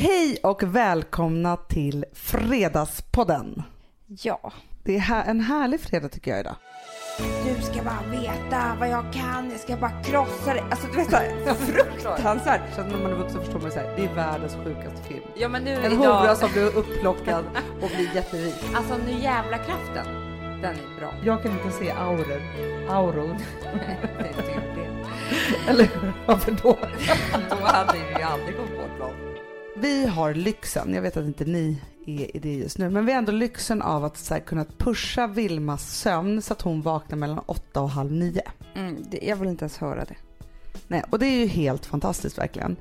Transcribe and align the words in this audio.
Hej 0.00 0.38
och 0.42 0.62
välkomna 0.62 1.56
till 1.56 2.04
Fredagspodden. 2.12 3.62
Ja. 4.06 4.52
Det 4.82 4.96
är 4.96 5.00
här, 5.00 5.24
en 5.24 5.40
härlig 5.40 5.80
fredag 5.80 6.08
tycker 6.08 6.30
jag 6.30 6.40
idag. 6.40 6.56
Du 7.18 7.62
ska 7.62 7.82
bara 7.82 8.20
veta 8.20 8.76
vad 8.80 8.88
jag 8.88 9.12
kan, 9.12 9.50
jag 9.50 9.60
ska 9.60 9.76
bara 9.76 10.02
krossa 10.02 10.54
dig. 10.54 10.62
Alltså 10.70 10.86
du 10.86 10.96
vet 10.96 11.10
såhär, 11.10 11.54
fruktansvärt. 11.54 12.74
Så 12.76 12.82
när 12.82 12.98
man 13.02 13.12
är 13.12 13.16
vuxen 13.16 13.40
förstår 13.40 13.60
man 13.60 13.70
så 13.72 13.78
här, 13.78 13.96
det 13.96 14.04
är 14.04 14.14
världens 14.14 14.56
sjukaste 14.64 15.02
film. 15.08 15.22
Ja 15.36 15.48
men 15.48 15.64
nu 15.64 15.74
En 15.74 15.92
idag, 15.92 16.20
hora 16.20 16.34
som 16.36 16.52
blir 16.52 16.76
upplockad 16.76 17.44
och 17.82 17.88
blir 17.96 18.14
jätterik. 18.14 18.54
alltså 18.74 18.96
nu 19.06 19.12
jävla 19.12 19.58
kraften. 19.58 20.06
Den 20.62 20.74
är 20.74 21.00
bra. 21.00 21.14
Jag 21.24 21.42
kan 21.42 21.52
inte 21.52 21.70
se 21.78 21.90
auror. 21.90 22.42
Auror. 22.88 23.36
Det 24.18 24.28
är 24.28 24.32
typ 24.42 24.74
det. 24.74 25.70
Eller 25.70 25.88
varför 26.26 26.52
då? 26.62 26.78
Då 27.50 27.56
hade 27.66 27.92
vi 27.92 27.98
ju 28.18 28.22
aldrig 28.22 28.56
kommit 28.56 28.76
på 28.76 28.82
ett 28.82 28.96
plan. 28.96 29.27
Vi 29.80 30.06
har 30.06 30.34
lyxen, 30.34 30.94
jag 30.94 31.02
vet 31.02 31.16
att 31.16 31.24
inte 31.24 31.44
ni 31.44 31.80
är 32.06 32.36
i 32.36 32.38
det 32.38 32.54
just 32.54 32.78
nu, 32.78 32.90
men 32.90 33.06
vi 33.06 33.12
har 33.12 33.18
ändå 33.18 33.32
lyxen 33.32 33.82
av 33.82 34.04
att 34.04 34.28
här, 34.30 34.40
kunna 34.40 34.64
pusha 34.78 35.26
Vilmas 35.26 35.98
sömn 35.98 36.42
så 36.42 36.52
att 36.52 36.62
hon 36.62 36.82
vaknar 36.82 37.18
mellan 37.18 37.38
åtta 37.38 37.80
och 37.80 37.90
halv 37.90 38.12
nio. 38.12 38.42
Mm, 38.74 38.96
det, 39.10 39.18
jag 39.22 39.36
vill 39.36 39.48
inte 39.48 39.62
ens 39.62 39.78
höra 39.78 40.04
det. 40.04 40.14
Nej, 40.88 41.04
och 41.10 41.18
det 41.18 41.26
är 41.26 41.40
ju 41.40 41.46
helt 41.46 41.86
fantastiskt 41.86 42.38
verkligen. 42.38 42.76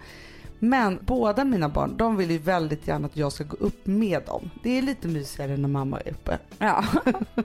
Men 0.59 0.99
båda 1.01 1.43
mina 1.45 1.69
barn, 1.69 1.97
de 1.97 2.15
vill 2.17 2.31
ju 2.31 2.37
väldigt 2.37 2.87
gärna 2.87 3.05
att 3.05 3.17
jag 3.17 3.31
ska 3.31 3.43
gå 3.43 3.57
upp 3.59 3.85
med 3.87 4.21
dem. 4.25 4.49
Det 4.63 4.77
är 4.77 4.81
lite 4.81 5.07
mysigare 5.07 5.57
när 5.57 5.69
mamma 5.69 5.99
är 5.99 6.11
uppe. 6.11 6.37
Ja. 6.59 6.83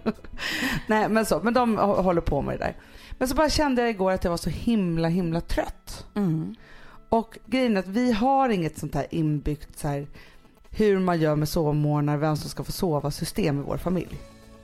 Nej, 0.87 1.09
men 1.09 1.27
så, 1.27 1.41
men 1.43 1.55
de 1.55 1.79
hå- 1.79 2.03
håller 2.03 2.21
på 2.21 2.43
med 2.43 2.55
det 2.55 2.65
där. 2.65 2.77
Men 3.19 3.29
så 3.29 3.35
bara 3.35 3.51
kände 3.51 3.83
jag 3.83 3.91
igår 3.91 4.13
att 4.13 4.25
jag 4.25 4.31
var 4.31 4.37
så 4.39 4.51
himla, 4.51 5.09
himla 5.09 5.41
trött. 5.41 6.07
Mm. 6.15 6.55
Och 7.13 7.39
grejen 7.47 7.77
är 7.77 7.81
att 7.81 7.89
vi 7.89 8.13
har 8.13 8.49
inget 8.49 8.79
sånt 8.79 8.95
här 8.95 9.07
inbyggt 9.11 9.79
så 9.79 9.89
här 9.89 10.07
hur 10.71 10.99
man 10.99 11.21
gör 11.21 11.37
med 11.37 11.49
sovmorgnar, 11.49 12.17
vem 12.17 12.37
som 12.37 12.51
ska 12.51 12.65
få 12.65 12.73
sova 12.73 13.11
system 13.11 13.59
i 13.59 13.63
vår 13.63 13.77
familj. 13.77 14.21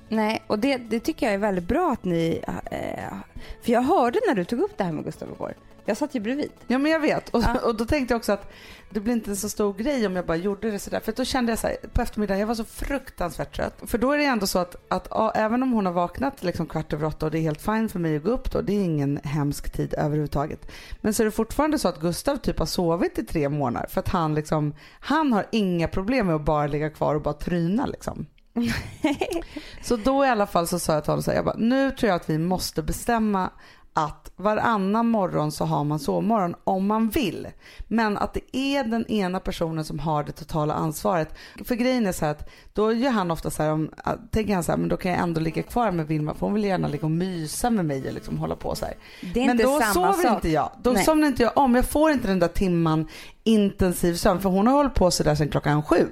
Nej, 0.09 0.43
och 0.47 0.59
det, 0.59 0.77
det 0.77 1.01
tycker 1.01 1.27
jag 1.27 1.35
är 1.35 1.39
väldigt 1.39 1.69
bra 1.69 1.93
att 1.93 2.05
ni... 2.05 2.43
Eh, 2.71 3.15
för 3.63 3.73
jag 3.73 3.83
hörde 3.83 4.21
när 4.29 4.35
du 4.35 4.45
tog 4.45 4.61
upp 4.61 4.79
det 4.79 4.85
här 4.85 4.93
med 4.93 5.05
Gustav 5.05 5.29
igår. 5.29 5.55
Jag 5.89 5.97
satt 5.97 6.15
ju 6.15 6.21
bredvid. 6.21 6.51
Ja 6.67 6.79
men 6.79 6.93
jag 6.93 7.01
vet 7.01 7.29
och, 7.29 7.43
Ja. 7.43 7.61
och 7.65 7.75
då 7.77 7.85
tänkte 7.85 8.15
jag 8.15 8.19
också 8.19 8.33
att 8.33 8.53
det 8.91 9.01
blir 9.01 9.13
inte 9.13 9.31
en 9.31 9.37
så 9.37 9.49
stor 9.49 9.75
grej 9.75 10.07
om 10.07 10.17
jag 10.17 10.27
bara 10.27 10.37
gjorde 10.37 10.71
det 10.71 10.79
sådär. 10.79 11.01
För 11.01 11.13
då 11.13 11.25
kände 11.25 11.53
jag 11.53 11.59
så 11.59 11.67
här, 11.67 11.77
på 11.93 12.03
eftermiddagen, 12.03 12.41
jag 12.41 12.47
var 12.47 12.55
så 12.55 12.65
fruktansvärt 12.65 13.57
trött. 13.57 13.75
För 13.87 13.99
då 13.99 14.13
är 14.13 14.19
det 14.19 14.25
ändå 14.25 14.47
så 14.47 14.59
att, 14.59 14.77
att 14.89 15.07
ja, 15.11 15.33
även 15.35 15.63
om 15.63 15.73
hon 15.73 15.87
har 15.87 15.93
vaknat 15.93 16.43
liksom 16.43 16.67
kvart 16.67 16.93
över 16.93 17.07
åtta 17.07 17.27
och 17.27 17.33
det 17.33 17.39
är 17.39 17.43
helt 17.43 17.63
fint 17.63 17.93
för 17.93 17.99
mig 17.99 18.17
att 18.17 18.23
gå 18.25 18.31
upp 18.31 18.51
då, 18.53 18.61
det 18.61 18.73
är 18.73 18.85
ingen 18.85 19.21
hemsk 19.25 19.71
tid 19.73 19.95
överhuvudtaget. 19.99 20.71
Men 21.01 21.15
så 21.15 21.23
är 21.23 21.25
det 21.25 21.31
fortfarande 21.31 21.79
så 21.79 21.89
att 21.89 22.01
Gustav 22.01 22.37
typ 22.37 22.59
har 22.59 22.67
sovit 22.67 23.19
i 23.19 23.25
tre 23.25 23.49
månader 23.49 23.89
för 23.89 24.01
att 24.01 24.09
han 24.09 24.35
liksom, 24.35 24.75
han 25.01 25.33
har 25.33 25.47
inga 25.53 25.89
problem 25.89 26.27
med 26.27 26.35
att 26.37 26.45
bara 26.45 26.67
ligga 26.67 26.91
kvar 26.91 27.15
och 27.15 27.23
bara 27.23 27.35
tryna 27.35 27.87
liksom. 27.87 28.27
Så 29.83 29.97
då 29.97 30.25
i 30.25 30.29
alla 30.29 30.47
fall 30.47 30.67
så 30.69 30.79
sa 30.79 30.93
jag 30.95 31.05
till 31.05 31.11
honom 31.11 31.23
så 31.23 31.31
här, 31.31 31.39
jag 31.39 31.45
bara, 31.45 31.57
nu 31.59 31.91
tror 31.91 32.09
jag 32.09 32.17
att 32.17 32.31
vi 32.31 32.39
måste 32.39 32.83
bestämma 32.83 33.51
att 33.99 34.31
varannan 34.37 35.07
morgon 35.09 35.53
så 35.53 35.65
har 35.65 35.85
man 35.85 35.99
sovmorgon 35.99 36.55
om 36.65 36.87
man 36.87 37.09
vill. 37.09 37.49
Men 37.89 38.19
att 38.19 38.35
det 38.35 38.57
är 38.57 38.85
den 38.85 39.07
ena 39.07 39.41
personen 39.41 39.85
som 39.85 39.99
har 39.99 40.25
det 40.25 40.33
totala 40.33 40.75
ansvaret. 40.75 41.29
För 41.65 41.75
grejen 41.75 42.07
är 42.07 42.13
så 42.13 42.25
här 42.25 42.33
att 42.33 42.49
då 42.73 42.93
gör 42.93 43.11
han 43.11 43.31
ofta 43.31 43.51
så 43.51 43.63
här, 43.63 43.73
om, 43.73 43.91
att- 43.97 44.33
tänker 44.33 44.55
han 44.55 44.65
så 44.65 44.73
här, 44.73 44.79
men 44.79 44.89
då 44.89 44.97
kan 44.97 45.11
jag 45.13 45.21
ändå 45.21 45.41
ligga 45.41 45.63
kvar 45.63 45.91
med 45.91 46.07
Vilma 46.07 46.35
för 46.35 46.47
hon 46.47 46.55
vill 46.55 46.65
gärna 46.65 46.89
ligga 46.89 47.05
och 47.05 47.11
mysa 47.11 47.71
med 47.71 47.85
mig 47.85 48.09
och 48.09 48.15
liksom 48.15 48.39
hålla 48.39 48.57
på 48.57 48.75
så 48.75 48.85
här. 48.85 48.95
Det 49.35 49.41
är 49.41 49.47
men 49.47 49.51
inte 49.51 49.65
då 49.65 49.81
samma 49.81 50.13
sover 50.13 50.29
sak. 50.29 50.35
inte 50.37 50.49
jag. 50.49 50.71
Då 50.83 50.91
Nej. 50.93 51.05
somnar 51.05 51.27
inte 51.29 51.43
jag 51.43 51.53
om. 51.59 51.75
Jag 51.75 51.85
får 51.85 52.11
inte 52.11 52.29
den 52.29 52.39
där 52.39 52.49
timman 52.49 53.09
intensiv 53.45 54.15
sömn 54.15 54.41
för 54.41 54.49
hon 54.49 54.67
har 54.67 54.75
hållit 54.75 54.95
på 54.95 55.11
så 55.11 55.23
där 55.23 55.35
sedan 55.35 55.49
klockan 55.49 55.83
sju. 55.83 56.07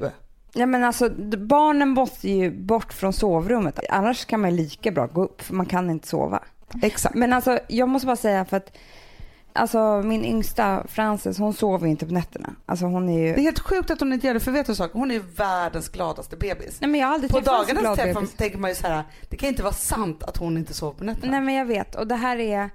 Ja 0.54 0.66
men 0.66 0.84
alltså 0.84 1.10
barnen 1.38 1.88
måste 1.88 2.30
ju 2.30 2.50
bort 2.64 2.92
från 2.92 3.12
sovrummet. 3.12 3.80
Annars 3.90 4.24
kan 4.24 4.40
man 4.40 4.56
lika 4.56 4.90
bra 4.90 5.06
gå 5.06 5.24
upp 5.24 5.42
för 5.42 5.54
man 5.54 5.66
kan 5.66 5.90
inte 5.90 6.08
sova. 6.08 6.42
Exakt. 6.82 7.14
Men 7.14 7.32
alltså 7.32 7.58
jag 7.68 7.88
måste 7.88 8.06
bara 8.06 8.16
säga 8.16 8.44
för 8.44 8.56
att 8.56 8.76
Alltså 9.56 10.02
min 10.04 10.24
yngsta 10.24 10.84
Frances 10.88 11.38
hon 11.38 11.54
sover 11.54 11.86
ju 11.86 11.90
inte 11.90 12.06
på 12.06 12.12
nätterna. 12.12 12.54
Alltså 12.66 12.86
hon 12.86 13.08
är 13.08 13.18
ju... 13.18 13.34
Det 13.34 13.40
är 13.40 13.42
helt 13.42 13.58
sjukt 13.58 13.90
att 13.90 14.00
hon 14.00 14.12
inte 14.12 14.26
gör 14.26 14.34
det 14.34 14.40
för 14.40 14.52
vet 14.52 14.66
du 14.66 14.72
en 14.72 14.76
sak? 14.76 14.90
Hon 14.92 15.10
är 15.10 15.14
ju 15.14 15.22
världens 15.36 15.88
gladaste 15.88 16.36
bebis. 16.36 16.80
Nej 16.80 16.90
men 16.90 17.00
jag 17.00 17.06
har 17.06 17.14
aldrig 17.14 17.30
På 17.30 17.40
dagarnas 17.40 17.98
träff 17.98 18.36
tänker 18.36 18.58
man 18.58 18.70
ju 18.70 18.76
så 18.76 18.86
här, 18.86 19.04
det 19.28 19.36
kan 19.36 19.48
inte 19.48 19.62
vara 19.62 19.72
sant 19.72 20.22
att 20.22 20.36
hon 20.36 20.58
inte 20.58 20.74
sover 20.74 20.98
på 20.98 21.04
nätterna. 21.04 21.30
Nej 21.30 21.40
men 21.40 21.54
jag 21.54 21.64
vet 21.64 21.94
och 21.94 22.06
det 22.06 22.14
här 22.14 22.36
är 22.36 22.70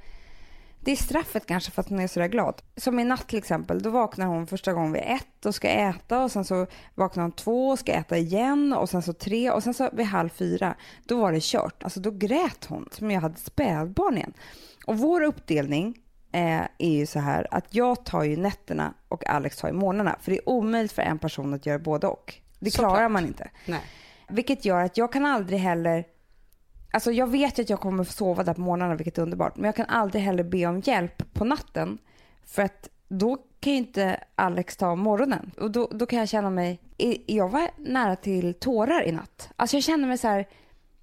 det 0.83 0.91
är 0.91 0.95
straffet 0.95 1.45
kanske 1.45 1.71
för 1.71 1.81
att 1.81 1.89
hon 1.89 1.99
är 1.99 2.07
sådär 2.07 2.27
glad. 2.27 2.61
Som 2.77 2.99
i 2.99 3.03
natt 3.03 3.27
till 3.27 3.39
exempel, 3.39 3.81
då 3.81 3.89
vaknar 3.89 4.25
hon 4.25 4.47
första 4.47 4.73
gången 4.73 4.91
vid 4.93 5.03
ett 5.05 5.45
och 5.45 5.55
ska 5.55 5.69
äta 5.69 6.23
och 6.23 6.31
sen 6.31 6.45
så 6.45 6.67
vaknar 6.95 7.23
hon 7.23 7.31
två 7.31 7.69
och 7.69 7.79
ska 7.79 7.91
äta 7.91 8.17
igen 8.17 8.73
och 8.73 8.89
sen 8.89 9.01
så 9.01 9.13
tre 9.13 9.51
och 9.51 9.63
sen 9.63 9.73
så 9.73 9.89
vid 9.93 10.05
halv 10.05 10.29
fyra, 10.29 10.75
då 11.05 11.21
var 11.21 11.31
det 11.31 11.43
kört. 11.43 11.83
Alltså 11.83 11.99
då 11.99 12.11
grät 12.11 12.65
hon 12.65 12.89
som 12.91 13.11
jag 13.11 13.21
hade 13.21 13.35
spädbarn 13.39 14.17
igen. 14.17 14.33
Och 14.85 14.97
vår 14.97 15.21
uppdelning 15.21 15.97
eh, 16.31 16.61
är 16.77 16.97
ju 16.97 17.05
så 17.05 17.19
här 17.19 17.47
att 17.51 17.75
jag 17.75 18.05
tar 18.05 18.23
ju 18.23 18.37
nätterna 18.37 18.93
och 19.07 19.29
Alex 19.29 19.57
tar 19.57 19.67
ju 19.67 19.73
morgnarna. 19.73 20.15
För 20.21 20.31
det 20.31 20.37
är 20.37 20.49
omöjligt 20.49 20.91
för 20.91 21.01
en 21.01 21.19
person 21.19 21.53
att 21.53 21.65
göra 21.65 21.79
både 21.79 22.07
och. 22.07 22.33
Det 22.59 22.71
Såklart. 22.71 22.91
klarar 22.91 23.09
man 23.09 23.25
inte. 23.25 23.49
Nej. 23.65 23.81
Vilket 24.29 24.65
gör 24.65 24.83
att 24.83 24.97
jag 24.97 25.13
kan 25.13 25.25
aldrig 25.25 25.59
heller 25.59 26.05
Alltså 26.91 27.11
jag 27.11 27.27
vet 27.27 27.59
ju 27.59 27.63
att 27.63 27.69
jag 27.69 27.79
kommer 27.79 28.03
få 28.03 28.13
sova 28.13 28.43
där 28.43 28.53
på 28.53 28.61
morgnarna, 28.61 28.95
vilket 28.95 29.17
är 29.17 29.21
underbart. 29.21 29.55
Men 29.55 29.65
jag 29.65 29.75
kan 29.75 29.85
aldrig 29.85 30.23
heller 30.23 30.43
be 30.43 30.65
om 30.65 30.79
hjälp 30.79 31.33
på 31.33 31.45
natten. 31.45 31.97
För 32.45 32.61
att 32.61 32.89
då 33.07 33.37
kan 33.59 33.73
ju 33.73 33.77
inte 33.79 34.23
Alex 34.35 34.77
ta 34.77 34.95
morgonen. 34.95 35.51
Och 35.57 35.71
då, 35.71 35.87
då 35.91 36.05
kan 36.05 36.19
jag 36.19 36.29
känna 36.29 36.49
mig... 36.49 36.79
Jag 37.25 37.49
var 37.49 37.69
nära 37.77 38.15
till 38.15 38.53
tårar 38.53 39.03
i 39.03 39.11
natt. 39.11 39.49
Alltså 39.55 39.75
jag 39.75 39.83
känner 39.83 40.07
mig 40.07 40.17
så 40.17 40.27
här... 40.27 40.47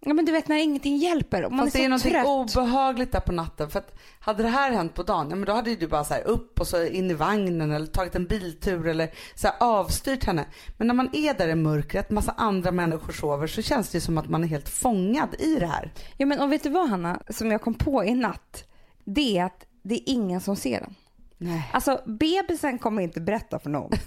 Ja 0.00 0.14
men 0.14 0.25
du 0.25 0.32
vet 0.32 0.48
när 0.48 0.56
ingenting 0.56 0.97
hjälper. 0.97 1.44
Och 1.44 1.53
man 1.53 1.66
Fast 1.66 1.76
är 1.76 1.78
det 1.81 1.84
är 1.84 1.88
någonting 1.88 2.12
trött. 2.12 2.26
obehagligt 2.26 3.12
där 3.12 3.20
på 3.20 3.32
natten. 3.32 3.70
För 3.70 3.78
att 3.78 3.98
hade 4.20 4.42
det 4.42 4.48
här 4.48 4.72
hänt 4.72 4.94
på 4.94 5.03
dagen, 5.03 5.26
ja, 5.31 5.36
men 5.36 5.44
då 5.44 5.53
hade 5.53 5.70
ju 5.70 5.76
du 5.76 5.86
bara 5.86 6.04
så 6.04 6.14
här 6.14 6.26
upp 6.26 6.60
och 6.60 6.66
så 6.66 6.84
in 6.86 7.10
i 7.10 7.14
vagnen 7.14 7.70
eller 7.72 7.86
tagit 7.86 8.14
en 8.14 8.25
biltur 8.26 8.86
eller 8.88 9.10
så 9.34 9.47
här 9.47 9.56
avstyrt 9.60 10.25
henne. 10.25 10.44
Men 10.76 10.86
när 10.86 10.94
man 10.94 11.10
är 11.12 11.34
där 11.34 11.48
i 11.48 11.54
mörkret, 11.54 12.10
massa 12.10 12.32
andra 12.36 12.70
människor 12.70 13.12
sover 13.12 13.47
så 13.47 13.62
känns 13.62 13.88
det 13.88 13.97
ju 13.97 14.00
som 14.00 14.19
att 14.19 14.28
man 14.28 14.44
är 14.44 14.48
helt 14.48 14.69
fångad 14.69 15.28
i 15.38 15.54
det 15.54 15.66
här. 15.66 15.92
Ja 16.16 16.26
men 16.26 16.41
och 16.41 16.53
vet 16.53 16.62
du 16.62 16.69
vad 16.70 16.88
Hanna, 16.88 17.22
som 17.28 17.50
jag 17.50 17.62
kom 17.62 17.75
på 17.75 18.04
i 18.04 18.15
natt? 18.15 18.65
Det 19.04 19.38
är 19.38 19.44
att 19.44 19.65
det 19.82 19.94
är 19.94 20.03
ingen 20.06 20.41
som 20.41 20.56
ser 20.56 20.80
den. 20.80 20.94
Nej. 21.38 21.70
Alltså 21.72 22.00
bebisen 22.06 22.78
kommer 22.78 23.03
inte 23.03 23.20
berätta 23.20 23.59
för 23.59 23.70
någon 23.70 23.91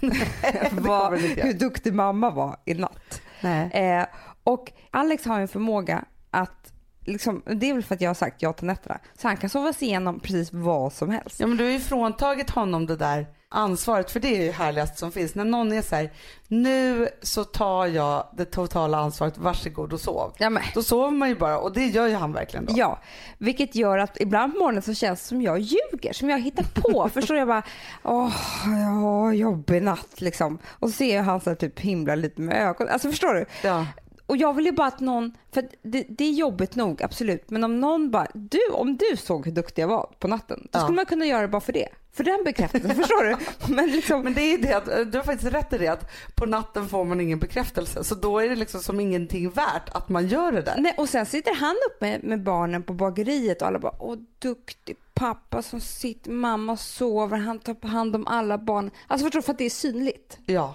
kommer 0.68 0.82
vad, 0.82 1.20
hur 1.20 1.52
duktig 1.52 1.94
mamma 1.94 2.30
var 2.30 2.56
i 2.64 2.74
natt. 2.74 3.20
Nej. 3.40 3.70
Eh, 3.72 4.06
och 4.44 4.72
Alex 4.90 5.24
har 5.24 5.40
en 5.40 5.48
förmåga 5.48 6.04
att, 6.30 6.72
liksom, 7.06 7.42
det 7.46 7.70
är 7.70 7.74
väl 7.74 7.82
för 7.82 7.94
att 7.94 8.00
jag 8.00 8.10
har 8.10 8.14
sagt 8.14 8.42
ja 8.42 8.52
till 8.52 8.66
nätterna, 8.66 8.98
så 9.18 9.28
han 9.28 9.36
kan 9.36 9.50
sova 9.50 9.72
sig 9.72 9.88
igenom 9.88 10.20
precis 10.20 10.52
vad 10.52 10.92
som 10.92 11.10
helst. 11.10 11.40
Ja 11.40 11.46
men 11.46 11.56
du 11.56 11.64
har 11.64 11.70
ju 11.70 11.80
fråntagit 11.80 12.50
honom 12.50 12.86
det 12.86 12.96
där 12.96 13.26
ansvaret 13.54 14.10
för 14.10 14.20
det 14.20 14.36
är 14.36 14.42
ju 14.44 14.50
härligast 14.50 14.98
som 14.98 15.12
finns. 15.12 15.34
När 15.34 15.44
någon 15.44 15.72
är 15.72 15.82
så 15.82 15.96
här, 15.96 16.12
nu 16.48 17.08
så 17.22 17.44
tar 17.44 17.86
jag 17.86 18.26
det 18.36 18.44
totala 18.44 18.98
ansvaret, 18.98 19.38
varsågod 19.38 19.92
och 19.92 20.00
sov. 20.00 20.32
Ja, 20.38 20.50
men, 20.50 20.62
Då 20.74 20.82
sover 20.82 21.10
man 21.10 21.28
ju 21.28 21.34
bara 21.36 21.58
och 21.58 21.72
det 21.72 21.86
gör 21.86 22.06
ju 22.06 22.14
han 22.14 22.32
verkligen 22.32 22.64
då. 22.66 22.72
ja, 22.76 23.00
vilket 23.38 23.74
gör 23.74 23.98
att 23.98 24.20
ibland 24.20 24.52
på 24.52 24.58
morgonen 24.58 24.82
så 24.82 24.94
känns 24.94 25.20
det 25.20 25.26
som 25.26 25.42
jag 25.42 25.58
ljuger, 25.58 26.12
som 26.12 26.30
jag 26.30 26.40
hittar 26.40 26.64
på. 26.74 27.08
Förstår 27.14 27.36
jag 27.36 27.48
bara, 27.48 27.62
åh, 28.02 28.32
ja, 28.66 29.32
jobbig 29.32 29.82
natt 29.82 30.20
liksom. 30.20 30.58
Och 30.68 30.88
så 30.88 30.96
ser 30.96 31.16
jag 31.16 31.24
han 31.24 31.40
så 31.40 31.50
här, 31.50 31.54
typ 31.54 31.80
himla 31.80 32.14
lite 32.14 32.40
med 32.40 32.68
ögonen. 32.68 32.92
Alltså 32.92 33.10
förstår 33.10 33.34
du? 33.34 33.44
Ja. 33.62 33.86
Och 34.32 34.36
jag 34.38 34.52
vill 34.52 34.66
ju 34.66 34.72
bara 34.72 34.86
att 34.86 35.00
någon, 35.00 35.32
för 35.54 35.68
det, 35.82 36.04
det 36.08 36.24
är 36.24 36.30
jobbigt 36.32 36.74
nog 36.74 37.02
absolut, 37.02 37.50
men 37.50 37.64
om 37.64 37.80
någon 37.80 38.10
bara, 38.10 38.26
du, 38.34 38.58
om 38.72 38.96
du 38.96 39.16
såg 39.16 39.44
hur 39.46 39.52
duktig 39.52 39.82
jag 39.82 39.88
var 39.88 40.10
på 40.18 40.28
natten, 40.28 40.60
då 40.72 40.78
Ja. 40.78 40.82
skulle 40.82 40.96
man 40.96 41.06
kunna 41.06 41.26
göra 41.26 41.42
det 41.42 41.48
bara 41.48 41.60
för 41.60 41.72
det. 41.72 41.88
För 42.12 42.24
den 42.24 42.44
bekräftelsen, 42.44 42.90
förstår 42.96 43.24
du? 43.24 43.36
Men 43.74 43.90
liksom, 43.90 44.20
Men 44.22 44.34
det 44.34 44.40
är 44.42 44.58
det 44.58 44.72
att, 44.72 45.12
du 45.12 45.18
har 45.18 45.24
faktiskt 45.24 45.52
rätt 45.52 45.72
i 45.72 45.78
det 45.78 45.88
att 45.88 46.10
på 46.34 46.46
natten 46.46 46.88
får 46.88 47.04
man 47.04 47.20
ingen 47.20 47.38
bekräftelse. 47.38 48.04
Så 48.04 48.14
då 48.14 48.38
är 48.38 48.48
det 48.48 48.56
liksom 48.56 48.80
som 48.80 49.00
ingenting 49.00 49.50
värt 49.50 49.88
att 49.92 50.08
man 50.08 50.26
gör 50.28 50.52
det 50.52 50.62
där. 50.62 50.74
nej, 50.78 50.94
och 50.98 51.08
sen 51.08 51.26
sitter 51.26 51.54
han 51.54 51.76
uppe 51.90 52.06
med, 52.06 52.24
med 52.24 52.42
barnen 52.42 52.82
på 52.82 52.92
bageriet 52.92 53.62
och 53.62 53.68
alla 53.68 53.78
bara, 53.78 53.94
åh 53.98 54.16
duktig 54.38 54.96
pappa 55.14 55.62
som 55.62 55.80
sitter, 55.80 56.30
mamma 56.30 56.76
sover, 56.76 57.36
han 57.36 57.58
tar 57.58 57.88
hand 57.88 58.16
om 58.16 58.26
alla 58.26 58.58
barn. 58.58 58.90
Alltså 59.06 59.24
förstår 59.26 59.38
du, 59.40 59.42
för 59.44 59.52
att 59.52 59.58
det 59.58 59.64
är 59.64 59.70
synligt. 59.70 60.38
Ja, 60.46 60.74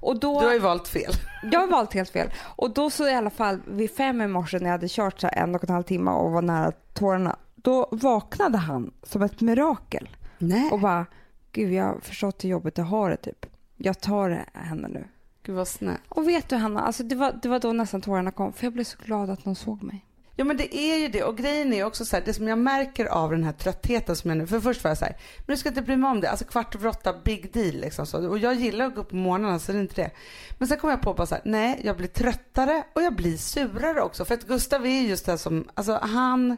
Och 0.00 0.20
då, 0.20 0.40
du 0.40 0.46
har 0.46 0.52
ju 0.52 0.58
valt 0.58 0.88
fel. 0.88 1.12
Jag 1.52 1.60
har 1.60 1.66
valt 1.66 1.94
helt 1.94 2.10
fel. 2.10 2.30
Och 2.56 2.70
då 2.70 2.90
så 2.90 3.08
i 3.08 3.14
alla 3.14 3.30
fall 3.30 3.60
vid 3.66 3.90
fem 3.90 4.22
i 4.22 4.26
morse 4.26 4.58
när 4.58 4.66
jag 4.66 4.72
hade 4.72 4.88
kört 4.88 5.20
så 5.20 5.28
en 5.32 5.54
och 5.54 5.64
en 5.64 5.74
halv 5.74 5.82
timme 5.82 6.10
och 6.10 6.32
var 6.32 6.42
nära 6.42 6.72
tårarna, 6.92 7.36
då 7.54 7.88
vaknade 7.90 8.58
han 8.58 8.92
som 9.02 9.22
ett 9.22 9.40
mirakel. 9.40 10.08
Nej. 10.38 10.70
Och 10.70 10.80
bara, 10.80 11.06
gud 11.52 11.72
jag 11.72 11.84
har 11.84 12.00
förstått 12.00 12.44
hur 12.44 12.48
jobbigt 12.48 12.78
jag 12.78 12.84
har 12.84 13.10
det 13.10 13.16
typ. 13.16 13.46
Jag 13.76 14.00
tar 14.00 14.28
det 14.28 14.44
henne 14.52 14.88
nu. 14.88 15.04
Gud 15.42 15.56
vad 15.56 15.68
snällt. 15.68 16.00
Och 16.08 16.28
vet 16.28 16.48
du 16.48 16.56
Hanna, 16.56 16.80
alltså 16.80 17.02
det 17.02 17.14
var, 17.14 17.38
det 17.42 17.48
var 17.48 17.58
då 17.58 17.72
nästan 17.72 18.00
tårarna 18.00 18.30
kom 18.30 18.52
för 18.52 18.66
jag 18.66 18.72
blev 18.72 18.84
så 18.84 18.98
glad 19.04 19.30
att 19.30 19.44
någon 19.44 19.54
såg 19.54 19.82
mig. 19.82 20.04
Ja 20.38 20.44
men 20.44 20.56
det 20.56 20.76
är 20.76 20.98
ju 20.98 21.08
det 21.08 21.22
och 21.22 21.36
grejen 21.36 21.72
är 21.72 21.84
också 21.84 22.04
så 22.04 22.16
här, 22.16 22.22
det 22.24 22.34
som 22.34 22.48
jag 22.48 22.58
märker 22.58 23.06
av 23.06 23.30
den 23.30 23.44
här 23.44 23.52
tröttheten 23.52 24.16
som 24.16 24.30
jag 24.30 24.38
nu, 24.38 24.46
för 24.46 24.60
först 24.60 24.84
var 24.84 24.90
jag 24.90 24.98
så 24.98 25.04
här, 25.04 25.16
men 25.38 25.54
du 25.54 25.56
ska 25.56 25.68
inte 25.68 25.82
bry 25.82 25.96
mig 25.96 26.10
om 26.10 26.20
det, 26.20 26.30
alltså 26.30 26.44
kvart 26.44 26.74
över 26.74 26.88
åtta, 26.88 27.14
big 27.24 27.52
deal 27.52 27.74
liksom 27.74 28.06
så. 28.06 28.28
Och 28.28 28.38
jag 28.38 28.54
gillar 28.54 28.86
att 28.86 28.94
gå 28.94 29.00
upp 29.00 29.08
på 29.08 29.16
morgnarna 29.16 29.58
så 29.58 29.72
det 29.72 29.78
är 29.78 29.80
inte 29.82 30.02
det. 30.02 30.10
Men 30.58 30.68
sen 30.68 30.78
kom 30.78 30.90
jag 30.90 31.02
på 31.02 31.14
bara 31.14 31.26
så 31.26 31.34
här, 31.34 31.42
nej 31.44 31.80
jag 31.84 31.96
blir 31.96 32.08
tröttare 32.08 32.84
och 32.94 33.02
jag 33.02 33.16
blir 33.16 33.36
surare 33.36 34.02
också. 34.02 34.24
För 34.24 34.34
att 34.34 34.46
Gustav 34.46 34.86
är 34.86 35.00
just 35.00 35.26
det 35.26 35.38
som, 35.38 35.68
alltså 35.74 35.98
han 36.02 36.56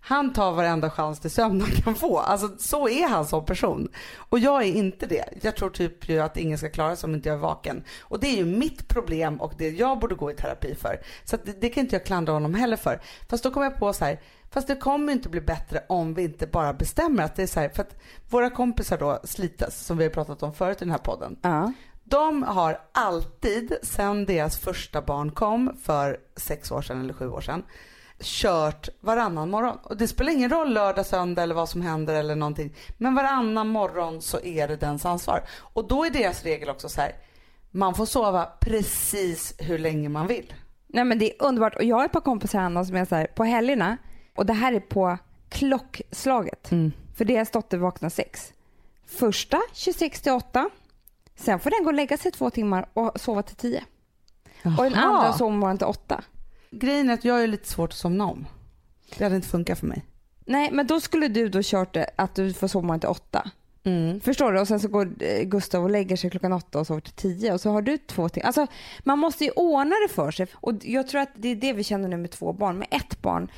han 0.00 0.32
tar 0.32 0.52
varenda 0.52 0.90
chans 0.90 1.20
till 1.20 1.30
sömn 1.30 1.60
han 1.60 1.70
kan 1.70 1.94
få. 1.94 2.18
Alltså 2.18 2.48
så 2.58 2.88
är 2.88 3.08
han 3.08 3.26
som 3.26 3.44
person. 3.44 3.88
Och 4.16 4.38
jag 4.38 4.62
är 4.62 4.72
inte 4.72 5.06
det. 5.06 5.24
Jag 5.42 5.56
tror 5.56 5.70
typ 5.70 6.08
ju 6.08 6.18
att 6.18 6.36
ingen 6.36 6.58
ska 6.58 6.70
klara 6.70 6.96
sig 6.96 7.08
om 7.08 7.14
inte 7.14 7.28
jag 7.28 7.36
är 7.36 7.42
vaken. 7.42 7.84
Och 8.00 8.20
det 8.20 8.26
är 8.26 8.36
ju 8.36 8.44
mitt 8.44 8.88
problem 8.88 9.40
och 9.40 9.52
det 9.58 9.68
jag 9.68 9.98
borde 9.98 10.14
gå 10.14 10.30
i 10.30 10.34
terapi 10.34 10.74
för. 10.74 11.00
Så 11.24 11.36
det, 11.44 11.60
det, 11.60 11.68
kan 11.68 11.80
inte 11.80 11.96
jag 11.96 12.04
klandra 12.04 12.32
honom 12.32 12.54
heller 12.54 12.76
för. 12.76 13.00
Fast 13.28 13.44
då 13.44 13.50
kommer 13.50 13.66
jag 13.66 13.78
på 13.78 13.92
så 13.92 14.04
här, 14.04 14.20
fast 14.50 14.68
det 14.68 14.76
kommer 14.76 15.12
inte 15.12 15.28
bli 15.28 15.40
bättre 15.40 15.82
om 15.88 16.14
vi 16.14 16.22
inte 16.22 16.46
bara 16.46 16.72
bestämmer 16.72 17.22
att 17.22 17.36
det 17.36 17.42
är 17.42 17.46
så 17.46 17.60
här, 17.60 17.68
för 17.68 17.82
att 17.82 17.96
våra 18.30 18.50
kompisar 18.50 18.98
då 18.98 19.20
Slitas, 19.24 19.86
som 19.86 19.98
vi 19.98 20.04
har 20.04 20.10
pratat 20.10 20.42
om 20.42 20.54
förut 20.54 20.76
i 20.76 20.84
den 20.84 20.90
här 20.90 20.98
podden. 20.98 21.36
Ja. 21.42 21.72
De 22.04 22.42
har 22.42 22.80
alltid, 22.92 23.76
sen 23.82 24.24
deras 24.24 24.58
första 24.58 25.02
barn 25.02 25.30
kom 25.30 25.76
för 25.82 26.20
sex 26.36 26.70
år 26.70 26.82
sedan 26.82 27.00
eller 27.00 27.14
sju 27.14 27.28
år 27.28 27.40
sedan, 27.40 27.62
kört 28.20 28.88
varannan 29.00 29.50
morgon. 29.50 29.78
Och 29.82 29.96
det 29.96 30.08
spelar 30.08 30.32
ingen 30.32 30.50
roll 30.50 30.72
lördag, 30.72 31.06
söndag 31.06 31.42
eller 31.42 31.54
vad 31.54 31.68
som 31.68 31.80
händer 31.80 32.14
eller 32.14 32.34
någonting. 32.34 32.74
Men 32.96 33.14
varannan 33.14 33.68
morgon 33.68 34.22
så 34.22 34.40
är 34.40 34.68
det 34.68 34.76
dens 34.76 35.06
ansvar. 35.06 35.42
Och 35.72 35.88
då 35.88 36.04
är 36.04 36.10
deras 36.10 36.42
regel 36.42 36.68
också 36.68 36.88
så 36.88 37.00
här. 37.00 37.12
Man 37.70 37.94
får 37.94 38.06
sova 38.06 38.48
precis 38.60 39.54
hur 39.58 39.78
länge 39.78 40.08
man 40.08 40.26
vill. 40.26 40.54
Nej 40.86 41.04
men 41.04 41.18
det 41.18 41.34
är 41.34 41.46
underbart 41.46 41.76
och 41.76 41.84
jag 41.84 41.96
har 41.96 42.04
ett 42.04 42.12
par 42.12 42.20
kompisar 42.20 42.58
Anna 42.58 42.84
som 42.84 42.96
är 42.96 43.04
så 43.04 43.14
här, 43.14 43.26
på 43.26 43.44
helgerna 43.44 43.96
och 44.36 44.46
det 44.46 44.52
här 44.52 44.72
är 44.72 44.80
på 44.80 45.18
klockslaget. 45.48 46.70
Mm. 46.70 46.92
För 47.16 47.24
deras 47.24 47.50
dotter 47.50 47.78
vaknar 47.78 48.08
sex. 48.08 48.52
Första 49.06 49.60
26 49.72 50.20
till 50.20 50.32
8. 50.32 50.70
Sen 51.36 51.60
får 51.60 51.70
den 51.70 51.84
gå 51.84 51.90
och 51.90 51.94
lägga 51.94 52.16
sig 52.16 52.32
två 52.32 52.50
timmar 52.50 52.88
och 52.92 53.20
sova 53.20 53.42
till 53.42 53.56
10. 53.56 53.84
Och 54.78 54.84
den 54.84 54.94
andra 54.94 55.32
sover 55.32 55.76
till 55.76 55.86
8. 55.86 56.22
Grejen 56.70 57.10
är 57.10 57.14
att 57.14 57.24
jag 57.24 57.42
är 57.42 57.46
lite 57.46 57.68
svårt 57.68 57.90
att 57.90 57.98
somna 57.98 58.26
om. 58.26 58.46
Det 59.18 59.24
hade 59.24 59.36
inte 59.36 59.48
funkat 59.48 59.78
för 59.78 59.86
mig. 59.86 60.04
Nej 60.44 60.70
men 60.72 60.86
då 60.86 61.00
skulle 61.00 61.28
du 61.28 61.48
då 61.48 61.60
kört 61.62 61.94
det 61.94 62.10
att 62.16 62.34
du 62.34 62.52
får 62.52 62.68
sova 62.68 62.98
till 62.98 63.08
8. 63.08 63.50
Mm. 63.84 64.20
Förstår 64.20 64.52
du? 64.52 64.60
Och 64.60 64.68
sen 64.68 64.80
så 64.80 64.88
går 64.88 65.12
eh, 65.20 65.42
Gustav 65.42 65.84
och 65.84 65.90
lägger 65.90 66.16
sig 66.16 66.30
klockan 66.30 66.52
åtta 66.52 66.80
och 66.80 66.86
sover 66.86 67.00
till 67.00 67.12
tio 67.12 67.52
och 67.52 67.60
så 67.60 67.70
har 67.70 67.82
du 67.82 67.98
två 67.98 68.28
timmar. 68.28 68.46
Alltså 68.46 68.66
man 69.04 69.18
måste 69.18 69.44
ju 69.44 69.50
ordna 69.50 69.94
det 70.08 70.14
för 70.14 70.30
sig. 70.30 70.46
Och 70.54 70.72
jag 70.82 71.08
tror 71.08 71.20
att 71.20 71.30
det 71.34 71.48
är 71.48 71.56
det 71.56 71.72
vi 71.72 71.84
känner 71.84 72.08
nu 72.08 72.16
med 72.16 72.30
två 72.30 72.52
barn. 72.52 72.78
Med 72.78 72.88
ett 72.90 73.22
barn, 73.22 73.50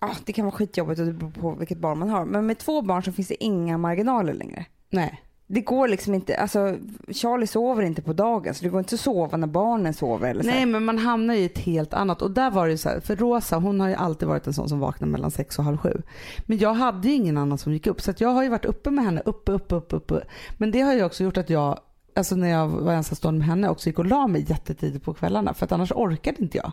ja 0.00 0.10
det 0.24 0.32
kan 0.32 0.44
vara 0.44 0.54
skitjobbigt 0.54 1.00
och 1.00 1.06
det 1.06 1.12
beror 1.12 1.30
på 1.30 1.54
vilket 1.54 1.78
barn 1.78 1.98
man 1.98 2.08
har. 2.08 2.24
Men 2.24 2.46
med 2.46 2.58
två 2.58 2.82
barn 2.82 3.02
så 3.02 3.12
finns 3.12 3.28
det 3.28 3.44
inga 3.44 3.78
marginaler 3.78 4.34
längre. 4.34 4.66
Nej. 4.90 5.22
Det 5.54 5.60
går 5.60 5.88
liksom 5.88 6.14
inte, 6.14 6.36
alltså 6.36 6.76
Charlie 7.08 7.46
sover 7.46 7.82
inte 7.82 8.02
på 8.02 8.12
dagen 8.12 8.54
så 8.54 8.64
det 8.64 8.70
går 8.70 8.78
inte 8.78 8.94
att 8.94 9.00
sova 9.00 9.36
när 9.36 9.46
barnen 9.46 9.94
sover 9.94 10.30
eller 10.30 10.42
så. 10.42 10.48
Nej 10.48 10.66
men 10.66 10.84
man 10.84 10.98
hamnar 10.98 11.34
i 11.34 11.44
ett 11.44 11.58
helt 11.58 11.94
annat 11.94 12.22
och 12.22 12.30
där 12.30 12.50
var 12.50 12.66
det 12.66 12.70
ju 12.70 12.78
så 12.78 12.88
här, 12.88 13.00
för 13.00 13.16
Rosa 13.16 13.56
hon 13.56 13.80
har 13.80 13.88
ju 13.88 13.94
alltid 13.94 14.28
varit 14.28 14.46
en 14.46 14.52
sån 14.52 14.68
som 14.68 14.80
vaknar 14.80 15.08
mellan 15.08 15.30
sex 15.30 15.58
och 15.58 15.64
halv 15.64 15.76
sju. 15.76 16.02
Men 16.46 16.58
jag 16.58 16.74
hade 16.74 17.08
ju 17.08 17.14
ingen 17.14 17.38
annan 17.38 17.58
som 17.58 17.72
gick 17.72 17.86
upp 17.86 18.00
så 18.00 18.10
att 18.10 18.20
jag 18.20 18.28
har 18.28 18.42
ju 18.42 18.48
varit 18.48 18.64
uppe 18.64 18.90
med 18.90 19.04
henne, 19.04 19.22
uppe, 19.24 19.52
uppe, 19.52 19.74
uppe, 19.74 19.96
uppe. 19.96 20.24
Men 20.58 20.70
det 20.70 20.80
har 20.80 20.94
ju 20.94 21.04
också 21.04 21.24
gjort 21.24 21.36
att 21.36 21.50
jag, 21.50 21.78
alltså 22.14 22.36
när 22.36 22.48
jag 22.48 22.68
var 22.68 22.92
ensamstående 22.92 23.38
med 23.38 23.48
henne 23.48 23.68
också 23.68 23.88
gick 23.88 23.98
och 23.98 24.06
la 24.06 24.26
mig 24.26 24.44
jättetidigt 24.48 25.04
på 25.04 25.14
kvällarna 25.14 25.54
för 25.54 25.64
att 25.64 25.72
annars 25.72 25.92
orkade 25.92 26.36
inte 26.42 26.58
jag. 26.58 26.72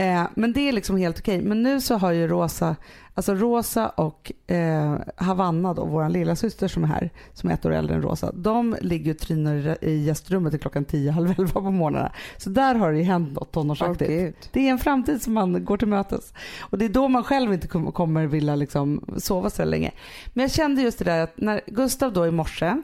Eh, 0.00 0.26
men 0.34 0.52
det 0.52 0.60
är 0.68 0.72
liksom 0.72 0.96
helt 0.96 1.18
okej. 1.18 1.42
Men 1.42 1.62
nu 1.62 1.80
så 1.80 1.94
har 1.96 2.12
ju 2.12 2.28
Rosa, 2.28 2.76
alltså 3.14 3.34
Rosa 3.34 3.88
och 3.88 4.32
eh, 4.46 4.96
Havanna 5.16 5.74
då, 5.74 5.84
vår 5.84 6.08
lilla 6.08 6.36
syster 6.36 6.68
som 6.68 6.84
är 6.84 6.88
här, 6.88 7.10
som 7.32 7.50
är 7.50 7.54
ett 7.54 7.66
år 7.66 7.72
äldre 7.72 7.94
än 7.96 8.02
Rosa, 8.02 8.32
de 8.34 8.76
ligger 8.80 9.12
och 9.12 9.18
trynar 9.18 9.84
i- 9.84 10.04
gästrummet 10.04 10.52
till 10.52 10.60
klockan 10.60 10.84
10, 10.84 11.10
halv 11.12 11.34
11 11.38 11.52
på 11.52 11.70
morgnarna. 11.70 12.12
Så 12.36 12.50
där 12.50 12.74
har 12.74 12.92
det 12.92 12.98
ju 12.98 13.04
hänt 13.04 13.32
något 13.32 13.52
tonårsaktigt. 13.52 14.10
gud. 14.10 14.34
det 14.52 14.66
är 14.66 14.70
en 14.70 14.78
framtid 14.78 15.22
som 15.22 15.32
man 15.32 15.64
går 15.64 15.76
till 15.76 15.88
mötes. 15.88 16.32
Och 16.60 16.78
det 16.78 16.84
är 16.84 16.88
då 16.88 17.08
man 17.08 17.24
själv 17.24 17.52
inte 17.52 17.68
kom- 17.68 17.92
kommer 17.92 18.26
vilja 18.26 18.54
liksom 18.56 19.04
sova 19.16 19.50
så 19.50 19.64
länge. 19.64 19.92
Men 20.32 20.42
jag 20.42 20.50
kände 20.52 20.82
just 20.82 20.98
det 20.98 21.04
där 21.04 21.20
att 21.20 21.32
när 21.36 21.60
Gustav 21.66 22.12
då 22.12 22.26
i 22.26 22.30
morse 22.30 22.82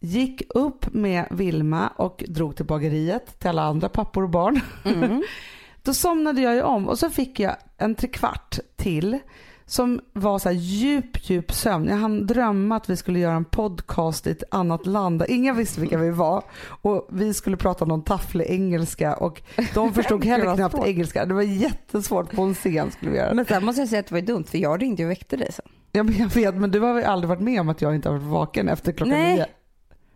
gick 0.00 0.42
upp 0.48 0.94
med 0.94 1.24
Vilma 1.30 1.88
och 1.88 2.24
drog 2.28 2.56
till 2.56 2.66
bageriet 2.66 3.38
till 3.38 3.48
alla 3.48 3.62
andra 3.62 3.88
pappor 3.88 4.22
och 4.22 4.30
barn. 4.30 4.60
Mm. 4.84 5.22
Då 5.82 5.94
somnade 5.94 6.40
jag 6.40 6.54
ju 6.54 6.62
om 6.62 6.88
och 6.88 6.98
så 6.98 7.10
fick 7.10 7.40
jag 7.40 7.56
en 7.76 7.94
trekvart 7.94 8.58
till 8.76 9.18
som 9.66 10.00
var 10.12 10.38
så 10.38 10.48
här 10.48 10.56
djup, 10.56 11.30
djup 11.30 11.52
sömn. 11.52 11.88
Jag 11.88 11.96
hann 11.96 12.26
drömma 12.26 12.76
att 12.76 12.90
vi 12.90 12.96
skulle 12.96 13.18
göra 13.18 13.34
en 13.34 13.44
podcast 13.44 14.26
i 14.26 14.30
ett 14.30 14.42
annat 14.50 14.86
land 14.86 15.18
där 15.18 15.30
ingen 15.30 15.56
visste 15.56 15.80
vilka 15.80 15.98
vi 15.98 16.10
var 16.10 16.42
och 16.82 17.08
vi 17.10 17.34
skulle 17.34 17.56
prata 17.56 17.84
någon 17.84 18.02
tafflig 18.02 18.46
engelska 18.48 19.14
och 19.14 19.42
de 19.74 19.94
förstod 19.94 20.24
heller 20.24 20.56
knappt 20.56 20.74
svårt. 20.74 20.86
engelska. 20.86 21.24
Det 21.26 21.34
var 21.34 21.42
jättesvårt 21.42 22.32
på 22.32 22.42
en 22.42 22.54
scen 22.54 22.90
skulle 22.90 23.10
vi 23.10 23.16
göra. 23.16 23.34
Men 23.34 23.44
sen 23.44 23.64
måste 23.64 23.80
jag 23.80 23.88
säga 23.88 24.00
att 24.00 24.06
det 24.06 24.14
var 24.14 24.22
dumt 24.22 24.44
för 24.44 24.58
jag 24.58 24.82
ringde 24.82 25.04
och 25.04 25.10
väckte 25.10 25.36
dig 25.36 25.52
sen. 25.52 25.66
Ja, 25.92 26.02
men 26.02 26.18
jag 26.18 26.28
vet, 26.28 26.54
men 26.54 26.70
du 26.70 26.80
har 26.80 26.94
väl 26.94 27.04
aldrig 27.04 27.28
varit 27.28 27.42
med 27.42 27.60
om 27.60 27.68
att 27.68 27.82
jag 27.82 27.94
inte 27.94 28.08
har 28.08 28.16
varit 28.16 28.30
vaken 28.30 28.68
efter 28.68 28.92
klockan 28.92 29.18
Nej. 29.18 29.34
nio? 29.34 29.46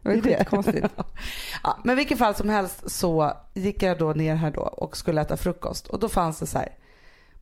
Det 0.05 0.11
är 0.11 0.23
skitkonstigt. 0.23 0.87
Ja, 1.63 1.79
men 1.85 1.93
i 1.93 1.97
vilket 1.97 2.19
fall 2.19 2.35
som 2.35 2.49
helst 2.49 2.91
så 2.91 3.33
gick 3.55 3.83
jag 3.83 3.99
då 3.99 4.13
ner 4.13 4.35
här 4.35 4.51
då 4.51 4.61
och 4.61 4.97
skulle 4.97 5.21
äta 5.21 5.37
frukost 5.37 5.87
och 5.87 5.99
då 5.99 6.09
fanns 6.09 6.39
det 6.39 6.47
så 6.47 6.59
här 6.59 6.69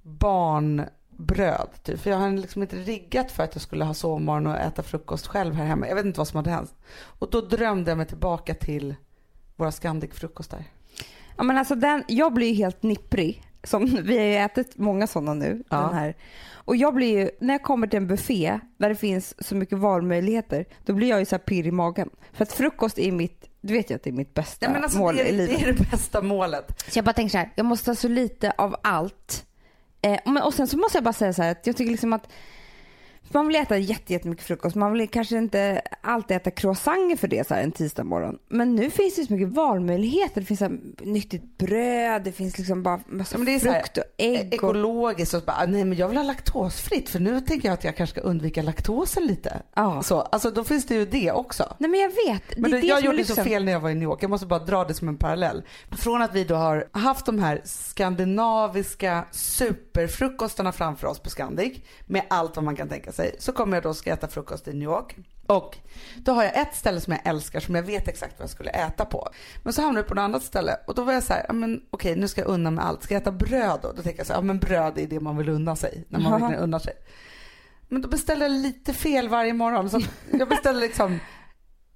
barnbröd 0.02 1.68
typ. 1.82 2.00
För 2.00 2.10
jag 2.10 2.18
har 2.18 2.30
liksom 2.30 2.62
inte 2.62 2.76
riggat 2.76 3.32
för 3.32 3.42
att 3.42 3.54
jag 3.54 3.62
skulle 3.62 3.84
ha 3.84 3.94
sovmorgon 3.94 4.46
och 4.46 4.58
äta 4.58 4.82
frukost 4.82 5.26
själv 5.26 5.54
här 5.54 5.64
hemma. 5.64 5.88
Jag 5.88 5.94
vet 5.94 6.04
inte 6.04 6.20
vad 6.20 6.28
som 6.28 6.36
hade 6.36 6.50
hänt. 6.50 6.74
Och 7.18 7.30
då 7.30 7.40
drömde 7.40 7.90
jag 7.90 7.98
mig 7.98 8.06
tillbaka 8.06 8.54
till 8.54 8.94
våra 9.56 9.70
Scandic-frukostar. 9.70 10.64
Ja, 11.36 11.42
men 11.42 11.58
alltså 11.58 11.74
den, 11.74 12.04
jag 12.08 12.34
blir 12.34 12.48
ju 12.48 12.54
helt 12.54 12.82
nipprig. 12.82 13.51
Som, 13.64 13.84
vi 14.04 14.18
har 14.18 14.44
ätit 14.44 14.78
många 14.78 15.06
sådana 15.06 15.34
nu. 15.34 15.62
Ja. 15.68 15.76
Den 15.76 15.94
här. 15.94 16.16
Och 16.64 16.76
jag 16.76 16.94
blir 16.94 17.18
ju, 17.18 17.30
när 17.40 17.54
jag 17.54 17.62
kommer 17.62 17.86
till 17.86 17.96
en 17.96 18.06
buffé 18.06 18.60
där 18.76 18.88
det 18.88 18.94
finns 18.94 19.46
så 19.46 19.54
mycket 19.54 19.78
valmöjligheter, 19.78 20.64
då 20.84 20.92
blir 20.92 21.08
jag 21.08 21.18
ju 21.18 21.24
så 21.24 21.34
här 21.34 21.40
pirr 21.40 21.66
i 21.66 21.70
magen. 21.70 22.10
För 22.32 22.42
att 22.42 22.52
frukost 22.52 22.98
är 22.98 23.12
mitt, 23.12 23.50
du 23.60 23.74
vet 23.74 23.90
ju 23.90 23.94
att 23.94 24.02
det 24.02 24.10
är 24.10 24.14
mitt 24.14 24.34
bästa 24.34 24.66
Nej, 24.66 24.74
men 24.74 24.82
alltså, 24.82 24.98
mål 24.98 25.16
det, 25.16 25.28
i 25.28 25.32
livet. 25.32 25.58
det 25.60 25.68
är 25.68 25.72
det 25.72 25.90
bästa 25.90 26.22
målet. 26.22 26.82
Så 26.92 26.98
jag 26.98 27.04
bara 27.04 27.12
tänker 27.12 27.30
så 27.30 27.38
här, 27.38 27.52
jag 27.54 27.66
måste 27.66 27.90
ha 27.90 27.96
så 27.96 28.08
lite 28.08 28.52
av 28.58 28.76
allt. 28.82 29.46
Eh, 30.02 30.18
men, 30.24 30.42
och 30.42 30.54
sen 30.54 30.66
så 30.66 30.76
måste 30.76 30.96
jag 30.98 31.04
bara 31.04 31.12
säga 31.12 31.32
så 31.32 31.42
här 31.42 31.50
att 31.52 31.66
jag 31.66 31.76
tycker 31.76 31.90
liksom 31.90 32.12
att 32.12 32.28
man 33.34 33.46
vill 33.46 33.56
äta 33.56 33.78
jätte- 33.78 34.12
jättemycket 34.12 34.44
frukost. 34.46 34.76
Man 34.76 34.92
vill 34.92 35.08
kanske 35.08 35.36
inte 35.38 35.82
alltid 36.00 36.36
äta 36.36 36.50
croissanter 36.50 37.16
för 37.16 37.28
det 37.28 37.46
så 37.48 37.54
här 37.54 37.62
en 37.62 37.72
tisdag 37.72 38.04
morgon. 38.04 38.38
Men 38.48 38.74
nu 38.74 38.90
finns 38.90 39.14
det 39.16 39.24
så 39.26 39.32
mycket 39.32 39.48
valmöjligheter. 39.48 40.40
Det 40.40 40.46
finns 40.46 40.58
så 40.58 40.64
här 40.64 40.78
nyttigt 41.00 41.58
bröd, 41.58 42.22
det 42.24 42.32
finns 42.32 42.58
liksom 42.58 42.82
bara 42.82 43.00
massa 43.06 43.38
men 43.38 43.46
det 43.46 43.54
är 43.54 43.58
så 43.60 43.72
frukt 43.72 43.98
och 43.98 44.04
ägg. 44.18 44.46
Och... 44.48 44.54
Ekologiskt 44.54 45.34
och 45.34 45.42
bara, 45.42 45.66
nej 45.66 45.84
men 45.84 45.98
jag 45.98 46.08
vill 46.08 46.16
ha 46.16 46.24
laktosfritt 46.24 47.08
för 47.08 47.20
nu 47.20 47.40
tänker 47.40 47.68
jag 47.68 47.74
att 47.74 47.84
jag 47.84 47.96
kanske 47.96 48.14
ska 48.20 48.28
undvika 48.28 48.62
laktosen 48.62 49.26
lite. 49.26 49.62
Ja. 49.74 50.02
Så, 50.02 50.20
alltså 50.20 50.50
då 50.50 50.64
finns 50.64 50.86
det 50.86 50.94
ju 50.94 51.06
det 51.06 51.32
också. 51.32 51.74
Nej 51.78 51.90
men 51.90 52.00
jag 52.00 52.08
vet. 52.08 52.42
Det 52.54 52.60
Men 52.60 52.70
det, 52.70 52.80
det 52.80 52.86
jag 52.86 53.00
gjorde 53.04 53.24
så 53.24 53.28
lyxen. 53.32 53.44
fel 53.44 53.64
när 53.64 53.72
jag 53.72 53.80
var 53.80 53.90
i 53.90 53.94
New 53.94 54.02
York. 54.02 54.22
Jag 54.22 54.30
måste 54.30 54.46
bara 54.46 54.64
dra 54.64 54.84
det 54.84 54.94
som 54.94 55.08
en 55.08 55.16
parallell. 55.16 55.62
Från 55.90 56.22
att 56.22 56.34
vi 56.34 56.44
då 56.44 56.54
har 56.54 56.88
haft 56.92 57.26
de 57.26 57.38
här 57.38 57.60
skandinaviska 57.64 59.24
superfrukostarna 59.30 60.72
framför 60.72 61.06
oss 61.06 61.18
på 61.18 61.30
Scandic 61.30 61.78
med 62.06 62.22
allt 62.30 62.56
vad 62.56 62.64
man 62.64 62.76
kan 62.76 62.88
tänka 62.88 63.12
sig. 63.12 63.21
Så 63.38 63.52
kommer 63.52 63.76
jag 63.76 63.82
då 63.82 63.94
ska 63.94 64.12
äta 64.12 64.28
frukost 64.28 64.68
i 64.68 64.72
New 64.72 64.82
York. 64.82 65.16
Och 65.46 65.78
då 66.16 66.32
har 66.32 66.44
jag 66.44 66.56
ett 66.56 66.74
ställe 66.74 67.00
som 67.00 67.12
jag 67.12 67.26
älskar 67.26 67.60
som 67.60 67.74
jag 67.74 67.82
vet 67.82 68.08
exakt 68.08 68.38
vad 68.38 68.42
jag 68.42 68.50
skulle 68.50 68.70
äta 68.70 69.04
på. 69.04 69.28
Men 69.62 69.72
så 69.72 69.82
hamnade 69.82 70.00
jag 70.00 70.08
på 70.08 70.14
något 70.14 70.22
annat 70.22 70.42
ställe 70.42 70.76
och 70.86 70.94
då 70.94 71.04
var 71.04 71.12
jag 71.12 71.22
så 71.22 71.32
här, 71.32 71.52
men 71.52 71.82
okej 71.90 72.16
nu 72.16 72.28
ska 72.28 72.40
jag 72.40 72.48
unna 72.48 72.70
mig 72.70 72.84
allt. 72.84 73.02
Ska 73.02 73.14
jag 73.14 73.20
äta 73.20 73.32
bröd 73.32 73.78
då? 73.82 73.92
Då 73.92 74.02
tänker 74.02 74.20
jag 74.20 74.26
så 74.26 74.32
här, 74.32 74.40
ja 74.40 74.44
men 74.44 74.58
bröd 74.58 74.98
är 74.98 75.06
det 75.06 75.20
man 75.20 75.36
vill 75.36 75.48
unna 75.48 75.76
sig 75.76 76.04
när 76.08 76.20
man 76.20 76.40
verkligen 76.40 76.62
unnar 76.62 76.78
sig. 76.78 76.94
Men 77.88 78.02
då 78.02 78.08
beställer 78.08 78.42
jag 78.42 78.52
lite 78.52 78.92
fel 78.92 79.28
varje 79.28 79.52
morgon. 79.52 79.90
Så 79.90 80.00
jag 80.30 80.48
beställer 80.48 80.80
liksom 80.80 81.18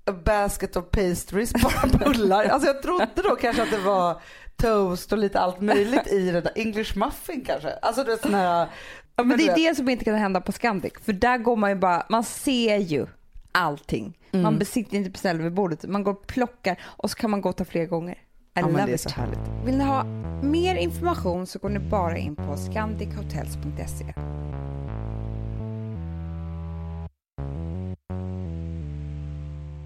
a 0.06 0.12
basket 0.24 0.76
of 0.76 0.90
pastries, 0.90 1.52
bara 1.62 1.98
bullar. 1.98 2.44
Alltså 2.44 2.66
jag 2.66 2.82
trodde 2.82 3.08
då 3.14 3.36
kanske 3.36 3.62
att 3.62 3.70
det 3.70 3.78
var 3.78 4.20
toast 4.56 5.12
och 5.12 5.18
lite 5.18 5.40
allt 5.40 5.60
möjligt 5.60 6.06
i 6.06 6.30
det 6.30 6.40
där. 6.40 6.52
English 6.54 6.98
muffin 6.98 7.44
kanske. 7.46 7.72
Alltså 7.72 8.04
det 8.04 8.12
är 8.12 8.16
sån 8.16 8.34
här... 8.34 8.68
Ja, 9.16 9.24
Men 9.24 9.38
det 9.38 9.48
är 9.48 9.54
det 9.54 9.74
som 9.74 9.88
inte 9.88 10.04
kan 10.04 10.14
hända 10.14 10.40
på 10.40 10.52
Scandic. 10.52 10.92
För 11.02 11.12
där 11.12 11.38
går 11.38 11.56
man 11.56 11.70
ju 11.70 11.76
bara, 11.76 12.06
man 12.08 12.24
ser 12.24 12.76
ju 12.76 13.06
allting. 13.52 14.18
Mm. 14.32 14.42
Man 14.42 14.58
besitter 14.58 14.96
inte 14.96 15.10
beställer 15.10 15.42
vid 15.42 15.54
bordet. 15.54 15.84
Man 15.88 16.04
går 16.04 16.12
och 16.12 16.26
plockar 16.26 16.80
och 16.82 17.10
så 17.10 17.16
kan 17.16 17.30
man 17.30 17.40
gå 17.40 17.48
och 17.48 17.56
ta 17.56 17.64
fler 17.64 17.86
gånger. 17.86 18.14
I 18.14 18.18
Ja, 18.54 18.68
men 18.68 18.86
det 18.86 18.92
är 18.92 18.96
så 18.96 19.08
härligt. 19.08 19.38
Vill 19.66 19.78
ni 19.78 19.84
ha 19.84 20.04
mer 20.42 20.76
information 20.76 21.46
så 21.46 21.58
går 21.58 21.68
ni 21.68 21.78
bara 21.78 22.18
in 22.18 22.36
på 22.36 22.56
scandichotels.se. 22.56 24.14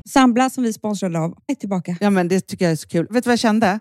Sambla 0.09 0.51
som 0.51 0.65
vi 0.65 0.73
sponsrade 0.73 1.19
av 1.19 1.39
är 1.47 1.55
tillbaka. 1.55 1.97
Ja 2.01 2.11
men 2.11 2.29
det 2.29 2.41
tycker 2.41 2.65
jag 2.65 2.73
är 2.73 2.77
så 2.77 2.89
kul. 2.89 3.07
Vet 3.11 3.25
du 3.25 3.29
vad 3.29 3.33
jag 3.33 3.39
kände? 3.39 3.81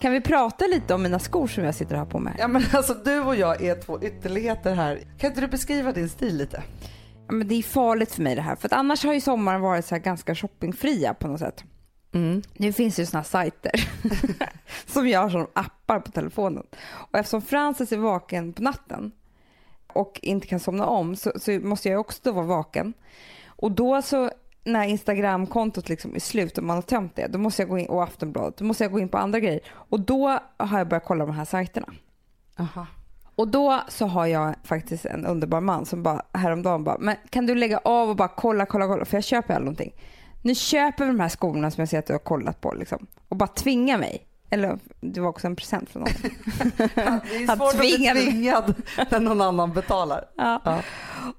Kan 0.00 0.12
vi 0.12 0.20
prata 0.20 0.66
lite 0.66 0.94
om 0.94 1.02
mina 1.02 1.18
skor 1.18 1.46
som 1.46 1.64
jag 1.64 1.74
sitter 1.74 1.96
har 1.96 2.06
på 2.06 2.18
mig? 2.18 2.34
Ja 2.38 2.48
men 2.48 2.62
alltså 2.72 2.94
du 2.94 3.20
och 3.20 3.36
jag 3.36 3.62
är 3.62 3.74
två 3.82 4.02
ytterligheter 4.02 4.74
här. 4.74 5.02
Kan 5.18 5.30
inte 5.30 5.40
du 5.40 5.46
beskriva 5.46 5.92
din 5.92 6.08
stil 6.08 6.36
lite? 6.36 6.62
Ja, 7.26 7.32
men 7.32 7.48
det 7.48 7.54
är 7.54 7.62
farligt 7.62 8.12
för 8.12 8.22
mig 8.22 8.34
det 8.34 8.42
här. 8.42 8.56
För 8.56 8.68
att 8.68 8.72
annars 8.72 9.04
har 9.04 9.14
ju 9.14 9.20
sommaren 9.20 9.60
varit 9.60 9.84
så 9.84 9.94
här 9.94 10.02
ganska 10.02 10.34
shoppingfria 10.34 11.14
på 11.14 11.28
något 11.28 11.40
sätt. 11.40 11.64
Nu 12.56 12.72
finns 12.72 12.96
det 12.96 13.02
ju 13.02 13.06
såna 13.06 13.24
sajter 13.24 13.72
som 14.86 15.08
jag 15.08 15.20
har 15.20 15.30
som 15.30 15.46
appar 15.52 16.00
på 16.00 16.10
telefonen. 16.10 16.66
Och 16.86 17.18
eftersom 17.18 17.42
Frances 17.42 17.92
är 17.92 17.96
vaken 17.96 18.52
på 18.52 18.62
natten 18.62 19.12
och 19.86 20.20
inte 20.22 20.46
kan 20.46 20.60
somna 20.60 20.86
om 20.86 21.16
så, 21.16 21.32
så 21.36 21.50
måste 21.50 21.88
jag 21.88 22.00
också 22.00 22.20
då 22.22 22.32
vara 22.32 22.46
vaken. 22.46 22.94
Och 23.46 23.72
då 23.72 24.02
så 24.02 24.30
när 24.64 24.84
Instagramkontot 24.84 25.88
liksom 25.88 26.14
är 26.14 26.20
slut 26.20 26.58
och 26.58 26.64
man 26.64 26.76
har 26.76 26.82
tömt 26.82 27.16
det, 27.16 27.26
då 27.26 27.38
måste 27.38 27.62
jag 27.62 27.68
gå 27.68 27.78
in, 27.78 27.86
och 27.86 28.02
Aftonbladet, 28.02 28.56
då 28.56 28.64
måste 28.64 28.84
jag 28.84 28.92
gå 28.92 28.98
in 28.98 29.08
på 29.08 29.18
andra 29.18 29.40
grejer. 29.40 29.60
Och 29.68 30.00
då 30.00 30.38
har 30.56 30.78
jag 30.78 30.88
börjat 30.88 31.04
kolla 31.04 31.26
de 31.26 31.34
här 31.34 31.44
sajterna. 31.44 31.92
Aha. 32.58 32.86
Och 33.34 33.48
då 33.48 33.80
så 33.88 34.06
har 34.06 34.26
jag 34.26 34.54
faktiskt 34.64 35.04
en 35.04 35.26
underbar 35.26 35.60
man 35.60 35.86
som 35.86 36.02
bara 36.02 36.22
häromdagen 36.32 36.84
bara, 36.84 36.98
men 36.98 37.16
kan 37.30 37.46
du 37.46 37.54
lägga 37.54 37.78
av 37.78 38.08
och 38.08 38.16
bara 38.16 38.28
kolla, 38.28 38.66
kolla, 38.66 38.86
kolla, 38.86 39.04
för 39.04 39.16
jag 39.16 39.24
köper 39.24 39.54
aldrig 39.54 39.64
någonting. 39.64 39.92
Nu 40.42 40.54
köper 40.54 41.04
vi 41.04 41.10
de 41.10 41.20
här 41.20 41.28
skorna 41.28 41.70
som 41.70 41.80
jag 41.80 41.88
ser 41.88 41.98
att 41.98 42.06
du 42.06 42.12
har 42.12 42.18
kollat 42.18 42.60
på 42.60 42.74
liksom, 42.74 43.06
och 43.28 43.36
bara 43.36 43.46
tvinga 43.46 43.98
mig. 43.98 44.27
Eller 44.50 44.78
det 45.00 45.20
var 45.20 45.28
också 45.28 45.46
en 45.46 45.56
present 45.56 45.90
från 45.90 46.02
någon. 46.02 46.12
Det 46.76 46.96
är 46.96 47.56
svårt 47.56 47.74
att 47.74 47.78
bli 47.78 47.90
tvingad 47.92 48.74
när 49.10 49.20
någon 49.20 49.40
annan 49.40 49.72
betalar. 49.72 50.24
Ja. 50.36 50.60
Ja. 50.64 50.82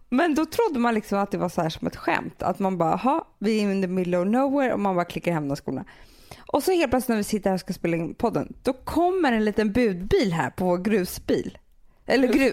Men 0.10 0.36
då 0.36 0.46
trodde 0.46 0.80
man 0.80 0.94
liksom 0.94 1.20
att 1.20 1.32
det 1.32 1.38
var 1.38 1.50
så 1.50 1.62
här 1.62 1.70
som 1.70 1.88
ett 1.88 1.96
skämt. 1.96 2.44
Att 2.44 2.60
man 2.60 2.78
bara, 2.78 2.96
ha, 2.96 3.28
vi 3.40 3.60
är 3.60 3.72
in 3.72 3.82
the 3.82 3.88
middle 3.88 4.18
of 4.18 4.28
nowhere 4.28 4.74
och 4.74 4.80
man 4.80 4.96
bara 4.96 5.06
klickar 5.06 5.32
hem 5.32 5.48
de 5.48 5.56
skorna. 5.56 5.86
Och 6.48 6.64
så 6.64 6.72
helt 6.72 6.92
plötsligt 6.92 7.10
när 7.10 7.18
vi 7.18 7.24
sitter 7.24 7.50
här 7.50 7.56
och 7.56 7.60
ska 7.60 7.74
spela 7.74 7.98
in 7.98 8.16
podden, 8.16 8.54
då 8.64 8.74
kommer 8.74 9.32
en 9.32 9.46
liten 9.46 9.72
budbil 9.72 10.34
här 10.34 10.50
på 10.50 10.66
vår 10.66 10.78
grusbil. 10.78 11.58
Eller 12.06 12.28
gru, 12.28 12.52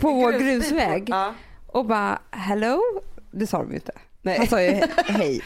på 0.00 0.12
vår 0.12 0.32
grusväg. 0.32 1.08
Ja. 1.08 1.34
Och 1.66 1.86
bara, 1.86 2.18
hello? 2.30 2.80
Det 3.30 3.46
sa 3.46 3.58
de 3.58 3.68
ju 3.70 3.74
inte. 3.74 3.92
Nej. 4.24 4.38
Han 4.38 4.46
sa 4.46 4.62
ju 4.62 4.68
he- 4.70 4.88
hej. 5.06 5.42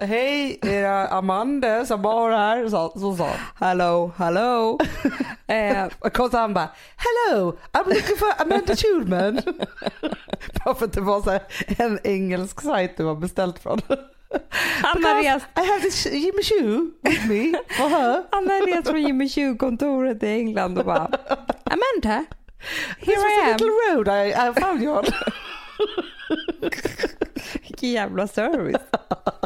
Hej, 0.00 0.58
är 0.62 0.82
det 0.82 1.08
Amanda 1.08 1.86
som 1.86 2.02
bor 2.02 2.30
här? 2.30 2.68
Så, 2.68 2.92
så 3.00 3.16
sa. 3.16 3.30
Hello, 3.60 4.12
hello. 4.16 4.78
eh, 5.46 5.84
Och 5.98 6.12
kom 6.12 6.30
så 6.30 6.36
han 6.38 6.54
bara 6.54 6.68
Hello, 6.96 7.56
I'm 7.72 7.88
looking 7.88 8.16
for 8.16 8.42
Amanda 8.42 8.76
Schulman. 8.76 9.40
Bara 10.64 10.74
för 10.74 10.84
att 10.84 10.92
det 10.92 11.00
var 11.00 11.22
så 11.22 11.38
en 11.82 11.98
engelsk 12.04 12.60
sajt 12.60 12.96
du 12.96 13.04
har 13.04 13.14
beställt 13.14 13.58
från. 13.58 13.80
han, 14.82 15.04
har 15.04 15.22
rest, 15.22 15.46
I 15.56 15.60
have 15.60 15.80
this 15.80 16.06
Jimmy 16.06 16.42
Choo 16.42 16.90
with 17.02 17.28
me 17.28 17.52
for 17.76 17.88
her. 17.88 18.22
han 18.30 18.50
har 18.50 18.66
rest 18.76 18.88
från 18.88 19.02
Jimmy 19.02 19.28
Choo-kontoret 19.28 20.22
i 20.22 20.26
England 20.28 20.78
och 20.78 20.84
bara, 20.84 21.10
Amanda, 21.64 22.24
This 23.00 23.08
here 23.08 23.16
was 23.16 23.32
I 23.32 23.40
a 23.40 23.44
am. 23.44 23.52
little 23.52 23.68
road 23.94 24.08
I, 24.08 24.30
I 24.30 24.60
found 24.60 24.82
you 24.82 24.98
on. 24.98 25.04
Vilken 27.82 28.02
jävla 28.02 28.26
service. 28.28 28.82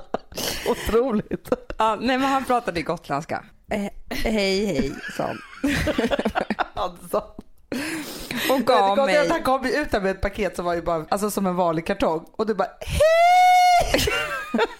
Otroligt. 0.68 1.48
Ja, 1.78 1.96
nej 2.00 2.18
men 2.18 2.28
han 2.28 2.44
pratade 2.44 2.82
gotländska. 2.82 3.44
Eh, 3.70 3.80
hej 4.10 4.66
hej 4.66 4.92
sa 5.16 5.22
han. 5.24 5.38
Alltså. 6.74 7.16
Och 8.50 8.58
Det 8.58 8.64
gav 8.64 8.98
är 8.98 9.02
att 9.02 9.06
mig. 9.06 9.28
han 9.28 9.42
kom 9.42 9.64
ut 9.64 9.90
där 9.90 10.00
med 10.00 10.10
ett 10.10 10.20
paket 10.20 10.56
som 10.56 10.64
var 10.64 10.74
ju 10.74 10.82
bara 10.82 11.06
alltså 11.08 11.30
som 11.30 11.46
en 11.46 11.56
vanlig 11.56 11.86
kartong 11.86 12.26
och 12.32 12.46
du 12.46 12.54
bara 12.54 12.68
hej! 12.80 14.02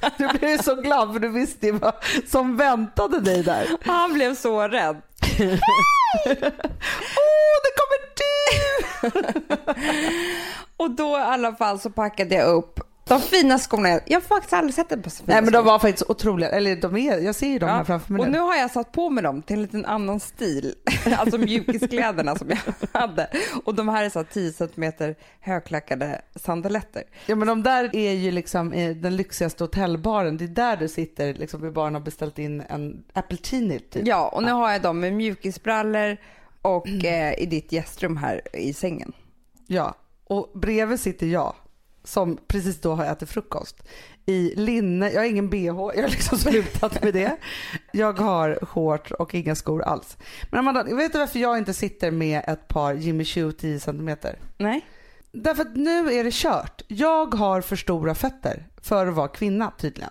Du 0.19 0.29
blev 0.29 0.51
ju 0.51 0.59
så 0.59 0.75
glad 0.75 1.13
för 1.13 1.21
du 1.21 1.29
visste 1.29 1.67
ju 1.67 1.73
vad 1.73 1.95
som 2.29 2.57
väntade 2.57 3.21
dig 3.21 3.43
där. 3.43 3.67
Han 3.85 4.13
blev 4.15 4.35
så 4.35 4.69
rädd. 4.69 4.97
Åh, 5.41 5.47
det 7.65 7.73
kommer 7.77 8.01
du! 8.17 9.15
Och 10.77 10.91
då 10.91 11.19
i 11.19 11.23
alla 11.23 11.53
fall 11.55 11.81
så 11.81 11.91
packade 11.91 12.35
jag 12.35 12.49
upp 12.55 12.81
De 13.09 13.21
fina 13.21 13.59
skorna, 13.59 13.89
jag 14.07 14.17
har 14.17 14.21
faktiskt 14.21 14.53
aldrig 14.53 14.75
sett 14.75 14.93
ett 14.93 15.03
par 15.03 15.11
så 15.11 15.25
fina 15.25 15.35
Nej 15.35 15.43
men 15.43 15.53
de 15.53 15.65
var 15.65 15.79
faktiskt 15.79 16.11
otroliga. 16.11 16.51
Eller 16.51 16.77
de 16.77 16.97
är, 16.97 17.19
jag 17.19 17.35
ser 17.35 17.49
ju 17.49 17.59
dem 17.59 17.69
här 17.69 17.85
framför 17.85 18.13
mig 18.13 18.23
och 18.23 18.29
nu. 18.29 18.39
har 18.39 18.57
jag 18.57 18.71
satt 18.71 18.93
på 18.93 19.11
mig 19.11 19.25
dem 19.25 19.43
till 19.43 19.57
en 19.57 19.63
liten 19.63 19.85
annan 19.85 20.21
stil. 20.21 20.75
alltså 21.19 21.39
mjukiskläderna 21.39 22.37
som 22.37 22.51
jag 22.51 22.59
hade. 23.01 23.31
Och 23.65 23.75
de 23.75 23.89
här 23.89 24.05
är 24.05 24.11
så 24.11 24.19
här 24.19 24.27
10 24.33 24.53
cm 24.53 25.15
högklackade 25.41 26.23
sandaletter. 26.35 27.03
Ja 27.27 27.37
men 27.37 27.49
de 27.49 27.63
där 27.63 27.97
är 27.97 28.13
ju 28.13 28.31
liksom 28.31 28.75
i 28.75 28.95
den 28.95 29.17
lyxigaste 29.17 29.65
hotellbaren. 29.65 30.37
Det 30.37 30.45
är 30.45 30.49
där 30.49 30.77
du 30.77 30.89
sitter 30.89 31.35
liksom 31.35 31.63
vid 31.63 31.73
baren 31.73 31.95
och 31.95 32.01
har 32.01 32.05
beställt 32.05 32.39
in 32.39 32.63
en 32.69 33.05
appletini 33.13 33.79
typ. 33.79 34.07
Ja, 34.07 34.29
och 34.29 34.43
nu 34.43 34.53
har 34.53 34.73
jag 34.73 34.83
dem 34.83 35.01
med 35.01 35.13
mjukisbrallor 35.13 36.17
och 36.63 37.05
eh, 37.05 37.35
i 37.39 37.47
ditt 37.47 37.73
gästrum 37.73 38.17
här 38.17 38.41
i 38.53 38.73
sängen. 38.73 39.13
Ja, 39.67 39.95
och 40.25 40.51
bredvid 40.55 41.01
sitter 41.01 41.27
jag 41.27 41.55
som 42.07 42.39
precis 42.47 42.81
då 42.81 42.95
har 42.95 43.05
ätit 43.05 43.31
frukost 43.31 43.83
i 44.27 44.55
linne. 44.57 45.11
Jag 45.11 45.21
har 45.21 45.27
ingen 45.27 45.51
bh, 45.51 45.65
jag 45.67 45.75
har 45.75 46.09
liksom 46.09 46.39
slutat 46.53 47.03
med 47.03 47.15
det. 47.15 47.37
Jag 47.93 48.19
har 48.19 48.59
shorts 48.63 49.11
och 49.11 49.35
inga 49.35 49.55
skor 49.55 49.83
alls. 49.83 50.17
Men 50.51 50.59
Amanda, 50.59 50.83
vet 50.83 51.13
du 51.13 51.19
varför 51.19 51.39
jag 51.39 51.59
inte 51.59 51.75
sitter 51.75 52.11
med 52.11 52.43
ett 52.47 52.69
par 52.69 52.95
Jimmy 52.95 53.25
Choo 53.25 53.53
10 53.53 53.81
cm? 53.81 54.17
Nej. 54.59 54.87
Därför 55.33 55.63
att 55.63 55.77
nu 55.77 56.13
är 56.13 56.25
det 56.25 56.35
kört. 56.35 56.83
Jag 56.89 57.35
har 57.35 57.61
för 57.61 57.77
stora 57.77 58.15
fötter 58.15 58.67
för 58.83 59.07
att 59.07 59.15
vara 59.15 59.29
kvinna 59.29 59.73
tydligen. 59.79 60.11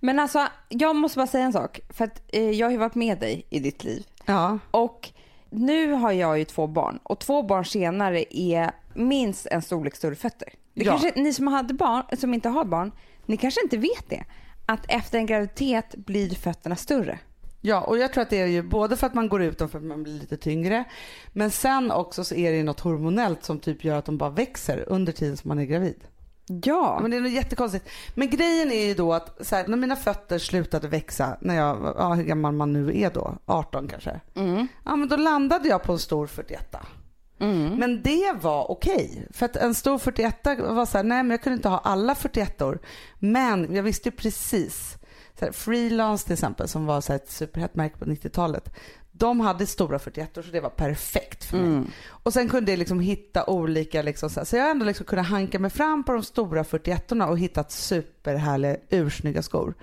Men 0.00 0.18
alltså, 0.18 0.46
jag 0.68 0.96
måste 0.96 1.18
bara 1.18 1.26
säga 1.26 1.44
en 1.44 1.52
sak. 1.52 1.80
För 1.90 2.04
att 2.04 2.22
eh, 2.28 2.50
jag 2.50 2.66
har 2.66 2.70
ju 2.70 2.76
varit 2.76 2.94
med 2.94 3.18
dig 3.18 3.46
i 3.50 3.58
ditt 3.58 3.84
liv. 3.84 4.06
Ja. 4.26 4.58
Och 4.70 5.10
nu 5.50 5.92
har 5.92 6.12
jag 6.12 6.38
ju 6.38 6.44
två 6.44 6.66
barn 6.66 6.98
och 7.02 7.18
två 7.18 7.42
barn 7.42 7.64
senare 7.64 8.24
är 8.36 8.70
minst 8.94 9.46
en 9.46 9.62
storlek 9.62 9.96
större 9.96 10.14
fötter. 10.14 10.48
Det 10.74 10.84
Ja. 10.84 10.90
kanske, 10.98 11.20
ni 11.20 11.32
som, 11.32 11.46
hade 11.46 11.74
barn, 11.74 12.02
som 12.18 12.34
inte 12.34 12.48
har 12.48 12.64
barn, 12.64 12.92
ni 13.26 13.36
kanske 13.36 13.60
inte 13.62 13.76
vet 13.76 14.08
det. 14.10 14.24
Att 14.66 14.80
efter 14.88 15.18
en 15.18 15.26
graviditet 15.26 15.94
blir 15.96 16.34
fötterna 16.34 16.76
större. 16.76 17.18
Ja, 17.60 17.80
och 17.80 17.98
jag 17.98 18.12
tror 18.12 18.22
att 18.22 18.30
det 18.30 18.40
är 18.40 18.46
ju 18.46 18.62
både 18.62 18.96
för 18.96 19.06
att 19.06 19.14
man 19.14 19.28
går 19.28 19.42
ut 19.42 19.58
dem 19.58 19.68
för 19.68 19.78
att 19.78 19.84
man 19.84 20.02
blir 20.02 20.12
lite 20.20 20.36
tyngre, 20.36 20.84
men 21.32 21.50
sen 21.50 21.90
också 21.90 22.24
så 22.24 22.34
är 22.34 22.50
det 22.50 22.56
ju 22.56 22.62
något 22.62 22.80
hormonellt 22.80 23.44
som 23.44 23.58
typ 23.58 23.84
gör 23.84 23.98
att 23.98 24.04
de 24.04 24.18
bara 24.18 24.30
växer 24.30 24.84
under 24.88 25.12
tiden 25.12 25.36
som 25.36 25.48
man 25.48 25.58
är 25.58 25.64
gravid. 25.64 26.04
Ja. 26.46 26.98
Men 27.02 27.10
det 27.10 27.16
är 27.16 27.20
nog 27.20 27.30
jättekonstigt. 27.30 27.88
Men 28.14 28.30
grejen 28.30 28.72
är 28.72 28.86
ju 28.86 28.94
då 28.94 29.12
att 29.12 29.50
här, 29.50 29.68
när 29.68 29.76
mina 29.76 29.96
fötter 29.96 30.38
slutade 30.38 30.88
växa, 30.88 31.36
när 31.40 31.54
jag, 31.54 31.94
ja 31.98 32.14
hur 32.14 32.24
gammal 32.24 32.52
man 32.54 32.72
nu 32.72 33.00
är 33.00 33.10
då, 33.10 33.38
18 33.46 33.88
kanske. 33.88 34.20
Mm. 34.34 34.66
Ja 34.84 34.96
men 34.96 35.08
då 35.08 35.16
landade 35.16 35.68
jag 35.68 35.82
på 35.82 35.92
en 35.92 35.98
stor 35.98 36.26
41 36.26 36.76
Mm. 37.40 37.74
Men 37.74 38.02
det 38.02 38.32
var 38.40 38.70
okej. 38.70 39.26
För 39.30 39.46
att 39.46 39.56
en 39.56 39.74
stor 39.74 39.98
41 39.98 40.46
var 40.58 40.86
så 40.86 40.98
här, 40.98 41.04
nej 41.04 41.22
men 41.22 41.30
jag 41.30 41.42
kunde 41.42 41.56
inte 41.56 41.68
ha 41.68 41.78
alla 41.78 42.14
41 42.14 42.62
or 42.62 42.78
Men 43.18 43.74
jag 43.74 43.82
visste 43.82 44.08
ju 44.08 44.16
precis. 44.16 44.96
Så 45.38 45.44
här, 45.44 45.52
Freelance 45.52 46.24
till 46.24 46.32
exempel 46.32 46.68
som 46.68 46.86
var 46.86 47.00
så 47.00 47.12
ett 47.12 47.30
superhett 47.30 47.74
märke 47.74 47.98
på 47.98 48.04
90-talet. 48.04 48.74
De 49.12 49.40
hade 49.40 49.66
stora 49.66 49.98
41 49.98 50.30
så 50.34 50.40
det 50.40 50.60
var 50.60 50.70
perfekt 50.70 51.44
för 51.44 51.56
mig. 51.56 51.66
Mm. 51.66 51.86
Och 52.08 52.32
sen 52.32 52.48
kunde 52.48 52.72
jag 52.72 52.78
liksom 52.78 53.00
hitta 53.00 53.46
olika, 53.46 54.02
liksom 54.02 54.30
så, 54.30 54.40
här, 54.40 54.44
så 54.44 54.56
jag 54.56 54.70
ändå 54.70 54.86
liksom 54.86 55.06
kunnat 55.06 55.26
hanka 55.26 55.58
mig 55.58 55.70
fram 55.70 56.04
på 56.04 56.12
de 56.12 56.22
stora 56.22 56.64
41 56.64 57.12
och 57.12 57.38
hittat 57.38 57.72
superhärliga 57.72 58.76
ursnygga 58.90 59.42
skor. 59.42 59.74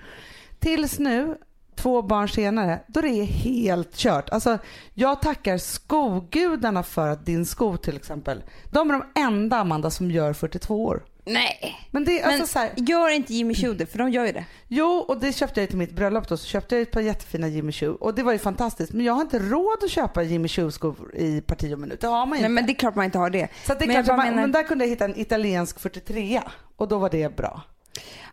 Tills 0.58 0.98
nu, 0.98 1.36
två 1.82 2.02
barn 2.02 2.28
senare, 2.28 2.80
då 2.86 3.00
det 3.00 3.08
är 3.08 3.24
helt 3.24 3.96
kört. 3.96 4.28
Alltså, 4.30 4.58
jag 4.94 5.22
tackar 5.22 5.58
skogudarna 5.58 6.82
för 6.82 7.08
att 7.08 7.26
din 7.26 7.46
sko 7.46 7.76
till 7.76 7.96
exempel, 7.96 8.42
de 8.72 8.90
är 8.90 8.94
de 8.94 9.20
enda 9.20 9.56
Amanda 9.56 9.90
som 9.90 10.10
gör 10.10 10.32
42 10.32 10.84
år. 10.84 11.02
Nej. 11.24 11.86
Men 11.90 12.04
det 12.04 12.20
är 12.20 12.26
Men 12.26 12.34
alltså 12.40 12.52
så 12.52 12.58
här, 12.58 12.70
gör 12.76 13.08
inte 13.08 13.34
Jimmy 13.34 13.54
Choo 13.54 13.74
det, 13.74 13.86
för 13.86 13.98
de 13.98 14.10
gör 14.10 14.26
ju 14.26 14.32
det. 14.32 14.44
Jo, 14.68 14.86
och 14.86 15.20
det 15.20 15.32
köpte 15.32 15.60
jag 15.60 15.68
till 15.68 15.78
mitt 15.78 15.92
bröllop 15.92 16.28
då. 16.28 16.36
Så 16.36 16.46
köpte 16.46 16.74
jag 16.74 16.82
ett 16.82 16.90
par 16.90 17.00
jättefina 17.00 17.48
Jimmy 17.48 17.72
Choo 17.72 17.94
och 17.94 18.14
det 18.14 18.22
var 18.22 18.32
ju 18.32 18.38
fantastiskt. 18.38 18.92
Men 18.92 19.04
jag 19.06 19.12
har 19.12 19.20
inte 19.22 19.38
råd 19.38 19.84
att 19.84 19.90
köpa 19.90 20.22
Jimmy 20.22 20.48
Choo-skor 20.48 21.14
i 21.16 21.40
parti 21.40 21.74
och 21.74 21.78
minut. 21.78 22.00
Det 22.00 22.06
har 22.06 22.26
man 22.26 22.38
ju 22.38 22.42
Nej 22.42 22.50
inte. 22.50 22.54
men 22.54 22.66
det 22.66 22.72
är 22.72 22.74
klart 22.74 22.94
man 22.94 23.04
inte 23.04 23.18
har 23.18 23.30
det. 23.30 23.48
Så 23.66 23.72
att 23.72 23.78
det 23.78 23.84
är 23.84 23.86
men 23.86 24.04
klart 24.04 24.16
man, 24.16 24.26
menar- 24.26 24.40
men 24.42 24.52
där 24.52 24.62
kunde 24.62 24.84
jag 24.84 24.90
hitta 24.90 25.04
en 25.04 25.18
italiensk 25.20 25.80
43 25.80 26.42
och 26.76 26.88
då 26.88 26.98
var 26.98 27.10
det 27.10 27.36
bra. 27.36 27.60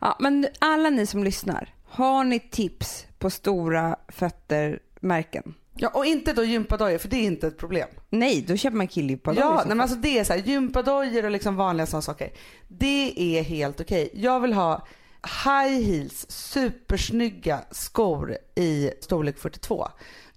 Ja, 0.02 0.18
men 0.20 0.48
alla 0.60 0.90
ni 0.90 1.06
som 1.06 1.24
lyssnar, 1.24 1.74
har 1.90 2.24
ni 2.24 2.40
tips 2.40 3.06
på 3.20 3.30
stora 3.30 3.96
fötter-märken? 4.08 5.54
Ja, 5.76 5.90
och 5.94 6.06
inte 6.06 6.34
då 6.34 6.44
gympadojor 6.44 6.98
för 6.98 7.10
det 7.10 7.18
är 7.18 7.26
inte 7.26 7.48
ett 7.48 7.58
problem. 7.58 7.88
Nej, 8.10 8.46
då 8.48 8.56
köper 8.56 8.78
man 8.78 8.88
killgympa. 8.88 9.34
Ja, 9.34 9.56
nej, 9.56 9.68
men 9.68 9.82
alltså 9.82 9.98
det 9.98 10.20
är 10.20 10.24
så 10.24 10.34
här, 10.34 10.40
gympadojor 10.40 11.26
och 11.26 11.32
liksom 11.32 11.56
vanliga 11.56 11.86
sådana 11.86 12.02
saker. 12.02 12.32
Det 12.68 13.38
är 13.38 13.44
helt 13.44 13.82
okej. 13.82 14.10
Jag 14.14 14.40
vill 14.40 14.54
ha 14.54 14.88
high 15.46 15.82
heels, 15.86 16.26
supersnygga 16.32 17.60
skor 17.72 18.38
i 18.56 18.92
storlek 19.02 19.38
42. 19.38 19.88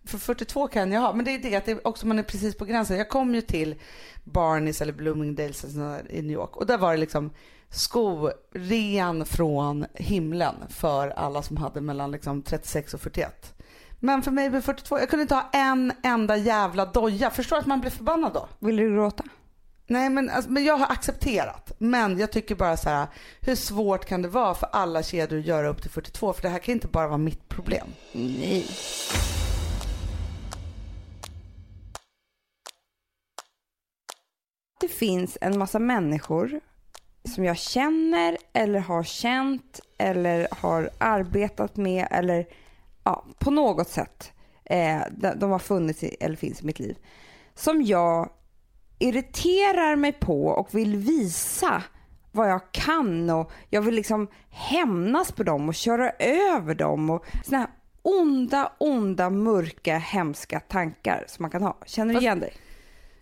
För 0.04 0.18
42 0.18 0.68
kan 0.68 0.92
jag 0.92 1.00
ha, 1.00 1.12
men 1.12 1.24
det 1.24 1.30
är 1.34 1.38
det 1.38 1.56
att 1.56 1.64
det 1.64 1.72
är 1.72 1.86
också 1.86 2.06
man 2.06 2.18
är 2.18 2.22
precis 2.22 2.56
på 2.56 2.64
gränsen. 2.64 2.96
Jag 2.96 3.08
kom 3.08 3.34
ju 3.34 3.40
till 3.40 3.74
Barneys 4.24 4.80
eller 4.80 4.92
Bloomingdales 4.92 5.64
i 6.10 6.22
New 6.22 6.30
York 6.30 6.56
och 6.56 6.66
där 6.66 6.78
var 6.78 6.92
det 6.92 7.00
liksom 7.00 7.30
skorean 7.70 9.26
från 9.26 9.86
himlen 9.94 10.54
för 10.68 11.08
alla 11.08 11.42
som 11.42 11.56
hade 11.56 11.80
mellan 11.80 12.10
liksom 12.10 12.42
36 12.42 12.94
och 12.94 13.00
41. 13.00 13.54
Men 14.00 14.22
för 14.22 14.30
mig 14.30 14.50
blev 14.50 14.60
42, 14.60 14.98
jag 14.98 15.10
kunde 15.10 15.22
inte 15.22 15.34
ha 15.34 15.50
en 15.52 15.92
enda 16.02 16.36
jävla 16.36 16.86
doja. 16.86 17.30
Förstår 17.30 17.56
att 17.56 17.66
man 17.66 17.80
blir 17.80 17.90
förbannad 17.90 18.32
då? 18.32 18.48
Vill 18.58 18.76
du 18.76 18.94
gråta? 18.94 19.24
Nej 19.86 20.10
men, 20.10 20.30
alltså, 20.30 20.50
men 20.50 20.64
jag 20.64 20.76
har 20.76 20.86
accepterat. 20.86 21.72
Men 21.78 22.18
jag 22.18 22.32
tycker 22.32 22.54
bara 22.54 22.76
så 22.76 22.88
här, 22.88 23.06
hur 23.40 23.54
svårt 23.54 24.04
kan 24.04 24.22
det 24.22 24.28
vara 24.28 24.54
för 24.54 24.68
alla 24.72 25.02
kedjor 25.02 25.38
att 25.38 25.46
göra 25.46 25.68
upp 25.68 25.82
till 25.82 25.90
42? 25.90 26.32
För 26.32 26.42
det 26.42 26.48
här 26.48 26.58
kan 26.58 26.72
inte 26.72 26.88
bara 26.88 27.08
vara 27.08 27.18
mitt 27.18 27.48
problem. 27.48 27.86
Nej. 28.12 28.66
Det 34.82 34.88
finns 34.88 35.38
en 35.40 35.58
massa 35.58 35.78
människor 35.78 36.60
som 37.34 37.44
jag 37.44 37.58
känner 37.58 38.38
eller 38.52 38.80
har 38.80 39.02
känt 39.02 39.80
eller 39.98 40.48
har 40.50 40.90
arbetat 40.98 41.76
med 41.76 42.06
eller 42.10 42.46
ja, 43.04 43.24
på 43.38 43.50
något 43.50 43.88
sätt. 43.88 44.32
Eh, 44.64 45.00
de, 45.36 45.50
har 45.50 45.58
funnits 45.58 46.02
i, 46.04 46.16
eller 46.20 46.36
finns 46.36 46.62
i 46.62 46.66
mitt 46.66 46.78
liv. 46.78 46.96
Som 47.54 47.82
jag 47.82 48.30
irriterar 48.98 49.96
mig 49.96 50.12
på 50.12 50.46
och 50.46 50.74
vill 50.74 50.96
visa 50.96 51.82
vad 52.32 52.50
jag 52.50 52.72
kan 52.72 53.30
och 53.30 53.52
jag 53.70 53.82
vill 53.82 53.94
liksom 53.94 54.28
hämnas 54.50 55.32
på 55.32 55.42
dem 55.42 55.68
och 55.68 55.74
köra 55.74 56.10
över 56.18 56.74
dem 56.74 57.10
och 57.10 57.24
såna 57.44 57.58
här 57.58 57.68
onda, 58.02 58.72
onda, 58.78 59.30
mörka, 59.30 59.98
hemska 59.98 60.60
tankar 60.60 61.24
som 61.28 61.42
man 61.42 61.50
kan 61.50 61.62
ha. 61.62 61.76
Känner 61.86 62.14
du 62.14 62.20
igen 62.20 62.40
dig? 62.40 62.52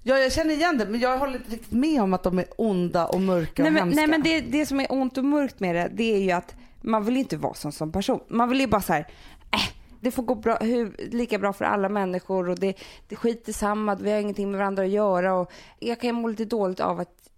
Ja 0.02 0.18
jag 0.18 0.32
känner 0.32 0.54
igen 0.54 0.78
det 0.78 0.86
men 0.86 1.00
jag 1.00 1.18
håller 1.18 1.36
inte 1.36 1.50
riktigt 1.50 1.72
med 1.72 2.02
om 2.02 2.14
att 2.14 2.22
de 2.22 2.38
är 2.38 2.46
onda 2.56 3.06
och 3.06 3.20
mörka 3.20 3.62
Nej 3.62 3.68
och 3.68 3.74
men, 3.74 3.82
hemska. 3.82 4.00
nej, 4.00 4.10
men 4.10 4.22
det, 4.22 4.40
det 4.40 4.66
som 4.66 4.80
är 4.80 4.92
ont 4.92 5.18
och 5.18 5.24
mörkt 5.24 5.60
med 5.60 5.74
det, 5.74 5.90
det 5.94 6.14
är 6.14 6.18
ju 6.18 6.30
att 6.30 6.54
man 6.80 7.04
vill 7.04 7.16
inte 7.16 7.36
vara 7.36 7.54
sån 7.54 7.72
som 7.72 7.92
person. 7.92 8.20
Man 8.28 8.48
vill 8.48 8.60
ju 8.60 8.66
bara 8.66 8.82
så 8.82 8.92
här, 8.92 9.06
äh, 9.50 9.74
det 10.00 10.10
får 10.10 10.22
gå 10.22 10.34
bra, 10.34 10.56
hur, 10.56 10.96
lika 11.10 11.38
bra 11.38 11.52
för 11.52 11.64
alla 11.64 11.88
människor 11.88 12.48
och 12.48 12.58
det, 12.58 12.74
det 13.08 13.14
är 13.14 13.16
skit 13.16 13.48
i 13.48 13.52
samma, 13.52 13.94
vi 13.94 14.10
har 14.10 14.18
ingenting 14.18 14.50
med 14.50 14.58
varandra 14.58 14.82
att 14.82 14.90
göra 14.90 15.34
och 15.34 15.52
jag 15.78 16.00
kan 16.00 16.14
må 16.14 16.28
lite 16.28 16.44
dåligt 16.44 16.80
av 16.80 17.00
att 17.00 17.29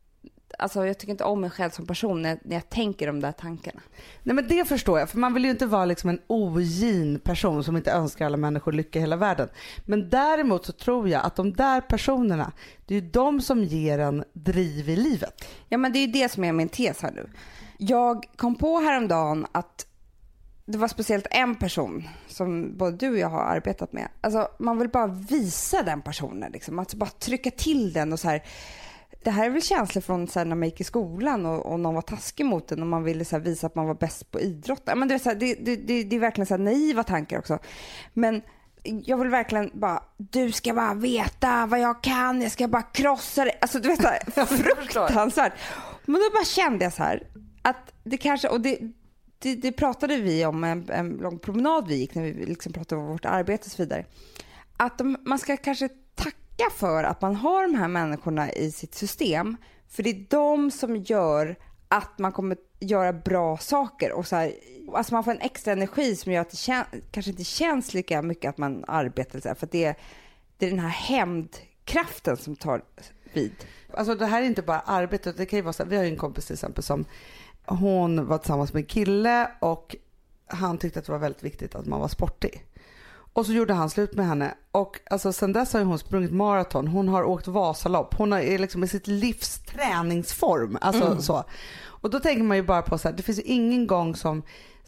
Alltså 0.59 0.87
jag 0.87 0.99
tycker 0.99 1.11
inte 1.11 1.25
om 1.25 1.41
mig 1.41 1.51
själv 1.51 1.71
som 1.71 1.87
person 1.87 2.23
när, 2.23 2.39
när 2.45 2.57
jag 2.57 2.69
tänker 2.71 3.07
de 3.07 3.21
där 3.21 3.33
tankarna. 3.33 3.81
Nej 4.23 4.35
men 4.35 4.49
det 4.49 4.69
förstår 4.69 4.99
jag, 4.99 5.11
för 5.11 5.19
man 5.19 5.35
vill 5.35 5.45
ju 5.45 5.51
inte 5.51 5.67
vara 5.67 5.85
liksom 5.85 6.11
en 6.11 6.21
ogin 6.27 7.19
person 7.19 7.65
som 7.65 7.77
inte 7.77 7.91
önskar 7.91 8.27
alla 8.27 8.37
människor 8.37 8.73
lycka 8.73 8.99
i 8.99 9.03
hela 9.03 9.17
världen. 9.17 9.49
Men 9.87 10.11
däremot 10.11 10.67
så 10.67 10.73
tror 10.73 11.09
jag 11.09 11.25
att 11.25 11.37
de 11.37 11.53
där 11.53 11.81
personerna, 11.81 12.53
det 12.87 12.95
är 12.95 13.01
ju 13.01 13.09
de 13.09 13.41
som 13.41 13.65
ger 13.65 13.99
en 13.99 14.25
driv 14.33 14.89
i 14.89 14.97
livet. 14.97 15.45
Ja 15.69 15.79
men 15.79 15.93
det 15.93 15.99
är 15.99 16.07
ju 16.07 16.13
det 16.13 16.29
som 16.29 16.45
är 16.45 16.53
min 16.53 16.69
tes 16.69 17.03
här 17.03 17.13
nu. 17.13 17.31
Jag 17.79 18.25
kom 18.37 18.55
på 18.55 18.79
häromdagen 18.79 19.47
att 19.53 19.87
det 20.65 20.79
var 20.79 20.89
speciellt 20.89 21.27
en 21.31 21.55
person 21.55 22.09
som 22.29 22.77
både 22.77 22.97
du 22.97 23.11
och 23.11 23.19
jag 23.19 23.29
har 23.29 23.45
arbetat 23.45 23.93
med. 23.93 24.09
Alltså 24.21 24.49
man 24.59 24.79
vill 24.79 24.89
bara 24.89 25.07
visa 25.07 25.83
den 25.83 26.03
personen 26.03 26.53
liksom. 26.53 26.79
Alltså 26.79 26.97
bara 26.97 27.11
trycka 27.11 27.51
till 27.51 27.93
den 27.93 28.13
och 28.13 28.21
så 28.21 28.29
här. 28.29 28.43
Det 29.25 29.31
här 29.31 29.47
är 29.47 29.51
väl 29.51 29.63
känslor 29.63 30.03
från 30.03 30.29
så 30.29 30.39
här, 30.39 30.47
när 30.47 30.57
man 30.57 30.69
gick 30.69 30.81
i 30.81 30.85
skolan 30.85 31.47
och, 31.47 31.67
och 31.67 31.81
någon 31.81 31.95
var 31.95 32.03
taskig 32.03 32.47
mot 32.47 32.73
en 32.73 32.81
och 32.81 32.87
man 32.87 33.05
ville 33.05 33.25
så 33.25 33.37
här, 33.37 33.43
visa 33.43 33.67
att 33.67 33.75
man 33.75 33.87
var 33.87 33.95
bäst 33.95 34.31
på 34.31 34.41
idrott. 34.41 34.89
Men 34.97 35.09
det, 35.09 35.15
är 35.15 35.19
så 35.19 35.29
här, 35.29 35.37
det, 35.37 35.55
det, 35.55 35.77
det, 35.77 36.05
det 36.05 36.17
är 36.17 36.21
verkligen 36.21 36.47
så 36.47 36.55
här, 36.55 36.59
naiva 36.59 37.05
tankar 37.05 37.39
också. 37.39 37.59
Men 38.15 38.43
jag 38.83 39.17
vill 39.17 39.29
verkligen 39.29 39.71
bara, 39.75 40.03
du 40.17 40.53
ska 40.53 40.75
bara 40.75 40.95
veta 40.95 41.67
vad 41.67 41.81
jag 41.81 42.03
kan, 42.03 42.43
jag 42.43 42.53
ska 42.53 42.69
bara 42.69 42.83
krossa 42.83 43.45
dig. 43.45 43.59
Alltså 43.61 43.79
du 43.79 43.89
vet 43.89 44.03
så 44.03 44.09
här, 44.09 44.47
fruktansvärt. 44.47 45.53
Men 46.07 46.15
då 46.15 46.31
bara 46.35 46.45
kände 46.45 46.85
jag 46.85 46.93
så 46.93 47.03
här, 47.03 47.27
att 47.63 47.93
det 48.05 48.17
kanske, 48.17 48.49
och 48.49 48.61
det, 48.61 48.79
det, 49.39 49.55
det 49.55 49.73
pratade 49.73 50.17
vi 50.17 50.47
om 50.47 50.65
en, 50.65 50.91
en 50.91 51.09
lång 51.09 51.39
promenad 51.39 51.89
vi 51.89 51.97
gick 51.97 52.15
när 52.15 52.23
vi 52.23 52.47
liksom 52.47 52.73
pratade 52.73 53.01
om 53.01 53.07
vårt 53.07 53.25
arbete 53.25 53.67
och 53.67 53.73
så 53.73 53.83
vidare. 53.83 54.05
Att 54.77 54.99
de, 54.99 55.17
man 55.25 55.39
ska 55.39 55.57
kanske 55.57 55.89
tacka 56.63 56.77
för 56.77 57.05
att 57.05 57.21
man 57.21 57.35
har 57.35 57.63
de 57.63 57.75
här 57.75 57.89
människorna 57.89 58.53
i 58.53 58.73
sitt 58.73 58.95
system. 58.95 59.57
För 59.89 60.03
det 60.03 60.11
är 60.11 60.27
de 60.29 60.71
som 60.71 60.97
gör 60.97 61.57
att 61.89 62.19
man 62.19 62.33
kommer 62.33 62.57
göra 62.81 63.13
bra 63.13 63.57
saker 63.57 64.13
och 64.13 64.27
så 64.27 64.37
här, 64.37 64.53
alltså 64.95 65.15
man 65.15 65.25
får 65.25 65.31
en 65.31 65.41
extra 65.41 65.73
energi 65.73 66.17
som 66.17 66.33
gör 66.33 66.41
att 66.41 66.51
det 66.51 66.57
kän, 66.57 66.85
kanske 67.11 67.31
inte 67.31 67.45
känns 67.45 67.95
lika 67.95 68.23
mycket 68.23 68.49
att 68.49 68.59
man 68.59 68.85
arbetar 68.89 69.41
så 69.41 69.49
här, 69.49 69.55
för 69.55 69.67
att 69.67 69.73
det 69.73 69.85
är, 69.85 69.97
det 70.59 70.67
är 70.67 70.71
den 70.71 70.79
här 70.79 70.89
hämndkraften 70.89 72.37
som 72.37 72.57
tar 72.57 72.83
vid. 73.33 73.53
Alltså 73.95 74.15
det 74.15 74.27
här 74.27 74.43
är 74.43 74.47
inte 74.47 74.63
bara 74.63 74.81
arbetet, 74.81 75.37
det 75.37 75.47
kan 75.47 75.57
ju 75.57 75.63
vara 75.63 75.73
så 75.73 75.83
här, 75.83 75.91
vi 75.91 75.97
har 75.97 76.05
ju 76.05 76.11
en 76.11 76.17
kompis 76.17 76.47
till 76.47 76.55
exempel 76.55 76.83
som 76.85 77.05
hon 77.67 78.27
var 78.27 78.39
tillsammans 78.39 78.73
med 78.73 78.81
en 78.81 78.87
kille 78.87 79.51
och 79.61 79.97
han 80.47 80.79
tyckte 80.79 80.99
att 80.99 81.07
det 81.07 81.13
var 81.13 81.19
väldigt 81.19 81.43
viktigt 81.43 81.75
att 81.75 81.87
man 81.87 82.01
var 82.01 82.09
sportig. 82.09 82.65
Och 83.33 83.47
så 83.47 83.53
gjorde 83.53 83.75
han 83.75 83.91
slut 83.91 84.15
med 84.15 84.27
henne 84.27 84.55
och 84.73 85.01
alltså 85.11 85.33
sen 85.33 85.53
dess 85.53 85.73
har 85.73 85.83
hon 85.85 85.99
sprungit 85.99 86.33
maraton, 86.33 86.89
hon 86.89 87.09
har 87.09 87.25
åkt 87.25 87.49
Vasalopp, 87.49 88.15
hon 88.15 88.33
är 88.33 88.59
liksom 88.59 88.85
i 88.85 88.89
sitt 88.89 89.07
livs 89.07 89.59
träningsform. 89.59 90.79
Alltså 90.81 91.07
mm. 91.07 91.23
så. 91.23 91.45
Och 91.85 92.11
då 92.11 92.21
tänker 92.21 92.43
man 92.43 92.57
ju 92.57 92.63
bara 92.63 92.83
på 92.83 92.99
så 92.99 93.09
här, 93.09 93.17
det 93.17 93.23
finns 93.23 93.39
ju 93.39 93.43
ingen 93.43 93.87
gång 93.87 94.17
som 94.17 94.43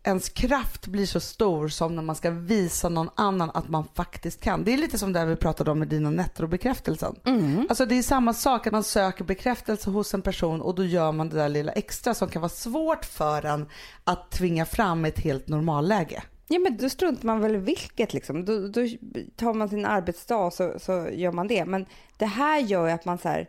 ens 0.04 0.28
kraft 0.28 0.86
blir 0.86 1.06
så 1.06 1.20
stor 1.20 1.68
som 1.68 1.96
när 1.96 2.02
man 2.02 2.16
ska 2.16 2.30
visa 2.30 2.88
någon 2.88 3.10
annan 3.14 3.50
att 3.54 3.68
man 3.68 3.84
faktiskt 3.94 4.40
kan. 4.40 4.64
Det 4.64 4.74
är 4.74 4.78
lite 4.78 4.98
som 4.98 5.12
det 5.12 5.24
vi 5.24 5.36
pratade 5.36 5.70
om 5.70 5.78
med 5.78 5.88
dina 5.88 6.10
nettobekräftelsen. 6.10 7.16
Mm. 7.24 7.66
Alltså 7.68 7.86
det 7.86 7.94
är 7.94 8.02
samma 8.02 8.34
sak 8.34 8.66
att 8.66 8.72
man 8.72 8.84
söker 8.84 9.24
bekräftelse 9.24 9.90
hos 9.90 10.14
en 10.14 10.22
person 10.22 10.60
och 10.60 10.74
då 10.74 10.84
gör 10.84 11.12
man 11.12 11.28
det 11.28 11.36
där 11.36 11.48
lilla 11.48 11.72
extra 11.72 12.14
som 12.14 12.28
kan 12.28 12.42
vara 12.42 12.48
svårt 12.48 13.04
för 13.04 13.44
en 13.44 13.66
att 14.04 14.30
tvinga 14.30 14.66
fram 14.66 15.04
ett 15.04 15.18
helt 15.18 15.48
normalläge. 15.48 16.22
Ja 16.48 16.58
men 16.58 16.76
då 16.76 16.88
struntar 16.88 17.26
man 17.26 17.40
väl 17.40 17.56
vilket 17.56 18.14
liksom. 18.14 18.44
Då, 18.44 18.68
då 18.68 18.86
tar 19.36 19.54
man 19.54 19.68
sin 19.68 19.84
arbetsdag 19.84 20.36
och 20.36 20.52
så, 20.52 20.78
så 20.78 21.08
gör 21.12 21.32
man 21.32 21.48
det. 21.48 21.64
Men 21.64 21.86
det 22.16 22.26
här 22.26 22.58
gör 22.58 22.86
ju 22.86 22.92
att 22.92 23.04
man 23.04 23.18
så 23.18 23.28
här, 23.28 23.48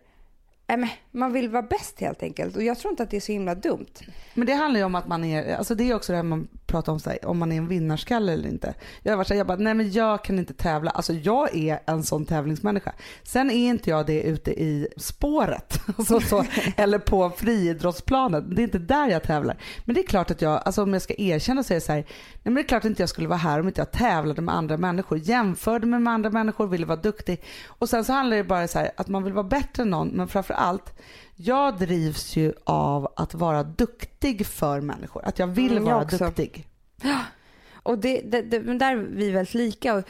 äh, 0.68 0.78
man 1.12 1.34
vill 1.34 1.50
vara 1.50 1.64
bäst 1.64 2.00
helt 2.00 2.24
enkelt 2.24 2.56
och 2.56 2.64
jag 2.64 2.80
tror 2.80 2.92
inte 2.92 3.04
att 3.04 3.10
det 3.10 3.18
är 3.18 3.22
så 3.22 3.32
himla 3.32 3.56
dumt. 3.56 3.94
Men 4.34 4.48
det 4.48 4.54
handlar 4.54 4.80
ju 4.80 4.86
om 4.86 4.96
att 4.96 5.08
man 5.08 5.24
är, 5.24 5.56
alltså 5.56 5.76
det 5.76 5.90
är 5.90 5.96
också 5.96 6.12
det 6.12 6.16
här 6.16 6.24
man 6.24 6.48
pratar 6.68 6.92
om, 6.92 7.00
sig, 7.00 7.18
om 7.24 7.38
man 7.40 7.52
är 7.52 7.58
en 7.58 7.68
vinnarskalle 7.68 8.34
eller 8.34 8.50
inte. 8.50 8.74
Jag 9.04 9.12
har 9.12 9.18
varit 9.18 9.28
såhär, 9.28 9.40
jag 9.40 9.48
bara, 9.48 9.58
nej 9.58 9.74
men 9.74 9.92
jag 9.92 10.24
kan 10.24 10.40
inte 10.40 10.54
tävla. 10.54 10.92
Alltså 10.92 11.14
jag 11.14 11.56
är 11.56 11.80
en 11.86 12.04
sån 12.04 12.26
tävlingsmänniska. 12.26 12.94
Sen 13.24 13.52
är 13.52 13.70
inte 13.70 13.90
jag 13.90 14.06
det 14.06 14.22
ute 14.22 14.52
i 14.52 14.88
spåret 14.98 15.82
alltså 15.98 16.20
så, 16.20 16.46
eller 16.78 17.00
på 17.00 17.30
friidrottsplanen. 17.30 18.56
Det 18.56 18.62
är 18.62 18.64
inte 18.64 18.80
där 18.80 19.08
jag 19.08 19.24
tävlar. 19.24 19.58
Men 19.86 19.96
det 19.96 20.02
är 20.02 20.08
klart 20.08 20.32
att 20.32 20.42
jag, 20.42 20.62
alltså 20.66 20.84
om 20.84 20.94
jag 20.94 21.02
ska 21.02 21.14
erkänna 21.18 21.64
så 21.64 21.74
är 21.74 21.76
det 21.76 21.82
så 21.82 21.92
här, 21.92 22.00
nej 22.00 22.40
men 22.44 22.54
det 22.54 22.62
är 22.62 22.68
klart 22.68 22.86
att 22.86 22.90
inte 22.90 23.02
jag 23.02 23.10
skulle 23.10 23.28
vara 23.28 23.38
här 23.38 23.60
om 23.60 23.68
inte 23.68 23.82
jag 23.82 23.92
tävlade 23.92 24.42
med 24.42 24.56
andra 24.56 24.78
människor, 24.78 25.18
jämförde 25.18 25.88
mig 25.88 26.00
med 26.00 26.14
andra 26.14 26.30
människor, 26.30 26.68
ville 26.68 26.86
vara 26.86 27.00
duktig. 27.02 27.44
Och 27.68 27.90
sen 27.90 28.06
så 28.06 28.14
handlar 28.14 28.38
det 28.38 28.44
bara 28.44 28.68
så 28.68 28.80
här, 28.80 28.92
att 28.98 29.08
man 29.08 29.24
vill 29.24 29.34
vara 29.34 29.48
bättre 29.48 29.84
än 29.84 29.90
någon, 29.90 30.08
men 30.08 30.28
framför 30.28 30.54
allt 30.54 30.94
jag 31.36 31.78
drivs 31.78 32.36
ju 32.36 32.54
av 32.64 33.14
att 33.16 33.34
vara 33.34 33.64
duktig 33.64 34.46
för 34.46 34.82
människor. 34.82 35.26
Att 35.26 35.40
jag 35.40 35.48
vill 35.48 35.72
mm, 35.72 35.84
vara 35.84 36.08
jag 36.12 36.20
duktig. 36.20 36.68
Ja, 37.02 37.20
och 37.84 37.98
det, 37.98 38.22
det, 38.22 38.42
det, 38.42 38.60
men 38.60 38.78
där 38.78 38.92
är 38.92 38.96
vi 38.96 39.32
väldigt 39.32 39.54
lika. 39.54 39.96
Och 39.96 40.04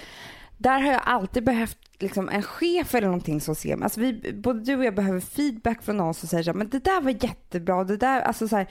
där 0.57 0.79
har 0.79 0.91
jag 0.91 1.01
alltid 1.05 1.43
behövt 1.43 1.77
liksom 1.99 2.29
en 2.29 2.43
chef 2.43 2.95
eller 2.95 3.07
någonting 3.07 3.41
som 3.41 3.55
ser 3.55 3.75
mig. 3.75 3.83
Alltså 3.83 3.99
vi, 3.99 4.33
både 4.33 4.59
du 4.59 4.75
och 4.75 4.85
jag 4.85 4.95
behöver 4.95 5.19
feedback 5.19 5.83
från 5.83 5.97
någon 5.97 6.13
som 6.13 6.29
säger 6.29 6.43
så 6.43 6.49
här, 6.49 6.57
men 6.57 6.69
det 6.69 6.83
där 6.83 7.01
var 7.01 7.23
jättebra. 7.23 7.83
Det 7.83 7.97
där, 7.97 8.21
alltså 8.21 8.47
så 8.47 8.55
här, 8.55 8.67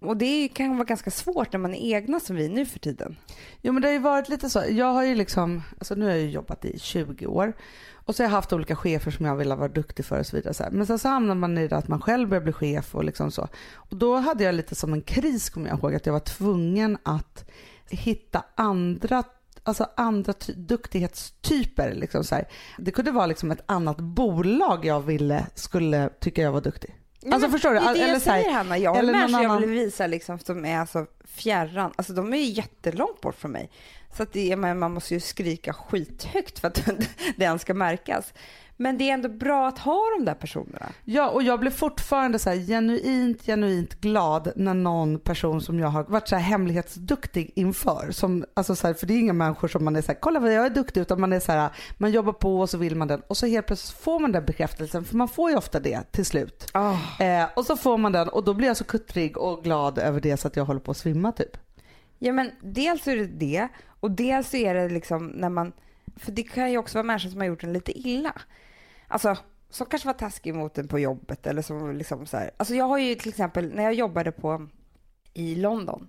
och 0.00 0.16
det 0.16 0.48
kan 0.48 0.76
vara 0.76 0.84
ganska 0.84 1.10
svårt 1.10 1.52
när 1.52 1.60
man 1.60 1.74
är 1.74 1.94
egna 1.94 2.20
som 2.20 2.36
vi 2.36 2.48
nu 2.48 2.66
för 2.66 2.78
tiden. 2.78 3.16
Jo 3.62 3.72
men 3.72 3.82
det 3.82 3.88
har 3.88 3.92
ju 3.92 3.98
varit 3.98 4.28
lite 4.28 4.50
så. 4.50 4.64
Jag 4.70 4.92
har 4.92 5.04
ju 5.04 5.14
liksom, 5.14 5.62
alltså 5.78 5.94
nu 5.94 6.04
har 6.04 6.12
jag 6.12 6.20
ju 6.20 6.30
jobbat 6.30 6.64
i 6.64 6.78
20 6.78 7.26
år 7.26 7.52
och 7.92 8.14
så 8.14 8.22
har 8.22 8.28
jag 8.28 8.36
haft 8.36 8.52
olika 8.52 8.76
chefer 8.76 9.10
som 9.10 9.26
jag 9.26 9.36
vill 9.36 9.48
vara 9.48 9.68
duktig 9.68 10.04
för 10.04 10.20
och 10.20 10.26
så 10.26 10.36
vidare. 10.36 10.54
Så. 10.54 10.64
Men 10.70 10.86
sen 10.86 10.98
så 10.98 11.08
hamnar 11.08 11.34
man 11.34 11.58
i 11.58 11.68
det 11.68 11.76
att 11.76 11.88
man 11.88 12.00
själv 12.00 12.28
börjar 12.28 12.42
bli 12.42 12.52
chef 12.52 12.94
och 12.94 13.04
liksom 13.04 13.30
så. 13.30 13.48
Och 13.74 13.96
då 13.96 14.16
hade 14.16 14.44
jag 14.44 14.54
lite 14.54 14.74
som 14.74 14.92
en 14.92 15.02
kris 15.02 15.50
kommer 15.50 15.68
jag 15.68 15.78
ihåg 15.78 15.94
att 15.94 16.06
jag 16.06 16.12
var 16.12 16.20
tvungen 16.20 16.98
att 17.02 17.50
hitta 17.90 18.44
andra 18.54 19.24
alltså 19.62 19.86
andra 19.96 20.34
duktighetstyper. 20.56 21.94
Liksom 21.94 22.24
så 22.24 22.34
här. 22.34 22.48
Det 22.78 22.90
kunde 22.90 23.10
vara 23.10 23.26
liksom 23.26 23.50
ett 23.50 23.62
annat 23.66 24.00
bolag 24.00 24.84
jag 24.84 25.00
ville 25.00 25.46
skulle 25.54 26.08
tycka 26.20 26.42
jag 26.42 26.52
var 26.52 26.60
duktig. 26.60 26.97
Alltså 27.26 27.40
men, 27.40 27.50
förstår 27.50 27.74
du? 27.74 27.80
Det 27.80 27.86
är 27.86 27.94
det 27.94 28.00
eller 28.00 28.12
jag 28.12 28.22
säger 28.22 28.50
Hanna. 28.50 28.78
Jag 28.78 28.94
har 28.94 29.02
människor 29.02 29.42
jag 29.42 29.60
vill 29.60 29.70
visa 29.70 30.06
liksom 30.06 30.38
som 30.38 30.64
är 30.64 30.78
alltså 30.78 31.06
fjärran. 31.24 31.92
Alltså 31.96 32.12
de 32.12 32.34
är 32.34 32.36
jättelångt 32.36 33.20
bort 33.20 33.36
från 33.36 33.50
mig. 33.50 33.70
Så 34.16 34.22
att 34.22 34.32
det, 34.32 34.56
man 34.56 34.92
måste 34.92 35.14
ju 35.14 35.20
skrika 35.20 35.72
skithögt 35.72 36.58
för 36.58 36.68
att 36.68 36.74
det 37.36 37.44
ens 37.44 37.62
ska 37.62 37.74
märkas. 37.74 38.32
Men 38.80 38.98
det 38.98 39.10
är 39.10 39.14
ändå 39.14 39.28
bra 39.28 39.68
att 39.68 39.78
ha 39.78 40.02
de 40.18 40.24
där 40.24 40.34
personerna. 40.34 40.86
Ja, 41.04 41.28
och 41.28 41.42
jag 41.42 41.60
blir 41.60 41.70
fortfarande 41.70 42.38
så 42.38 42.50
genuint, 42.50 43.46
genuint 43.46 44.00
glad 44.00 44.52
när 44.56 44.74
någon 44.74 45.18
person 45.18 45.60
som 45.60 45.78
jag 45.78 45.88
har 45.88 46.04
varit 46.04 46.28
så 46.28 46.36
här 46.36 46.42
hemlighetsduktig 46.42 47.52
inför. 47.54 48.10
Som, 48.10 48.44
alltså 48.54 48.76
så 48.76 48.86
här, 48.86 48.94
för 48.94 49.06
det 49.06 49.14
är 49.14 49.18
inga 49.18 49.32
människor 49.32 49.68
som 49.68 49.84
man 49.84 49.96
är 49.96 50.02
så 50.02 50.12
här, 50.12 50.18
kolla 50.20 50.40
vad 50.40 50.52
jag 50.52 50.66
är 50.66 50.70
duktig, 50.70 51.00
utan 51.00 51.20
man 51.20 51.32
är 51.32 51.40
så 51.40 51.52
här, 51.52 51.70
man 51.98 52.10
jobbar 52.10 52.32
på 52.32 52.60
och 52.60 52.70
så 52.70 52.78
vill 52.78 52.96
man 52.96 53.08
den. 53.08 53.20
Och 53.20 53.36
så 53.36 53.46
helt 53.46 53.66
plötsligt 53.66 53.98
får 53.98 54.20
man 54.20 54.32
den 54.32 54.44
bekräftelsen, 54.44 55.04
för 55.04 55.16
man 55.16 55.28
får 55.28 55.50
ju 55.50 55.56
ofta 55.56 55.80
det 55.80 56.12
till 56.12 56.26
slut. 56.26 56.70
Oh. 56.74 57.22
Eh, 57.22 57.48
och 57.56 57.66
så 57.66 57.76
får 57.76 57.98
man 57.98 58.12
den 58.12 58.28
och 58.28 58.44
då 58.44 58.54
blir 58.54 58.68
jag 58.68 58.76
så 58.76 58.84
kuttrig 58.84 59.38
och 59.38 59.64
glad 59.64 59.98
över 59.98 60.20
det 60.20 60.36
så 60.36 60.48
att 60.48 60.56
jag 60.56 60.64
håller 60.64 60.80
på 60.80 60.90
att 60.90 60.96
svimma 60.96 61.32
typ. 61.32 61.56
Ja 62.18 62.32
men 62.32 62.50
dels 62.60 63.06
är 63.06 63.16
det 63.16 63.26
det 63.26 63.68
och 64.00 64.10
dels 64.10 64.54
är 64.54 64.74
det 64.74 64.88
liksom 64.88 65.26
när 65.26 65.48
man, 65.48 65.72
för 66.18 66.32
det 66.32 66.42
kan 66.42 66.70
ju 66.70 66.78
också 66.78 66.98
vara 66.98 67.06
människor 67.06 67.30
som 67.30 67.40
har 67.40 67.46
gjort 67.46 67.64
en 67.64 67.72
lite 67.72 67.98
illa. 67.98 68.32
Alltså 69.08 69.36
som 69.70 69.86
kanske 69.86 70.08
var 70.08 70.14
taskig 70.14 70.54
mot 70.54 70.78
en 70.78 70.88
på 70.88 70.98
jobbet 70.98 71.46
eller 71.46 71.62
som 71.62 71.96
liksom 71.96 72.26
så 72.26 72.36
här. 72.36 72.50
Alltså 72.56 72.74
jag 72.74 72.84
har 72.84 72.98
ju 72.98 73.14
till 73.14 73.28
exempel 73.28 73.74
när 73.74 73.82
jag 73.82 73.94
jobbade 73.94 74.32
på 74.32 74.68
i 75.34 75.54
London 75.54 76.08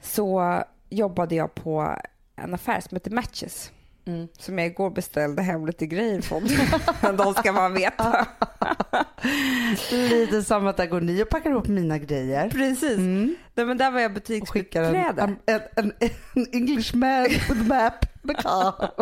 så 0.00 0.62
jobbade 0.88 1.34
jag 1.34 1.54
på 1.54 1.96
en 2.36 2.54
affär 2.54 2.80
som 2.80 2.96
heter 2.96 3.10
Matches. 3.10 3.72
Mm. 4.04 4.28
Som 4.38 4.58
jag 4.58 4.66
igår 4.66 4.90
beställde 4.90 5.42
hem 5.42 5.66
lite 5.66 5.86
grejer 5.86 6.20
från. 6.20 6.42
De 7.16 7.34
ska 7.34 7.52
bara 7.52 7.68
veta. 7.68 8.26
lite 9.90 10.42
som 10.42 10.66
att 10.66 10.76
där 10.76 10.86
går 10.86 11.00
ni 11.00 11.22
och 11.22 11.28
packar 11.28 11.50
ihop 11.50 11.68
mina 11.68 11.98
grejer. 11.98 12.50
Precis. 12.50 12.98
Mm. 12.98 13.36
Nej, 13.54 13.66
men 13.66 13.78
där 13.78 13.90
var 13.90 14.00
jag 14.00 14.14
butiksbiträde. 14.14 15.22
En, 15.22 15.36
en, 15.46 15.60
en, 15.76 15.92
en 16.34 16.46
English 16.52 16.96
man 16.96 17.22
with 17.24 17.62
map. 17.68 18.09
Ja. 18.22 18.74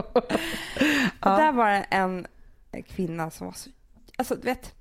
Där 1.21 1.53
var 1.53 1.71
det 1.71 1.87
en 1.91 2.27
kvinna 2.87 3.31
som 3.31 3.47
var 3.47 3.55
så... 3.55 3.71
Alltså 4.17 4.35
du 4.35 4.41
vet. 4.41 4.75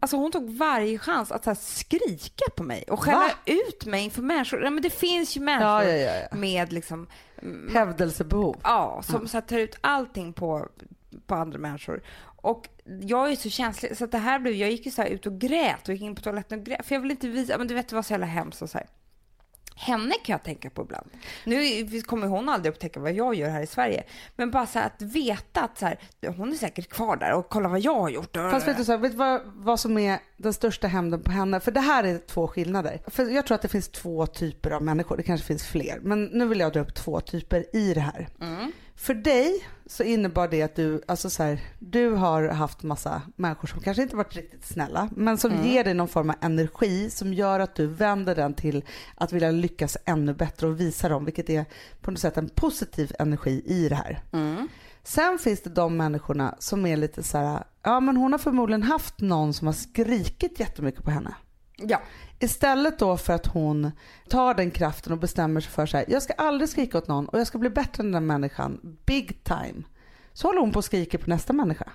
Alltså 0.00 0.16
hon 0.16 0.32
tog 0.32 0.50
varje 0.50 0.98
chans 0.98 1.32
att 1.32 1.44
så 1.44 1.54
skrika 1.54 2.44
på 2.56 2.62
mig 2.62 2.82
och 2.82 3.02
skälla 3.02 3.30
ut 3.44 3.86
mig 3.86 4.04
inför 4.04 4.22
människor. 4.22 4.62
Ja, 4.62 4.70
men 4.70 4.82
det 4.82 4.90
finns 4.90 5.36
ju 5.36 5.40
människor 5.40 5.82
ja, 5.82 5.84
ja, 5.84 6.28
ja, 6.30 6.36
med 6.36 6.72
liksom... 6.72 7.06
Hävdelsebehov. 7.72 8.56
Ja, 8.62 9.02
som 9.02 9.28
så 9.28 9.40
tar 9.40 9.58
ut 9.58 9.76
allting 9.80 10.32
på, 10.32 10.68
på 11.26 11.34
andra 11.34 11.58
människor. 11.58 12.02
Och 12.46 12.68
jag 12.84 13.32
är 13.32 13.36
så 13.36 13.50
känslig 13.50 13.96
så 13.96 14.04
att 14.04 14.12
det 14.12 14.18
här 14.18 14.38
blev, 14.38 14.54
jag 14.54 14.70
gick 14.70 14.86
ju 14.86 14.92
så 14.92 15.04
ut 15.04 15.26
och 15.26 15.38
grät 15.38 15.88
och 15.88 15.94
gick 15.94 16.02
in 16.02 16.14
på 16.14 16.22
toaletten 16.22 16.58
och 16.58 16.64
grät 16.64 16.86
för 16.86 16.94
jag 16.94 17.02
vill 17.02 17.10
inte 17.10 17.28
visa, 17.28 17.58
men 17.58 17.66
du 17.66 17.74
vet 17.74 17.88
det 17.88 17.94
var 17.94 18.02
så 18.02 18.12
jävla 18.12 18.26
hemskt 18.26 18.62
och 18.62 18.70
så 18.70 18.78
här. 18.78 18.86
Henne 19.78 20.14
kan 20.24 20.32
jag 20.32 20.42
tänka 20.42 20.70
på 20.70 20.82
ibland. 20.82 21.10
Nu 21.44 22.00
kommer 22.02 22.26
hon 22.26 22.48
aldrig 22.48 22.74
upptäcka 22.74 23.00
vad 23.00 23.12
jag 23.12 23.34
gör 23.34 23.48
här 23.48 23.62
i 23.62 23.66
Sverige. 23.66 24.04
Men 24.36 24.50
bara 24.50 24.66
så 24.66 24.78
att 24.78 25.02
veta 25.02 25.60
att 25.60 25.78
så 25.78 25.86
här, 25.86 25.98
hon 26.36 26.52
är 26.52 26.56
säkert 26.56 26.88
kvar 26.88 27.16
där 27.16 27.32
och 27.32 27.48
kolla 27.48 27.68
vad 27.68 27.80
jag 27.80 28.00
har 28.00 28.08
gjort. 28.08 28.36
Fast 28.36 28.68
vet 28.68 28.76
du, 28.76 28.84
så 28.84 28.92
här, 28.92 28.98
vet 28.98 29.12
du 29.12 29.18
vad, 29.18 29.40
vad 29.44 29.80
som 29.80 29.98
är 29.98 30.18
den 30.36 30.52
största 30.52 30.86
hämnden 30.86 31.22
på 31.22 31.30
henne? 31.30 31.60
För 31.60 31.72
det 31.72 31.80
här 31.80 32.04
är 32.04 32.18
två 32.18 32.48
skillnader. 32.48 33.00
För 33.06 33.24
jag 33.24 33.46
tror 33.46 33.54
att 33.54 33.62
det 33.62 33.68
finns 33.68 33.88
två 33.88 34.26
typer 34.26 34.70
av 34.70 34.82
människor. 34.82 35.16
Det 35.16 35.22
kanske 35.22 35.46
finns 35.46 35.66
fler. 35.66 35.98
Men 36.02 36.24
nu 36.24 36.46
vill 36.46 36.60
jag 36.60 36.72
dra 36.72 36.80
upp 36.80 36.94
två 36.94 37.20
typer 37.20 37.76
i 37.76 37.94
det 37.94 38.00
här. 38.00 38.28
Mm. 38.40 38.72
För 38.96 39.14
dig 39.14 39.68
så 39.86 40.02
innebar 40.02 40.48
det 40.48 40.62
att 40.62 40.74
du, 40.74 41.02
alltså 41.08 41.30
så 41.30 41.42
här, 41.42 41.60
du 41.78 42.10
har 42.10 42.48
haft 42.48 42.82
massa 42.82 43.22
människor 43.36 43.68
som 43.68 43.80
kanske 43.80 44.02
inte 44.02 44.16
varit 44.16 44.36
riktigt 44.36 44.66
snälla 44.66 45.08
men 45.16 45.38
som 45.38 45.52
mm. 45.52 45.66
ger 45.66 45.84
dig 45.84 45.94
någon 45.94 46.08
form 46.08 46.30
av 46.30 46.36
energi 46.40 47.10
som 47.10 47.34
gör 47.34 47.60
att 47.60 47.74
du 47.74 47.86
vänder 47.86 48.34
den 48.34 48.54
till 48.54 48.84
att 49.14 49.32
vilja 49.32 49.50
lyckas 49.50 49.96
ännu 50.04 50.34
bättre 50.34 50.66
och 50.66 50.80
visa 50.80 51.08
dem 51.08 51.24
vilket 51.24 51.50
är 51.50 51.64
på 52.00 52.10
något 52.10 52.20
sätt 52.20 52.36
en 52.36 52.48
positiv 52.48 53.12
energi 53.18 53.62
i 53.66 53.88
det 53.88 53.94
här. 53.94 54.22
Mm. 54.32 54.68
Sen 55.02 55.38
finns 55.38 55.62
det 55.62 55.70
de 55.70 55.96
människorna 55.96 56.54
som 56.58 56.86
är 56.86 56.96
lite 56.96 57.22
så 57.22 57.38
här, 57.38 57.64
ja 57.82 58.00
men 58.00 58.16
hon 58.16 58.32
har 58.32 58.38
förmodligen 58.38 58.82
haft 58.82 59.20
någon 59.20 59.54
som 59.54 59.66
har 59.66 59.74
skrikit 59.74 60.60
jättemycket 60.60 61.04
på 61.04 61.10
henne. 61.10 61.34
Ja. 61.76 62.02
Istället 62.38 62.98
då 62.98 63.16
för 63.16 63.32
att 63.32 63.46
hon 63.46 63.90
tar 64.28 64.54
den 64.54 64.70
kraften 64.70 65.12
och 65.12 65.18
bestämmer 65.18 65.60
sig 65.60 65.70
för 65.70 65.86
så 65.86 65.96
här, 65.96 66.06
jag 66.08 66.22
ska 66.22 66.32
aldrig 66.32 66.68
skrika 66.68 66.98
åt 66.98 67.08
någon 67.08 67.28
och 67.28 67.40
jag 67.40 67.46
ska 67.46 67.58
bli 67.58 67.70
bättre 67.70 68.02
än 68.02 68.12
den 68.12 68.26
människan, 68.26 68.96
big 69.06 69.44
time. 69.44 69.82
Så 70.32 70.48
håller 70.48 70.60
hon 70.60 70.72
på 70.72 70.78
och 70.78 70.84
skriker 70.84 71.18
på 71.18 71.30
nästa 71.30 71.52
människa. 71.52 71.92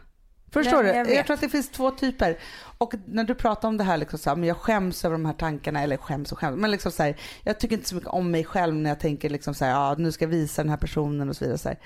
Förstår 0.51 0.83
Nej, 0.83 0.91
du? 0.91 0.97
Jag, 0.97 1.11
jag, 1.11 1.25
tror 1.25 1.33
att 1.33 1.41
det 1.41 1.49
finns 1.49 1.69
två 1.69 1.91
typer. 1.91 2.37
Och 2.77 2.93
när 3.05 3.23
du 3.23 3.35
pratar 3.35 3.67
om 3.67 3.77
det 3.77 3.83
här, 3.83 3.97
liksom 3.97 4.19
så 4.19 4.29
här, 4.29 4.37
men 4.37 4.47
jag 4.47 4.57
skäms 4.57 5.05
över 5.05 5.13
de 5.13 5.25
här 5.25 5.33
tankarna, 5.33 5.81
eller 5.81 5.97
skäms 5.97 6.31
och 6.31 6.39
skäms, 6.39 6.57
men 6.57 6.71
liksom 6.71 6.91
så 6.91 7.03
här, 7.03 7.15
jag 7.43 7.59
tycker 7.59 7.75
inte 7.75 7.89
så 7.89 7.95
mycket 7.95 8.09
om 8.09 8.31
mig 8.31 8.43
själv 8.43 8.75
när 8.75 8.89
jag 8.89 8.99
tänker 8.99 9.29
liksom 9.29 9.53
så 9.53 9.65
här, 9.65 9.71
ja, 9.71 9.95
nu 9.97 10.11
ska 10.11 10.25
jag 10.25 10.29
visa 10.29 10.63
den 10.63 10.69
här 10.69 10.77
personen 10.77 11.29
och 11.29 11.35
så 11.35 11.45
vidare. 11.45 11.57
Så 11.57 11.69
här. 11.69 11.77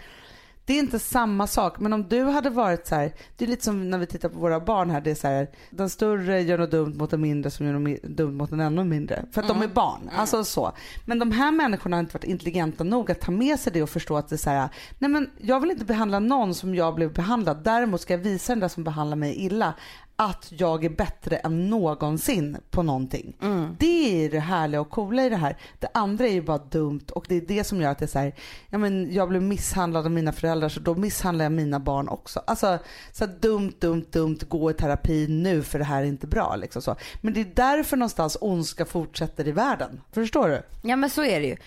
Det 0.65 0.73
är 0.73 0.79
inte 0.79 0.99
samma 0.99 1.47
sak. 1.47 1.79
Men 1.79 1.93
om 1.93 2.07
du 2.07 2.23
hade 2.23 2.49
varit 2.49 2.87
så 2.87 2.95
här, 2.95 3.11
det 3.37 3.45
är 3.45 3.49
lite 3.49 3.63
som 3.63 3.89
när 3.89 3.97
vi 3.97 4.05
tittar 4.05 4.29
på 4.29 4.39
våra 4.39 4.59
barn 4.59 4.89
här. 4.89 5.01
Det 5.01 5.11
är 5.11 5.15
så 5.15 5.27
här, 5.27 5.47
den 5.69 5.89
större 5.89 6.41
gör 6.41 6.57
något 6.57 6.71
dumt 6.71 6.93
mot 6.95 7.11
den 7.11 7.21
mindre 7.21 7.51
som 7.51 7.65
gör 7.65 7.73
något 7.73 8.03
dumt 8.03 8.37
mot 8.37 8.49
den 8.49 8.59
ännu 8.59 8.83
mindre. 8.83 9.25
För 9.31 9.41
att 9.41 9.47
de 9.47 9.61
är 9.61 9.67
barn. 9.67 10.09
Alltså 10.15 10.43
så. 10.43 10.71
Men 11.05 11.19
de 11.19 11.31
här 11.31 11.51
människorna 11.51 11.95
har 11.95 11.99
inte 11.99 12.13
varit 12.13 12.23
intelligenta 12.23 12.83
nog 12.83 13.11
att 13.11 13.21
ta 13.21 13.31
med 13.31 13.59
sig 13.59 13.73
det 13.73 13.83
och 13.83 13.89
förstå 13.89 14.17
att 14.17 14.29
det 14.29 14.35
är 14.35 14.37
så 14.37 14.49
här, 14.49 14.69
nej 14.99 15.11
men 15.11 15.29
jag 15.37 15.59
vill 15.59 15.71
inte 15.71 15.85
behandla 15.85 16.19
någon 16.19 16.55
som 16.55 16.75
jag 16.75 16.95
blev 16.95 17.13
behandlad. 17.13 17.63
Däremot 17.63 18.01
ska 18.01 18.13
jag 18.13 18.19
visa 18.19 18.53
den 18.53 18.59
där 18.59 18.67
som 18.67 18.83
behandlar 18.83 19.17
mig 19.17 19.35
illa 19.45 19.73
att 20.15 20.51
jag 20.57 20.85
är 20.85 20.89
bättre 20.89 21.37
än 21.37 21.69
någonsin 21.69 22.57
på 22.69 22.83
någonting. 22.83 23.37
Det 23.79 24.25
är 24.25 24.29
det 24.29 24.39
härliga 24.39 24.81
och 24.81 24.89
coola 24.89 25.25
i 25.25 25.29
det 25.29 25.35
här. 25.35 25.57
Det 25.79 25.87
andra 25.93 26.27
är 26.27 26.31
ju 26.31 26.41
bara 26.41 26.57
dumt 26.57 27.05
och 27.11 27.25
det 27.27 27.35
är 27.35 27.41
det 27.41 27.63
som 27.63 27.81
gör 27.81 27.91
att 27.91 27.99
det 27.99 28.05
är 28.05 28.07
så 28.07 28.19
här, 28.19 28.35
ja 28.69 28.77
men 28.77 29.13
jag 29.13 29.29
blev 29.29 29.41
misshandlad 29.41 30.05
av 30.05 30.11
mina 30.11 30.31
föräldrar 30.31 30.69
så 30.69 30.79
då 30.79 30.95
misshandlar 30.95 31.45
jag 31.45 31.51
mina 31.51 31.79
barn 31.79 32.07
också. 32.07 32.41
Alltså 32.47 32.79
så 33.11 33.25
dumt, 33.25 33.73
dumt, 33.79 34.05
dumt, 34.11 34.39
gå 34.49 34.71
i 34.71 34.73
terapi 34.73 35.27
nu 35.27 35.63
för 35.63 35.79
det 35.79 35.85
här 35.85 36.01
är 36.01 36.05
inte 36.05 36.27
bra 36.27 36.55
liksom 36.55 36.81
så. 36.81 36.95
Men 37.21 37.33
det 37.33 37.41
är 37.41 37.51
därför 37.55 37.97
någonstans 37.97 38.37
ondska 38.41 38.85
fortsätter 38.85 39.47
i 39.47 39.51
världen. 39.51 40.01
Förstår 40.11 40.49
du? 40.49 40.61
Ja 40.81 40.95
men 40.95 41.09
så 41.09 41.23
är 41.23 41.39
det 41.39 41.47
ju. 41.47 41.57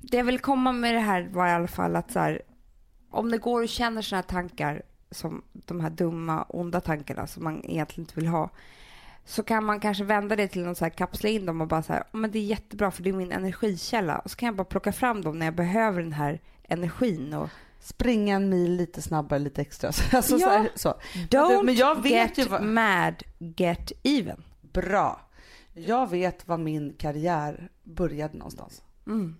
Det 0.00 0.16
jag 0.16 0.24
vill 0.24 0.38
komma 0.38 0.72
med 0.72 0.94
det 0.94 1.00
här 1.00 1.28
var 1.32 1.46
i 1.46 1.50
alla 1.50 1.68
fall 1.68 1.96
att 1.96 2.12
så 2.12 2.18
här, 2.18 2.42
om 3.10 3.30
det 3.30 3.38
går 3.38 3.62
och 3.62 3.68
känner 3.68 4.02
sådana 4.02 4.22
här 4.22 4.28
tankar 4.28 4.82
som 5.14 5.42
de 5.52 5.80
här 5.80 5.90
dumma, 5.90 6.42
onda 6.42 6.80
tankarna 6.80 7.26
som 7.26 7.44
man 7.44 7.64
egentligen 7.70 8.02
inte 8.02 8.14
vill 8.20 8.26
ha 8.28 8.50
så 9.26 9.42
kan 9.42 9.64
man 9.64 9.80
kanske 9.80 10.04
vända 10.04 10.36
det 10.36 10.48
till 10.48 10.64
något 10.64 10.78
så 10.78 10.84
här, 10.84 10.90
kapsla 10.90 11.28
in 11.28 11.46
dem 11.46 11.60
och 11.60 11.66
bara 11.68 11.82
så 11.82 11.92
här, 11.92 12.04
"Ja, 12.12 12.18
men 12.18 12.30
det 12.30 12.38
är 12.38 12.42
jättebra 12.44 12.90
för 12.90 13.02
det 13.02 13.10
är 13.10 13.14
min 13.14 13.32
energikälla 13.32 14.18
och 14.18 14.30
så 14.30 14.36
kan 14.36 14.46
jag 14.46 14.56
bara 14.56 14.64
plocka 14.64 14.92
fram 14.92 15.22
dem 15.22 15.38
när 15.38 15.46
jag 15.46 15.54
behöver 15.54 16.02
den 16.02 16.12
här 16.12 16.40
energin 16.62 17.34
och 17.34 17.48
Springa 17.80 18.36
en 18.36 18.48
mil 18.50 18.76
lite 18.76 19.02
snabbare, 19.02 19.38
lite 19.38 19.60
extra. 19.62 19.88
Alltså, 20.12 20.36
Ja. 20.36 20.46
så 20.46 20.48
här, 20.50 20.70
så. 20.74 20.94
don't 21.30 21.62
men 21.62 21.74
jag 21.74 22.02
vet 22.02 22.12
get 22.12 22.38
ju 22.38 22.44
vad- 22.50 22.62
mad, 22.64 23.22
get 23.38 23.92
even. 24.02 24.42
Bra. 24.72 25.20
Jag 25.74 26.10
vet 26.10 26.48
var 26.48 26.58
min 26.58 26.92
karriär 26.98 27.68
började 27.82 28.38
någonstans. 28.38 28.82
Mm. 29.06 29.36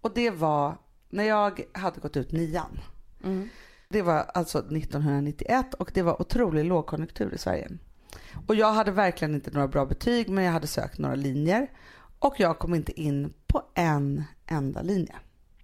Och 0.00 0.12
det 0.14 0.30
var 0.30 0.74
när 1.08 1.24
jag 1.24 1.60
hade 1.72 2.00
gått 2.00 2.16
ut 2.16 2.32
nian. 2.32 2.78
Mm. 3.24 3.48
Det 3.88 4.02
var 4.02 4.16
alltså 4.34 4.58
1991 4.58 5.74
och 5.74 5.90
det 5.94 6.02
var 6.02 6.20
otrolig 6.22 6.64
lågkonjunktur 6.64 7.34
i 7.34 7.38
Sverige. 7.38 7.70
Och 8.46 8.54
jag 8.54 8.72
hade 8.72 8.90
verkligen 8.90 9.34
inte 9.34 9.50
några 9.50 9.68
bra 9.68 9.86
betyg 9.86 10.28
men 10.28 10.44
jag 10.44 10.52
hade 10.52 10.66
sökt 10.66 10.98
några 10.98 11.14
linjer 11.14 11.70
och 12.18 12.34
jag 12.38 12.58
kom 12.58 12.74
inte 12.74 13.00
in 13.00 13.32
på 13.46 13.62
en 13.74 14.24
enda 14.46 14.82
linje. 14.82 15.14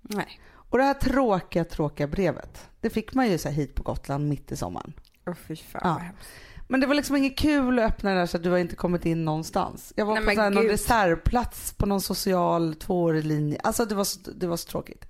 Nej. 0.02 0.40
Och 0.52 0.78
det 0.78 0.84
här 0.84 0.94
tråkiga, 0.94 1.64
tråkiga 1.64 2.06
brevet, 2.06 2.68
det 2.80 2.90
fick 2.90 3.14
man 3.14 3.30
ju 3.30 3.38
så 3.38 3.48
här 3.48 3.56
hit 3.56 3.74
på 3.74 3.82
Gotland 3.82 4.28
mitt 4.28 4.52
i 4.52 4.56
sommaren. 4.56 4.92
Åh 5.26 5.34
fy 5.34 5.56
fan 5.56 5.80
Ja. 5.84 5.90
vad 5.92 6.02
hemskt. 6.02 6.28
Men 6.68 6.80
det 6.80 6.86
var 6.86 6.94
liksom 6.94 7.16
inget 7.16 7.38
kul 7.38 7.78
att 7.78 7.84
öppna 7.92 8.10
det 8.10 8.16
där 8.16 8.26
så 8.26 8.36
att 8.36 8.42
du 8.42 8.50
har 8.50 8.58
inte 8.58 8.76
kommit 8.76 9.06
in 9.06 9.24
någonstans. 9.24 9.92
Jag 9.96 10.06
var 10.06 10.14
Nej, 10.20 10.36
på 10.36 10.40
här 10.42 10.50
någon 10.50 10.66
reservplats 10.66 11.72
på 11.72 11.86
någon 11.86 12.00
social 12.00 12.74
tvåårig 12.74 13.24
linje. 13.24 13.60
Alltså 13.64 13.84
det 13.84 13.94
var, 13.94 14.04
så, 14.04 14.30
det 14.30 14.46
var 14.46 14.56
så 14.56 14.68
tråkigt. 14.70 15.04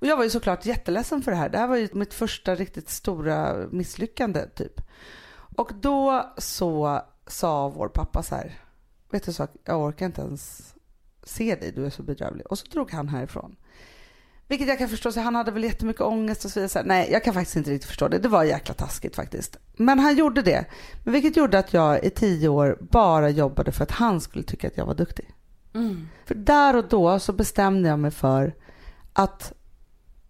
Och 0.00 0.06
jag 0.06 0.16
var 0.16 0.24
ju 0.24 0.30
såklart 0.30 0.66
jätteledsen 0.66 1.22
för 1.22 1.30
det 1.30 1.36
här. 1.36 1.48
Det 1.48 1.58
här 1.58 1.66
var 1.66 1.76
ju 1.76 1.88
mitt 1.92 2.14
första 2.14 2.54
riktigt 2.54 2.88
stora 2.88 3.66
misslyckande 3.70 4.46
typ. 4.46 4.80
Och 5.56 5.70
då 5.80 6.32
så 6.38 7.02
sa 7.26 7.68
vår 7.68 7.88
pappa 7.88 8.22
så 8.22 8.34
här. 8.34 8.60
Vet 9.10 9.26
du 9.26 9.32
så, 9.32 9.48
jag 9.64 9.80
orkar 9.82 10.06
inte 10.06 10.20
ens 10.20 10.74
se 11.22 11.54
dig, 11.54 11.72
du 11.72 11.86
är 11.86 11.90
så 11.90 12.02
bedrövlig. 12.02 12.46
Och 12.46 12.58
så 12.58 12.66
drog 12.66 12.90
han 12.90 13.08
härifrån. 13.08 13.56
Vilket 14.48 14.68
jag 14.68 14.78
kan 14.78 14.88
förstå, 14.88 15.12
så 15.12 15.20
han 15.20 15.34
hade 15.34 15.50
väl 15.50 15.64
jättemycket 15.64 16.02
ångest 16.02 16.44
och 16.44 16.50
så 16.50 16.60
vidare. 16.60 16.68
Så 16.68 16.78
här, 16.78 16.86
Nej, 16.86 17.08
jag 17.12 17.24
kan 17.24 17.34
faktiskt 17.34 17.56
inte 17.56 17.70
riktigt 17.70 17.88
förstå 17.88 18.08
det. 18.08 18.18
Det 18.18 18.28
var 18.28 18.44
jäkla 18.44 18.74
taskigt 18.74 19.16
faktiskt. 19.16 19.56
Men 19.76 19.98
han 19.98 20.16
gjorde 20.16 20.42
det. 20.42 20.64
Men 21.04 21.12
vilket 21.12 21.36
gjorde 21.36 21.58
att 21.58 21.72
jag 21.72 22.04
i 22.04 22.10
tio 22.10 22.48
år 22.48 22.78
bara 22.80 23.30
jobbade 23.30 23.72
för 23.72 23.82
att 23.82 23.90
han 23.90 24.20
skulle 24.20 24.44
tycka 24.44 24.66
att 24.66 24.76
jag 24.76 24.86
var 24.86 24.94
duktig. 24.94 25.34
Mm. 25.74 26.08
För 26.24 26.34
där 26.34 26.76
och 26.76 26.88
då 26.88 27.18
så 27.18 27.32
bestämde 27.32 27.88
jag 27.88 27.98
mig 27.98 28.10
för 28.10 28.54
att 29.12 29.52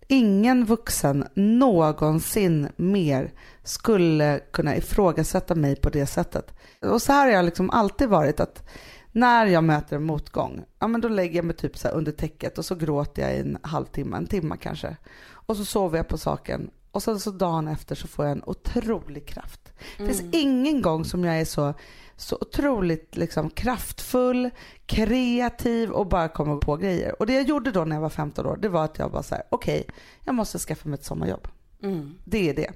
ingen 0.09 0.65
vuxen 0.65 1.25
någonsin 1.35 2.69
mer 2.77 3.33
skulle 3.63 4.41
kunna 4.53 4.77
ifrågasätta 4.77 5.55
mig 5.55 5.77
på 5.77 5.91
det 5.91 6.07
sättet. 6.07 6.55
Och 6.83 7.03
så 7.03 7.13
här 7.13 7.25
har 7.25 7.33
jag 7.33 7.45
liksom 7.45 7.71
alltid 7.71 8.09
varit 8.09 8.41
att 8.41 8.69
när 9.13 9.47
jag 9.47 9.65
möter 9.65 9.97
en 9.97 10.03
motgång, 10.03 10.65
ja 10.79 10.89
men 10.89 11.01
då 11.01 11.09
lägger 11.09 11.37
jag 11.37 11.45
mig 11.45 11.57
typ 11.57 11.79
så 11.79 11.89
under 11.89 12.13
täcket 12.13 12.59
och 12.59 12.65
så 12.65 12.75
gråter 12.75 13.23
jag 13.23 13.37
i 13.37 13.41
en 13.41 13.59
halvtimme, 13.63 14.17
en 14.17 14.27
timme 14.27 14.57
kanske. 14.61 14.97
Och 15.31 15.57
så 15.57 15.65
sover 15.65 15.97
jag 15.97 16.09
på 16.09 16.19
saken 16.19 16.71
och 16.91 17.03
sen 17.03 17.21
så 17.21 17.31
dagen 17.31 17.69
efter 17.69 17.95
så 17.95 18.09
får 18.09 18.25
jag 18.25 18.33
en 18.33 18.43
otrolig 18.47 19.27
kraft. 19.27 19.73
Det 19.99 20.07
finns 20.07 20.23
ingen 20.33 20.83
gång 20.83 21.05
som 21.05 21.25
jag 21.25 21.41
är 21.41 21.45
så, 21.45 21.75
så 22.21 22.39
otroligt 22.41 23.17
liksom 23.17 23.51
kraftfull, 23.51 24.51
kreativ 24.87 25.91
och 25.91 26.07
bara 26.07 26.29
kommer 26.29 26.57
på 26.57 26.77
grejer. 26.77 27.21
Och 27.21 27.27
det 27.27 27.33
jag 27.35 27.43
gjorde 27.49 27.71
då 27.71 27.85
när 27.85 27.97
jag 27.97 28.01
var 28.01 28.09
15 28.09 28.47
år, 28.47 28.59
det 28.63 28.69
var 28.69 28.85
att 28.85 28.99
jag 28.99 29.11
bara 29.11 29.23
så 29.23 29.35
här, 29.35 29.45
okej, 29.49 29.87
jag 30.25 30.35
måste 30.35 30.59
skaffa 30.59 30.89
mig 30.89 30.99
ett 30.99 31.05
sommarjobb. 31.05 31.49
Mm. 31.83 32.15
Det 32.25 32.51
är 32.51 32.55
det. 32.55 32.71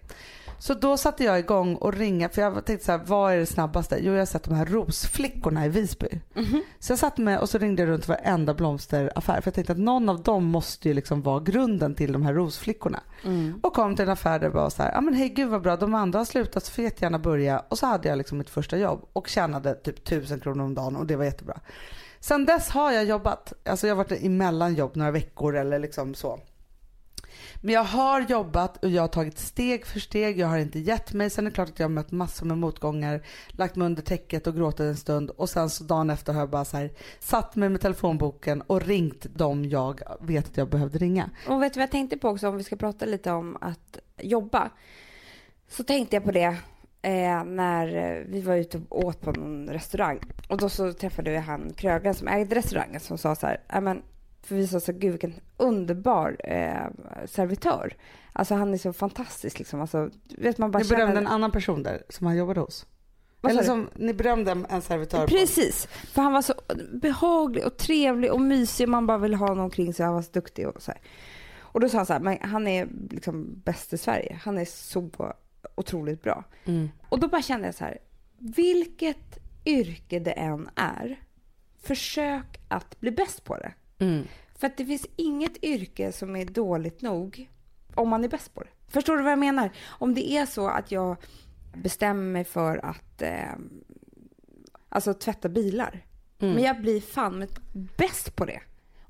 Så 0.62 0.74
då 0.74 0.96
satte 0.96 1.24
jag 1.24 1.38
igång 1.38 1.76
och 1.76 1.94
ringa, 1.94 2.28
för 2.28 2.42
jag 2.42 2.64
tänkte 2.64 2.86
så 2.86 2.92
här, 2.92 3.00
vad 3.06 3.32
är 3.32 3.36
det 3.36 3.46
snabbaste? 3.46 3.98
Jo, 4.00 4.12
jag 4.12 4.20
har 4.20 4.26
sett 4.26 4.42
de 4.42 4.54
här 4.54 4.66
rosflickorna 4.66 5.66
i 5.66 5.68
Visby. 5.68 6.20
Mhm. 6.34 6.62
Så 6.78 6.92
jag 6.92 6.98
satte 6.98 7.20
mig 7.20 7.38
och 7.38 7.48
så 7.48 7.58
ringde 7.58 7.82
jag 7.82 7.88
runt 7.88 8.08
varenda 8.08 8.54
blomsteraffär, 8.54 9.40
för 9.40 9.46
jag 9.46 9.54
tänkte 9.54 9.72
att 9.72 9.78
någon 9.78 10.08
av 10.08 10.22
dem 10.22 10.44
måste 10.44 10.88
ju 10.88 10.94
liksom 10.94 11.22
vara 11.22 11.40
grunden 11.40 11.94
till 11.94 12.12
de 12.12 12.22
här 12.22 12.34
rosflickorna. 12.34 13.00
Mm. 13.24 13.60
Och 13.62 13.74
kom 13.74 13.96
till 13.96 14.02
en 14.02 14.10
affär 14.10 14.38
där 14.38 14.48
det 14.48 14.54
var 14.54 14.70
så 14.70 14.82
här, 14.82 14.92
ja 14.92 15.00
men 15.00 15.14
hej 15.14 15.28
gud 15.28 15.48
vad 15.48 15.62
bra, 15.62 15.76
de 15.76 15.94
andra 15.94 16.18
har 16.18 16.24
slutat 16.24 16.64
så 16.64 16.72
får 16.72 16.84
jag 16.84 16.90
jättegärna 16.90 17.18
börja. 17.18 17.58
Och 17.68 17.78
så 17.78 17.86
hade 17.86 18.08
jag 18.08 18.18
liksom 18.18 18.38
mitt 18.38 18.50
första 18.50 18.78
jobb 18.78 19.08
och 19.12 19.28
tjänade 19.28 19.74
typ 19.74 20.04
tusen 20.04 20.40
kronor 20.40 20.64
om 20.64 20.74
dagen 20.74 20.96
och 20.96 21.06
det 21.06 21.16
var 21.16 21.24
jättebra. 21.24 21.60
Sen 22.20 22.46
dess 22.46 22.68
har 22.68 22.92
jag 22.92 23.04
jobbat, 23.04 23.52
alltså 23.64 23.86
jag 23.86 23.94
har 23.94 24.04
varit 24.04 24.22
i 24.22 24.28
mellanjobb 24.28 24.96
några 24.96 25.10
veckor 25.10 25.56
eller 25.56 25.78
liksom 25.78 26.14
så. 26.14 26.40
Men 27.64 27.74
jag 27.74 27.84
har 27.84 28.20
jobbat 28.20 28.84
och 28.84 28.90
jag 28.90 29.02
har 29.02 29.08
tagit 29.08 29.38
steg 29.38 29.86
för 29.86 30.00
steg, 30.00 30.38
jag 30.38 30.46
har 30.46 30.58
inte 30.58 30.78
gett 30.78 31.12
mig. 31.12 31.30
Sen 31.30 31.46
är 31.46 31.50
det 31.50 31.54
klart 31.54 31.68
att 31.68 31.78
jag 31.78 31.84
har 31.84 31.90
mött 31.90 32.10
massor 32.10 32.46
med 32.46 32.58
motgångar, 32.58 33.22
lagt 33.48 33.76
mig 33.76 33.86
under 33.86 34.02
täcket 34.02 34.46
och 34.46 34.54
gråtit 34.54 34.80
en 34.80 34.96
stund 34.96 35.30
och 35.30 35.48
sen 35.48 35.70
så 35.70 35.84
dagen 35.84 36.10
efter 36.10 36.32
har 36.32 36.40
jag 36.40 36.50
bara 36.50 36.64
så 36.64 36.76
här 36.76 36.90
satt 37.20 37.56
mig 37.56 37.68
med 37.68 37.80
telefonboken 37.80 38.62
och 38.62 38.82
ringt 38.82 39.26
dem 39.34 39.64
jag 39.64 40.00
vet 40.20 40.46
att 40.46 40.56
jag 40.56 40.68
behövde 40.68 40.98
ringa. 40.98 41.30
Och 41.48 41.62
vet 41.62 41.74
du 41.74 41.78
vad 41.78 41.82
jag 41.82 41.90
tänkte 41.90 42.16
på 42.16 42.28
också 42.28 42.48
om 42.48 42.56
vi 42.56 42.64
ska 42.64 42.76
prata 42.76 43.04
lite 43.04 43.32
om 43.32 43.56
att 43.60 43.98
jobba. 44.18 44.70
Så 45.68 45.84
tänkte 45.84 46.16
jag 46.16 46.24
på 46.24 46.32
det 46.32 46.56
eh, 47.02 47.44
när 47.44 48.24
vi 48.28 48.40
var 48.40 48.56
ute 48.56 48.80
och 48.88 49.04
åt 49.04 49.20
på 49.20 49.32
någon 49.32 49.68
restaurang. 49.68 50.20
Och 50.48 50.58
då 50.58 50.68
så 50.68 50.92
träffade 50.92 51.30
vi 51.30 51.36
han 51.36 51.72
krögaren 51.76 52.14
som 52.14 52.28
ägde 52.28 52.54
restaurangen 52.54 53.00
som 53.00 53.18
sa 53.18 53.34
så 53.34 53.46
här, 53.46 53.80
men 53.80 54.02
för 54.42 54.54
vi 54.54 54.66
sa 54.66 54.80
så 54.80 54.92
gud 54.92 55.10
vilken 55.10 55.34
underbar 55.56 56.36
eh, 56.44 56.86
servitör. 57.26 57.96
Alltså 58.32 58.54
han 58.54 58.74
är 58.74 58.78
så 58.78 58.92
fantastisk 58.92 59.58
liksom. 59.58 59.80
Alltså, 59.80 60.10
vet 60.38 60.58
man 60.58 60.70
bara 60.70 60.78
Ni 60.82 60.88
berömde 60.88 61.06
känner- 61.06 61.20
en 61.20 61.26
annan 61.26 61.50
person 61.50 61.82
där 61.82 62.02
som 62.08 62.26
han 62.26 62.36
jobbade 62.36 62.60
hos? 62.60 62.86
Vad 63.40 63.52
Eller 63.52 63.62
som 63.62 63.88
ni 63.96 64.14
berömde 64.14 64.64
en 64.68 64.82
servitör 64.82 65.20
på? 65.20 65.26
Precis, 65.26 65.86
för 65.86 66.22
han 66.22 66.32
var 66.32 66.42
så 66.42 66.54
behaglig 66.92 67.64
och 67.66 67.76
trevlig 67.76 68.32
och 68.32 68.40
mysig. 68.40 68.88
Man 68.88 69.06
bara 69.06 69.18
ville 69.18 69.36
ha 69.36 69.48
honom 69.48 69.64
omkring 69.64 69.94
sig. 69.94 70.04
Han 70.06 70.14
var 70.14 70.22
så 70.22 70.30
duktig 70.32 70.68
och 70.68 70.82
så 70.82 70.90
här. 70.92 71.00
Och 71.58 71.80
då 71.80 71.88
sa 71.88 71.96
han 71.96 72.06
så 72.06 72.12
här, 72.12 72.20
men 72.20 72.38
han 72.40 72.66
är 72.68 72.88
liksom 73.10 73.60
bäst 73.64 73.92
i 73.92 73.98
Sverige. 73.98 74.40
Han 74.42 74.58
är 74.58 74.64
så 74.64 75.10
otroligt 75.74 76.22
bra. 76.22 76.44
Mm. 76.64 76.88
Och 77.08 77.20
då 77.20 77.28
bara 77.28 77.42
kände 77.42 77.66
jag 77.68 77.74
så 77.74 77.84
här, 77.84 77.98
vilket 78.38 79.38
yrke 79.64 80.18
det 80.18 80.30
än 80.32 80.68
är, 80.76 81.20
försök 81.82 82.60
att 82.68 83.00
bli 83.00 83.10
bäst 83.10 83.44
på 83.44 83.56
det. 83.56 83.72
Mm. 84.02 84.26
För 84.54 84.66
att 84.66 84.76
det 84.76 84.86
finns 84.86 85.06
inget 85.16 85.64
yrke 85.64 86.12
som 86.12 86.36
är 86.36 86.44
dåligt 86.44 87.02
nog 87.02 87.50
om 87.94 88.08
man 88.08 88.24
är 88.24 88.28
bäst 88.28 88.54
på 88.54 88.62
det. 88.62 88.68
Förstår 88.88 89.16
du 89.16 89.22
vad 89.22 89.32
jag 89.32 89.38
menar? 89.38 89.70
Om 89.86 90.14
det 90.14 90.32
är 90.32 90.46
så 90.46 90.68
att 90.68 90.92
jag 90.92 91.16
bestämmer 91.74 92.22
mig 92.32 92.44
för 92.44 92.84
att 92.84 93.22
eh, 93.22 93.52
alltså 94.88 95.14
tvätta 95.14 95.48
bilar. 95.48 96.06
Mm. 96.38 96.54
Men 96.54 96.64
jag 96.64 96.80
blir 96.80 97.00
fan 97.00 97.46
bäst 97.96 98.36
på 98.36 98.44
det. 98.44 98.60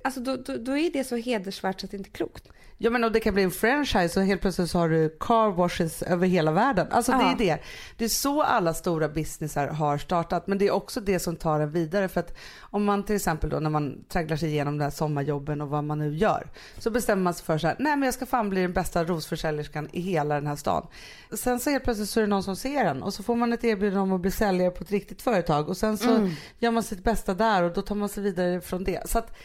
Alltså 0.04 0.20
då, 0.20 0.36
då, 0.36 0.56
då 0.56 0.76
är 0.76 0.92
det 0.92 1.04
så 1.04 1.16
hedersvärt 1.16 1.80
så 1.80 1.86
att 1.86 1.90
det 1.90 1.96
inte 1.96 2.08
är 2.10 2.12
klokt. 2.12 2.48
Ja 2.78 2.90
men 2.90 3.04
och 3.04 3.12
det 3.12 3.20
kan 3.20 3.34
bli 3.34 3.42
en 3.42 3.50
franchise 3.50 4.20
och 4.20 4.26
helt 4.26 4.40
plötsligt 4.40 4.70
så 4.70 4.78
har 4.78 4.88
du 4.88 5.16
car 5.20 5.50
washes 5.50 6.02
över 6.02 6.26
hela 6.26 6.50
världen. 6.52 6.86
Alltså 6.90 7.12
det 7.12 7.18
Ja. 7.18 7.32
är 7.32 7.36
det. 7.38 7.58
Det 7.96 8.04
är 8.04 8.08
så 8.08 8.42
alla 8.42 8.74
stora 8.74 9.08
businessar 9.08 9.66
har 9.68 9.98
startat. 9.98 10.46
Men 10.46 10.58
det 10.58 10.66
är 10.66 10.70
också 10.70 11.00
det 11.00 11.18
som 11.18 11.36
tar 11.36 11.60
en 11.60 11.70
vidare. 11.72 12.08
För 12.08 12.20
att 12.20 12.36
om 12.60 12.84
man 12.84 13.02
till 13.04 13.16
exempel 13.16 13.50
då 13.50 13.60
när 13.60 13.70
man 13.70 14.04
tragglar 14.08 14.36
sig 14.36 14.48
igenom 14.48 14.78
de 14.78 14.84
här 14.84 14.90
sommarjobben 14.90 15.60
och 15.60 15.68
vad 15.68 15.84
man 15.84 15.98
nu 15.98 16.14
gör. 16.16 16.50
Så 16.78 16.90
bestämmer 16.90 17.22
man 17.22 17.34
sig 17.34 17.44
för 17.44 17.58
så 17.58 17.66
här, 17.66 17.76
nej 17.78 17.96
men 17.96 18.02
jag 18.06 18.14
ska 18.14 18.26
fan 18.26 18.50
bli 18.50 18.62
den 18.62 18.72
bästa 18.72 19.04
rosförsäljerskan 19.04 19.88
i 19.92 20.00
hela 20.00 20.34
den 20.34 20.46
här 20.46 20.56
stan. 20.56 20.86
Sen 21.32 21.60
så 21.60 21.70
helt 21.70 21.84
plötsligt 21.84 22.10
så 22.10 22.20
är 22.20 22.24
det 22.24 22.30
någon 22.30 22.42
som 22.42 22.56
ser 22.56 22.84
en 22.84 23.02
och 23.02 23.14
så 23.14 23.22
får 23.22 23.36
man 23.36 23.52
ett 23.52 23.64
erbjudande 23.64 24.00
om 24.00 24.12
att 24.12 24.20
bli 24.20 24.30
säljare 24.30 24.70
på 24.70 24.84
ett 24.84 24.90
riktigt 24.90 25.22
företag. 25.22 25.68
Och 25.68 25.76
sen 25.76 25.98
så 25.98 26.30
gör 26.58 26.70
man 26.70 26.82
sitt 26.82 27.04
bästa 27.04 27.34
där 27.34 27.62
och 27.62 27.72
då 27.72 27.82
tar 27.82 27.94
man 27.94 28.08
sig 28.08 28.22
vidare 28.22 28.60
från 28.60 28.84
det. 28.84 29.08
Så 29.10 29.18
att 29.18 29.36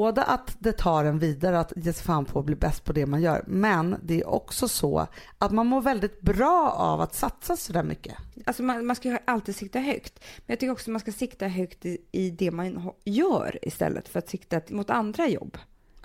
både 0.00 0.24
att 0.24 0.56
det 0.58 0.72
tar 0.72 1.04
en 1.04 1.18
vidare 1.18 1.60
att 1.60 1.72
ge 1.76 1.92
sig 1.92 2.04
fan 2.04 2.24
på 2.24 2.38
att 2.38 2.44
bli 2.44 2.56
bäst 2.56 2.84
på 2.84 2.92
det 2.92 3.06
man 3.06 3.22
gör. 3.22 3.44
Men 3.46 3.96
det 4.02 4.20
är 4.20 4.28
också 4.28 4.68
så 4.68 5.06
att 5.38 5.52
man 5.52 5.66
mår 5.66 5.80
väldigt 5.80 6.20
bra 6.20 6.74
av 6.76 7.00
att 7.00 7.14
satsa 7.14 7.56
sådär 7.56 7.82
mycket. 7.82 8.14
Alltså 8.46 8.62
man, 8.62 8.86
man 8.86 8.96
ska 8.96 9.08
ju 9.08 9.18
alltid 9.24 9.56
sikta 9.56 9.78
högt. 9.78 10.18
Men 10.18 10.44
jag 10.46 10.60
tycker 10.60 10.72
också 10.72 10.90
att 10.90 10.92
man 10.92 11.00
ska 11.00 11.12
sikta 11.12 11.46
högt 11.46 11.86
i, 11.86 11.98
i 12.12 12.30
det 12.30 12.50
man 12.50 12.92
gör 13.04 13.58
istället 13.62 14.08
för 14.08 14.18
att 14.18 14.28
sikta 14.28 14.60
mot 14.68 14.90
andra 14.90 15.28
jobb. 15.28 15.58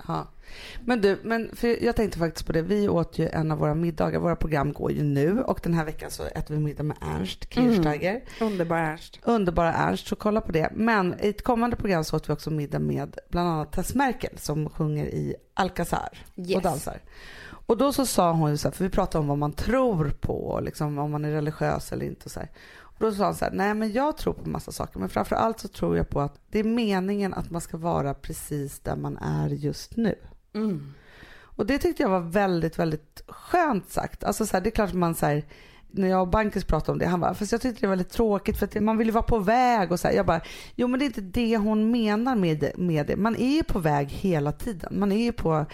Ja. 0.08 0.28
Men 0.86 1.02
du, 1.02 1.20
men 1.24 1.56
för 1.56 1.84
jag 1.84 1.96
tänkte 1.96 2.20
faktiskt 2.20 2.46
på 2.46 2.52
det. 2.54 2.62
Vi 2.62 2.90
åt 2.90 3.20
ju 3.20 3.28
en 3.30 3.52
av 3.52 3.58
våra 3.58 3.76
middagar. 3.76 4.20
Våra 4.20 4.36
program 4.36 4.74
går 4.74 4.92
ju 4.92 5.04
nu 5.04 5.42
och 5.44 5.60
den 5.64 5.74
här 5.74 5.86
veckan 5.86 6.12
så 6.12 6.24
äter 6.24 6.56
vi 6.56 6.60
middag 6.62 6.84
med 6.84 6.98
Ernst 7.02 7.54
Kirchsteiger. 7.54 8.22
Underbar 8.42 8.78
Ernst. 8.78 9.20
Underbara 9.24 9.74
Ernst, 9.74 10.08
så 10.08 10.16
kolla 10.16 10.42
på 10.42 10.52
det. 10.52 10.70
Men 10.74 11.16
i 11.22 11.30
ett 11.30 11.44
kommande 11.44 11.76
program 11.76 12.04
så 12.04 12.16
åt 12.16 12.30
vi 12.30 12.34
också 12.34 12.52
middag 12.52 12.80
med 12.80 13.18
bland 13.30 13.50
annat 13.50 13.72
Tess 13.72 13.96
Merkel 13.96 14.38
som 14.38 14.70
sjunger 14.70 15.06
i 15.06 15.36
Alcazar 15.54 16.10
Yes. 16.36 16.56
och 16.56 16.62
dansar. 16.62 17.02
Och 17.68 17.78
då 17.78 17.94
så 17.94 18.06
sa 18.06 18.32
hon 18.32 18.52
ju 18.52 18.58
så 18.58 18.68
här, 18.68 18.74
för 18.74 18.84
vi 18.84 18.90
pratade 18.90 19.20
om 19.22 19.28
vad 19.28 19.38
man 19.38 19.54
tror 19.54 20.10
på, 20.10 20.60
liksom 20.64 20.98
om 21.00 21.12
man 21.12 21.26
är 21.26 21.32
religiös 21.32 21.92
eller 21.92 22.06
inte 22.06 22.26
och 22.26 22.32
så 22.32 22.40
här. 22.40 22.50
Då 22.98 23.12
sa 23.12 23.26
hon 23.26 23.36
så 23.36 23.46
här, 23.46 23.52
nej 23.52 23.74
men 23.74 23.92
jag 23.92 24.18
tror 24.18 24.34
på 24.34 24.50
massa 24.50 24.72
saker, 24.72 25.00
men 25.00 25.10
framför 25.10 25.36
allt 25.36 25.60
så 25.60 25.68
tror 25.68 25.98
jag 25.98 26.10
på 26.10 26.22
att 26.22 26.40
det 26.50 26.60
är 26.60 26.64
meningen 26.64 27.34
att 27.34 27.50
man 27.50 27.62
ska 27.62 27.78
vara 27.78 28.14
precis 28.14 28.80
där 28.80 28.96
man 28.96 29.18
är 29.18 29.50
just 29.50 29.98
nu. 29.98 30.16
Mm. 30.54 30.94
Och 31.56 31.66
det 31.66 31.78
tyckte 31.78 32.04
jag 32.04 32.10
var 32.10 32.20
väldigt, 32.20 32.80
väldigt 32.80 33.24
skönt 33.28 33.92
sagt. 33.92 34.24
Alltså 34.24 34.46
så 34.46 34.58
här, 34.58 34.62
det 34.64 34.70
är 34.70 34.72
klart 34.72 34.90
att 34.90 34.96
man 34.96 35.16
här, 35.22 35.46
när 35.92 36.08
jag 36.08 36.22
och 36.22 36.28
Bankis 36.28 36.64
pratade 36.66 36.92
om 36.92 37.00
det, 37.00 37.06
han 37.06 37.20
bara, 37.20 37.34
fast 37.34 37.52
jag 37.52 37.62
tyckte 37.62 37.82
det 37.82 37.88
var 37.88 37.96
väldigt 37.96 38.12
tråkigt 38.12 38.58
för 38.58 38.66
att 38.66 38.84
man 38.84 38.98
vill 38.98 39.08
ju 39.08 39.14
vara 39.14 39.24
på 39.24 39.40
väg 39.40 39.92
och 39.92 40.00
så 40.00 40.08
här. 40.08 40.16
Jag 40.16 40.26
bara, 40.26 40.42
jo 40.76 40.88
men 40.88 41.00
det 41.00 41.06
är 41.06 41.08
inte 41.08 41.22
det 41.22 41.58
hon 41.58 41.92
menar 41.92 42.36
med 42.36 42.60
det. 42.60 42.78
Med 42.78 43.08
det. 43.08 43.16
Man 43.16 43.36
är 43.36 43.56
ju 43.56 43.64
på 43.64 43.80
väg 43.80 44.10
hela 44.10 44.52
tiden. 44.52 45.00
Man 45.00 45.12
är 45.12 45.24
ju 45.24 45.32
på, 45.32 45.66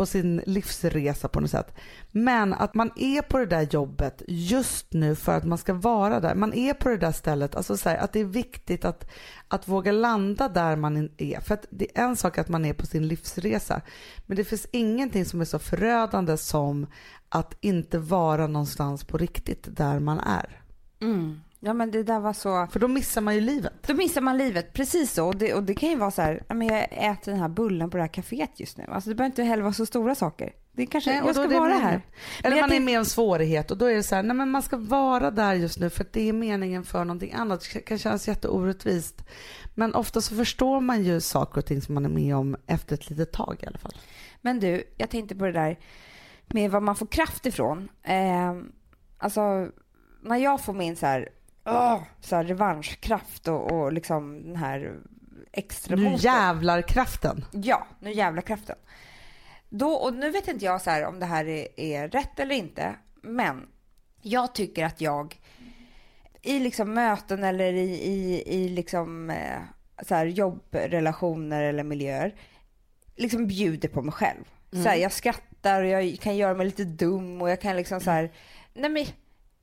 på 0.00 0.06
sin 0.06 0.42
livsresa 0.46 1.28
på 1.28 1.40
något 1.40 1.50
sätt. 1.50 1.74
Men 2.10 2.54
att 2.54 2.74
man 2.74 2.90
är 2.96 3.22
på 3.22 3.38
det 3.38 3.46
där 3.46 3.68
jobbet 3.70 4.22
just 4.28 4.92
nu 4.92 5.14
för 5.14 5.36
att 5.36 5.44
man 5.44 5.58
ska 5.58 5.74
vara 5.74 6.20
där. 6.20 6.34
Man 6.34 6.54
är 6.54 6.74
på 6.74 6.88
det 6.88 6.96
där 6.96 7.12
stället, 7.12 7.54
alltså 7.54 7.76
så 7.76 7.88
här, 7.88 7.96
att 7.96 8.12
det 8.12 8.20
är 8.20 8.24
viktigt 8.24 8.84
att, 8.84 9.10
att 9.48 9.68
våga 9.68 9.92
landa 9.92 10.48
där 10.48 10.76
man 10.76 11.10
är. 11.16 11.40
För 11.40 11.54
att 11.54 11.66
det 11.70 11.98
är 11.98 12.04
en 12.04 12.16
sak 12.16 12.38
att 12.38 12.48
man 12.48 12.64
är 12.64 12.72
på 12.72 12.86
sin 12.86 13.08
livsresa, 13.08 13.80
men 14.26 14.36
det 14.36 14.44
finns 14.44 14.66
ingenting 14.72 15.24
som 15.24 15.40
är 15.40 15.44
så 15.44 15.58
förödande 15.58 16.36
som 16.36 16.86
att 17.28 17.54
inte 17.60 17.98
vara 17.98 18.46
någonstans 18.46 19.04
på 19.04 19.18
riktigt 19.18 19.76
där 19.76 19.98
man 19.98 20.18
är. 20.20 20.62
Mm. 21.00 21.40
Ja 21.62 21.72
men 21.72 21.90
det 21.90 22.02
där 22.02 22.20
var 22.20 22.32
så... 22.32 22.66
För 22.72 22.80
då 22.80 22.88
missar 22.88 23.20
man 23.20 23.34
ju 23.34 23.40
livet. 23.40 23.72
Då 23.86 23.94
missar 23.94 24.20
man 24.20 24.38
livet, 24.38 24.72
precis 24.72 25.12
så. 25.12 25.26
Och 25.26 25.36
det, 25.36 25.54
och 25.54 25.62
det 25.62 25.74
kan 25.74 25.88
ju 25.88 25.96
vara 25.96 26.10
så 26.10 26.22
här, 26.22 26.42
ja, 26.48 26.54
men 26.54 26.68
jag 26.68 26.88
äter 26.90 27.32
den 27.32 27.40
här 27.40 27.48
bullen 27.48 27.90
på 27.90 27.96
det 27.96 28.02
här 28.02 28.08
kaféet 28.08 28.50
just 28.56 28.78
nu. 28.78 28.84
Alltså 28.88 29.10
det 29.10 29.16
behöver 29.16 29.30
inte 29.30 29.42
heller 29.42 29.62
vara 29.62 29.72
så 29.72 29.86
stora 29.86 30.14
saker. 30.14 30.52
Det 30.72 30.86
kanske, 30.86 31.10
Nej, 31.10 31.22
jag 31.26 31.34
ska 31.34 31.48
vara 31.48 31.68
meningen. 31.68 31.82
här. 31.82 32.02
Eller 32.42 32.56
jag 32.56 32.68
man 32.68 32.76
är 32.76 32.80
med 32.80 32.98
om 32.98 33.04
svårighet 33.04 33.70
och 33.70 33.78
då 33.78 33.86
är 33.86 33.94
det 33.94 34.02
så 34.02 34.14
här, 34.14 34.22
nej 34.22 34.36
men 34.36 34.50
man 34.50 34.62
ska 34.62 34.76
vara 34.76 35.30
där 35.30 35.54
just 35.54 35.78
nu 35.78 35.90
för 35.90 36.06
det 36.12 36.28
är 36.28 36.32
meningen 36.32 36.84
för 36.84 37.04
någonting 37.04 37.32
annat. 37.32 37.68
Det 37.72 37.80
kan 37.80 37.98
kännas 37.98 38.28
jätteorättvist. 38.28 39.22
Men 39.74 39.94
ofta 39.94 40.20
så 40.20 40.36
förstår 40.36 40.80
man 40.80 41.02
ju 41.02 41.20
saker 41.20 41.58
och 41.58 41.66
ting 41.66 41.82
som 41.82 41.94
man 41.94 42.04
är 42.04 42.08
med 42.08 42.36
om 42.36 42.56
efter 42.66 42.94
ett 42.94 43.10
litet 43.10 43.32
tag 43.32 43.56
i 43.62 43.66
alla 43.66 43.78
fall. 43.78 43.94
Men 44.40 44.60
du, 44.60 44.84
jag 44.96 45.10
tänkte 45.10 45.34
på 45.36 45.44
det 45.44 45.52
där 45.52 45.78
med 46.46 46.70
var 46.70 46.80
man 46.80 46.96
får 46.96 47.06
kraft 47.06 47.46
ifrån. 47.46 47.88
Eh, 48.02 48.54
alltså, 49.18 49.68
när 50.22 50.36
jag 50.36 50.60
får 50.60 50.72
min 50.72 50.96
så 50.96 51.06
här, 51.06 51.28
åh, 51.64 52.02
så 52.20 52.36
här 52.36 52.44
revanschkraft 52.44 53.48
och, 53.48 53.72
och 53.72 53.92
liksom 53.92 54.42
den 54.42 54.56
här 54.56 54.98
extra 55.52 55.96
Nu 55.96 56.14
jävlar 56.18 56.82
kraften. 56.82 57.44
Ja, 57.52 57.86
nu 58.00 58.12
jävla 58.12 58.42
kraften. 58.42 58.76
Då, 59.68 59.92
och 59.92 60.14
nu 60.14 60.30
vet 60.30 60.48
inte 60.48 60.64
jag 60.64 60.82
så 60.82 60.90
här 60.90 61.06
om 61.06 61.20
det 61.20 61.26
här 61.26 61.48
är, 61.48 61.66
är 61.76 62.08
rätt 62.08 62.38
eller 62.38 62.54
inte, 62.54 62.94
men 63.22 63.68
jag 64.22 64.54
tycker 64.54 64.84
att 64.84 65.00
jag 65.00 65.40
i 66.42 66.58
liksom 66.58 66.94
möten 66.94 67.44
eller 67.44 67.72
i, 67.72 67.90
i, 67.90 68.42
i 68.46 68.68
liksom, 68.68 69.30
eh, 69.30 69.58
så 70.06 70.14
här 70.14 70.26
jobbrelationer 70.26 71.62
eller 71.62 71.84
miljöer 71.84 72.34
liksom 73.16 73.46
bjuder 73.46 73.88
på 73.88 74.02
mig 74.02 74.12
själv. 74.12 74.44
Så 74.72 74.88
här, 74.88 74.96
jag 74.96 75.12
skrattar 75.12 75.82
och 75.82 75.88
jag 75.88 76.18
kan 76.20 76.36
göra 76.36 76.54
mig 76.54 76.66
lite 76.66 76.84
dum 76.84 77.42
och 77.42 77.50
jag 77.50 77.60
kan 77.60 77.76
liksom 77.76 78.00
så 78.00 78.10
här, 78.10 78.32
nej 78.74 78.90
men 78.90 79.06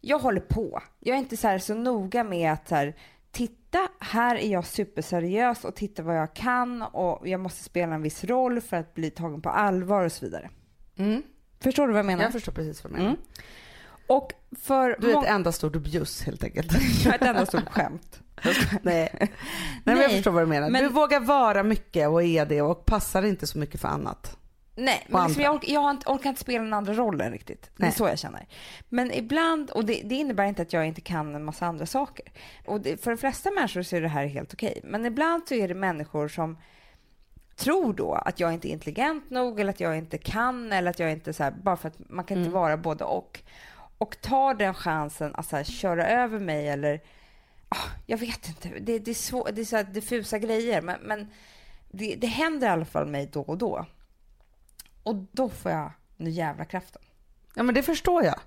jag 0.02 0.20
håller 0.20 0.42
på. 0.42 0.82
Jag 1.00 1.16
är 1.16 1.20
inte 1.20 1.38
så 1.38 1.48
här 1.48 1.60
så 1.60 1.74
noga 1.74 2.24
med 2.24 2.52
att 2.52 2.68
så 2.70 2.76
här, 2.76 2.96
titta, 3.32 3.80
här 4.00 4.36
är 4.36 4.52
jag 4.52 4.66
superseriös 4.66 5.64
och 5.66 5.76
titta 5.76 6.04
vad 6.04 6.18
jag 6.18 6.34
kan 6.34 6.82
och 6.82 7.28
jag 7.28 7.40
måste 7.40 7.64
spela 7.64 7.96
en 7.96 8.02
viss 8.02 8.24
roll 8.24 8.62
för 8.62 8.78
att 8.78 8.94
bli 8.94 9.10
tagen 9.10 9.42
på 9.42 9.50
allvar 9.50 10.06
och 10.06 10.12
så 10.12 10.26
vidare. 10.26 10.50
Mm. 10.98 11.22
Förstår 11.60 11.88
du 11.88 11.94
vad 11.94 12.00
jag 12.00 12.06
menar? 12.06 12.24
Jag 12.24 12.32
förstår 12.32 12.52
precis 12.52 12.84
vad 12.84 12.94
du 12.94 12.98
menar. 12.98 13.10
Mm. 13.10 13.22
Och 14.08 14.34
för 14.60 14.98
Du 15.00 15.12
är 15.12 15.20
ett 15.24 15.30
enda 15.30 15.52
stort 15.52 15.76
bjuss 15.76 16.24
helt 16.24 16.44
enkelt. 16.44 16.72
jag 17.06 17.14
är 17.14 17.18
ett 17.18 17.22
enda 17.28 17.46
stort 17.46 17.70
skämt. 17.70 18.20
Nej. 18.82 19.10
Nej, 19.20 19.30
men 19.84 19.98
jag 19.98 20.12
förstår 20.12 20.32
vad 20.32 20.44
du 20.44 20.48
menar. 20.48 20.70
men- 20.70 20.84
Du 20.84 20.90
vågar 20.90 21.20
vara 21.20 21.64
mycket 21.64 22.10
och 22.10 22.24
är 22.24 22.46
det 22.46 22.62
och 22.62 22.86
passar 22.86 23.24
inte 23.26 23.48
så 23.48 23.58
mycket 23.60 23.82
för 23.82 23.88
annat. 23.88 24.38
Nej, 24.80 25.06
men 25.08 25.28
liksom 25.28 25.44
jag, 25.44 25.56
orkar, 25.56 25.74
jag 25.74 25.82
har 25.82 25.92
inte, 25.92 26.10
orkar 26.10 26.30
inte 26.30 26.42
spela 26.42 26.64
den 26.64 26.74
andra 26.74 26.94
rollen 26.94 27.32
riktigt. 27.32 27.62
Det 27.76 27.84
är 27.84 27.88
Nej. 27.88 27.92
så 27.92 28.08
jag 28.08 28.20
känner. 28.20 28.48
Men 28.90 29.12
ibland, 29.12 29.72
och 29.72 29.86
det, 29.86 30.02
det 30.06 30.16
innebär 30.16 30.46
inte 30.46 30.62
att 30.62 30.74
jag 30.74 30.88
inte 30.88 31.02
kan 31.02 31.36
en 31.36 31.46
massa 31.46 31.66
andra 31.66 31.86
saker. 31.86 32.26
Och 32.66 32.82
det, 32.82 33.04
för 33.04 33.12
de 33.12 33.18
flesta 33.18 33.52
människor 33.52 33.82
så 33.82 33.96
är 33.96 34.02
det 34.02 34.08
här 34.08 34.26
helt 34.26 34.54
okej. 34.54 34.82
Men 34.84 35.06
ibland 35.06 35.48
så 35.48 35.54
är 35.54 35.68
det 35.68 35.74
människor 35.74 36.28
som 36.28 36.58
tror 37.56 37.94
då 37.94 38.14
att 38.14 38.40
jag 38.40 38.54
inte 38.54 38.70
är 38.70 38.72
intelligent 38.72 39.30
nog 39.30 39.60
eller 39.60 39.70
att 39.70 39.80
jag 39.80 39.98
inte 39.98 40.18
kan 40.18 40.72
eller 40.72 40.90
att 40.90 41.00
jag 41.00 41.12
inte 41.12 41.34
så 41.34 41.44
här, 41.44 41.52
bara 41.52 41.78
för 41.78 41.88
att 41.88 42.10
man 42.10 42.26
kan 42.26 42.38
inte 42.38 42.50
Mm. 42.50 42.62
vara 42.62 42.78
både 42.78 43.04
och. 43.04 43.40
Och 43.98 44.22
tar 44.22 44.54
den 44.54 44.74
chansen 44.74 45.32
att 45.36 45.46
så 45.46 45.56
här, 45.56 45.64
köra 45.64 46.08
över 46.08 46.40
mig 46.40 46.68
eller 46.68 47.02
ah, 47.70 47.90
jag 48.06 48.18
vet 48.18 48.48
inte. 48.48 48.70
Det, 48.80 49.00
det 49.00 49.12
är, 49.12 49.16
svår, 49.16 49.50
det 49.54 49.62
är 49.62 49.66
så 49.66 49.84
diffusa 49.84 50.40
grejer 50.40 50.82
men, 50.82 51.00
men 51.02 51.28
det, 51.92 52.16
det 52.16 52.28
händer 52.28 52.68
i 52.68 52.70
alla 52.70 52.86
fall 52.86 53.06
mig 53.08 53.30
då 53.32 53.42
och 53.42 53.58
då. 53.58 53.86
Och 55.08 55.16
då 55.32 55.50
får 55.50 55.72
jag 55.72 55.92
nu 56.18 56.30
jävla 56.30 56.66
kraften. 56.66 57.02
Ja 57.56 57.64
men 57.64 57.76
det 57.76 57.84
förstår 57.84 58.24
jag. 58.24 58.40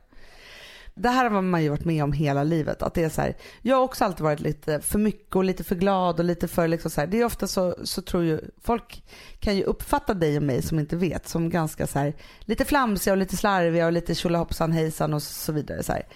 Det 0.95 1.09
här 1.09 1.31
har 1.31 1.43
man 1.43 1.63
ju 1.63 1.69
varit 1.69 1.85
med 1.85 2.05
om 2.05 2.13
hela 2.13 2.45
livet. 2.45 2.83
Att 2.83 2.95
det 2.95 3.05
är 3.05 3.09
så 3.09 3.21
här, 3.21 3.37
jag 3.63 3.77
har 3.77 3.83
också 3.83 4.05
alltid 4.05 4.21
varit 4.21 4.41
lite 4.41 4.81
för 4.81 4.99
mycket 4.99 5.37
och 5.37 5.45
lite 5.45 5.65
för 5.65 5.75
glad 5.75 6.19
och 6.19 6.25
lite 6.25 6.49
för 6.49 6.69
liksom 6.69 6.91
så 6.91 7.01
här. 7.01 7.09
Det 7.09 7.21
är 7.21 7.25
ofta 7.25 7.47
så, 7.47 7.77
så 7.85 8.03
tror 8.03 8.25
ju 8.25 8.41
folk 8.63 9.05
kan 9.39 9.57
ju 9.57 9.63
uppfatta 9.63 10.15
dig 10.15 10.37
och 10.37 10.43
mig 10.43 10.63
som 10.63 10.79
inte 10.79 10.97
vet 10.97 11.29
som 11.29 11.51
ganska 11.51 11.87
så 11.87 11.99
här 11.99 12.15
lite 12.41 12.65
flamsiga 12.65 13.13
och 13.13 13.19
lite 13.19 13.37
slarviga 13.37 13.87
och 13.87 13.93
lite 13.93 14.15
tjolahoppsan 14.15 14.73
hejsan 14.73 15.15
och 15.15 15.23
så 15.23 15.53
vidare. 15.53 15.83
Så 15.83 15.93
här. 15.93 16.07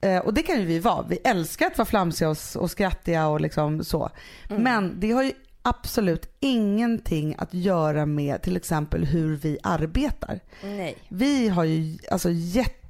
Eh, 0.00 0.18
och 0.18 0.34
det 0.34 0.42
kan 0.42 0.58
ju 0.58 0.64
vi 0.64 0.78
vara. 0.78 1.06
Vi 1.08 1.16
älskar 1.16 1.66
att 1.66 1.78
vara 1.78 1.86
flamsiga 1.86 2.30
och, 2.30 2.36
och 2.56 2.70
skrattiga 2.70 3.26
och 3.26 3.40
liksom 3.40 3.84
så. 3.84 4.10
Men 4.48 5.00
det 5.00 5.10
har 5.10 5.22
ju 5.22 5.32
absolut 5.62 6.36
ingenting 6.40 7.34
att 7.38 7.54
göra 7.54 8.06
med 8.06 8.42
till 8.42 8.56
exempel 8.56 9.04
hur 9.04 9.36
vi 9.36 9.58
arbetar. 9.62 10.40
Nej. 10.64 10.96
Vi 11.08 11.48
har 11.48 11.64
ju 11.64 11.98
alltså 12.10 12.30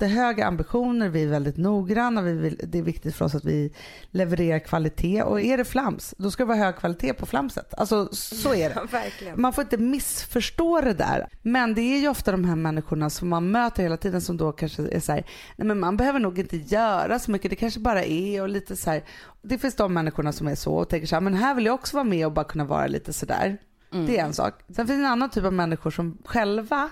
jättehöga 0.02 0.46
ambitioner, 0.46 1.08
vi 1.08 1.22
är 1.22 1.28
väldigt 1.28 1.56
noggranna, 1.56 2.22
vi 2.22 2.32
vill, 2.32 2.60
det 2.62 2.78
är 2.78 2.82
viktigt 2.82 3.14
för 3.14 3.24
oss 3.24 3.34
att 3.34 3.44
vi 3.44 3.72
levererar 4.10 4.58
kvalitet 4.58 5.22
och 5.22 5.40
är 5.40 5.56
det 5.56 5.64
flams, 5.64 6.14
då 6.18 6.30
ska 6.30 6.42
det 6.42 6.48
vara 6.48 6.58
hög 6.58 6.76
kvalitet 6.76 7.12
på 7.12 7.26
flamset. 7.26 7.74
Alltså 7.74 8.08
så 8.12 8.54
är 8.54 8.68
det. 8.68 8.80
verkligen. 8.92 9.40
Man 9.40 9.52
får 9.52 9.62
inte 9.62 9.76
missförstå 9.76 10.80
det 10.80 10.94
där. 10.94 11.28
Men 11.42 11.74
det 11.74 11.80
är 11.80 12.00
ju 12.00 12.08
ofta 12.08 12.32
de 12.32 12.44
här 12.44 12.56
människorna 12.56 13.10
som 13.10 13.28
man 13.28 13.50
möter 13.50 13.82
hela 13.82 13.96
tiden 13.96 14.20
som 14.20 14.36
då 14.36 14.52
kanske 14.52 14.82
är 14.88 15.00
så 15.00 15.12
här, 15.12 15.24
nej 15.56 15.66
men 15.66 15.80
man 15.80 15.96
behöver 15.96 16.20
nog 16.20 16.38
inte 16.38 16.56
göra 16.56 17.18
så 17.18 17.30
mycket, 17.30 17.50
det 17.50 17.56
kanske 17.56 17.80
bara 17.80 18.04
är 18.04 18.42
och 18.42 18.48
lite 18.48 18.76
så 18.76 18.90
här. 18.90 19.04
Det 19.42 19.58
finns 19.58 19.74
de 19.74 19.94
människorna 19.94 20.32
som 20.32 20.48
är 20.48 20.54
så 20.54 20.74
och 20.74 20.88
tänker 20.88 21.06
så 21.06 21.16
här, 21.16 21.20
men 21.20 21.34
här 21.34 21.54
vill 21.54 21.66
jag 21.66 21.74
också 21.74 21.96
vara 21.96 22.04
med 22.04 22.26
och 22.26 22.32
bara 22.32 22.44
kunna 22.44 22.64
vara 22.64 22.86
lite 22.86 23.12
sådär. 23.12 23.58
Det 24.06 24.18
är 24.18 24.24
en 24.24 24.32
sak. 24.32 24.54
Sen 24.66 24.86
finns 24.86 24.88
det 24.88 25.06
en 25.06 25.12
annan 25.12 25.30
typ 25.30 25.44
av 25.44 25.52
människor 25.52 25.90
som 25.90 26.18
själva, 26.24 26.90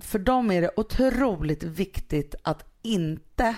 för 0.00 0.18
dem 0.18 0.50
är 0.50 0.60
det 0.60 0.70
otroligt 0.76 1.62
viktigt 1.62 2.34
att 2.42 2.64
inte 2.82 3.56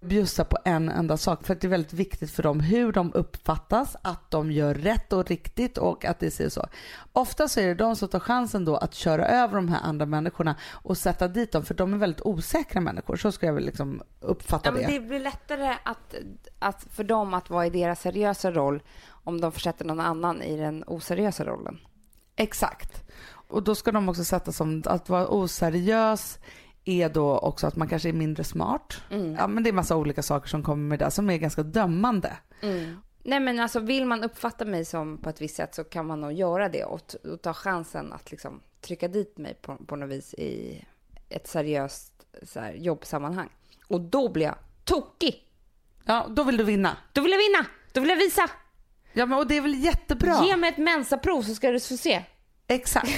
bjussa 0.00 0.44
på 0.44 0.58
en 0.64 0.88
enda 0.88 1.16
sak 1.16 1.46
för 1.46 1.54
att 1.54 1.60
det 1.60 1.66
är 1.66 1.68
väldigt 1.68 1.92
viktigt 1.92 2.30
för 2.30 2.42
dem 2.42 2.60
hur 2.60 2.92
de 2.92 3.12
uppfattas, 3.14 3.96
att 4.02 4.30
de 4.30 4.52
gör 4.52 4.74
rätt 4.74 5.12
och 5.12 5.26
riktigt 5.26 5.78
och 5.78 6.04
att 6.04 6.18
det 6.18 6.30
ser 6.30 6.48
så. 6.48 6.68
Ofta 7.12 7.48
så 7.48 7.60
är 7.60 7.66
det 7.66 7.74
de 7.74 7.96
som 7.96 8.08
tar 8.08 8.20
chansen 8.20 8.64
då 8.64 8.76
att 8.76 8.94
köra 8.94 9.26
över 9.26 9.54
de 9.54 9.68
här 9.68 9.80
andra 9.82 10.06
människorna 10.06 10.56
och 10.70 10.98
sätta 10.98 11.28
dit 11.28 11.52
dem 11.52 11.64
för 11.64 11.74
de 11.74 11.94
är 11.94 11.98
väldigt 11.98 12.22
osäkra 12.22 12.80
människor. 12.80 13.16
Så 13.16 13.32
ska 13.32 13.46
jag 13.46 13.54
väl 13.54 13.64
liksom 13.64 14.02
uppfatta 14.20 14.68
Ja, 14.68 14.72
men 14.72 14.82
det. 14.82 14.98
det 14.98 15.00
blir 15.00 15.20
lättare 15.20 15.76
att, 15.82 16.14
att 16.58 16.86
för 16.90 17.04
dem 17.04 17.34
att 17.34 17.50
vara 17.50 17.66
i 17.66 17.70
deras 17.70 18.00
seriösa 18.00 18.50
roll 18.50 18.82
om 19.08 19.40
de 19.40 19.52
försätter 19.52 19.84
någon 19.84 20.00
annan 20.00 20.42
i 20.42 20.56
den 20.56 20.84
oseriösa 20.86 21.44
rollen. 21.44 21.78
Exakt. 22.36 23.02
Och 23.48 23.62
då 23.62 23.74
ska 23.74 23.92
de 23.92 24.08
också 24.08 24.24
sätta 24.24 24.52
som 24.52 24.82
att 24.86 25.08
vara 25.08 25.28
oseriös 25.28 26.38
är 26.84 27.08
då 27.08 27.38
också 27.38 27.66
att 27.66 27.76
man 27.76 27.88
kanske 27.88 28.08
är 28.08 28.12
mindre 28.12 28.44
smart. 28.44 29.02
Ja 29.38 29.46
men 29.46 29.62
det 29.62 29.70
är 29.70 29.72
massa 29.72 29.96
olika 29.96 30.22
saker 30.22 30.48
som 30.48 30.62
kommer 30.62 30.88
med 30.88 30.98
det 30.98 31.10
som 31.10 31.30
är 31.30 31.36
ganska 31.36 31.62
dömande. 31.62 32.36
Nej 33.22 33.40
men 33.40 33.60
alltså 33.60 33.80
vill 33.80 34.06
man 34.06 34.24
uppfatta 34.24 34.64
mig 34.64 34.84
som 34.84 35.18
på 35.18 35.30
ett 35.30 35.40
visst 35.40 35.56
sätt 35.56 35.74
så 35.74 35.84
kan 35.84 36.06
man 36.06 36.20
nog 36.20 36.32
göra 36.32 36.68
det 36.68 36.84
och, 36.84 37.14
och 37.32 37.42
ta 37.42 37.54
chansen 37.54 38.12
att 38.12 38.30
liksom 38.30 38.60
trycka 38.80 39.08
dit 39.08 39.38
mig 39.38 39.54
på, 39.54 39.76
på 39.76 39.96
något 39.96 40.10
vis 40.10 40.34
i 40.34 40.84
ett 41.28 41.48
seriöst 41.48 42.12
så 42.42 42.60
här, 42.60 42.72
jobbsammanhang. 42.72 43.48
Och 43.86 44.00
då 44.00 44.28
blir 44.28 44.46
jag 44.46 44.54
tokig. 44.84 45.44
Ja, 46.04 46.26
då 46.28 46.44
vill 46.44 46.56
du 46.56 46.64
vinna. 46.64 46.96
Då 47.12 47.20
vill 47.20 47.30
jag 47.30 47.38
vinna. 47.38 47.66
Då 47.92 48.00
vill 48.00 48.10
jag 48.10 48.16
visa. 48.16 48.50
Ja, 49.12 49.26
men 49.26 49.38
och 49.38 49.46
det 49.46 49.56
är 49.56 49.60
väl 49.60 49.84
jättebra. 49.84 50.44
Ge 50.44 50.56
mig 50.56 50.70
ett 50.70 50.78
mensaprov 50.78 51.42
så 51.42 51.54
ska 51.54 51.70
du 51.70 51.80
få 51.80 51.96
se. 51.96 52.24
Exakt. 52.68 53.10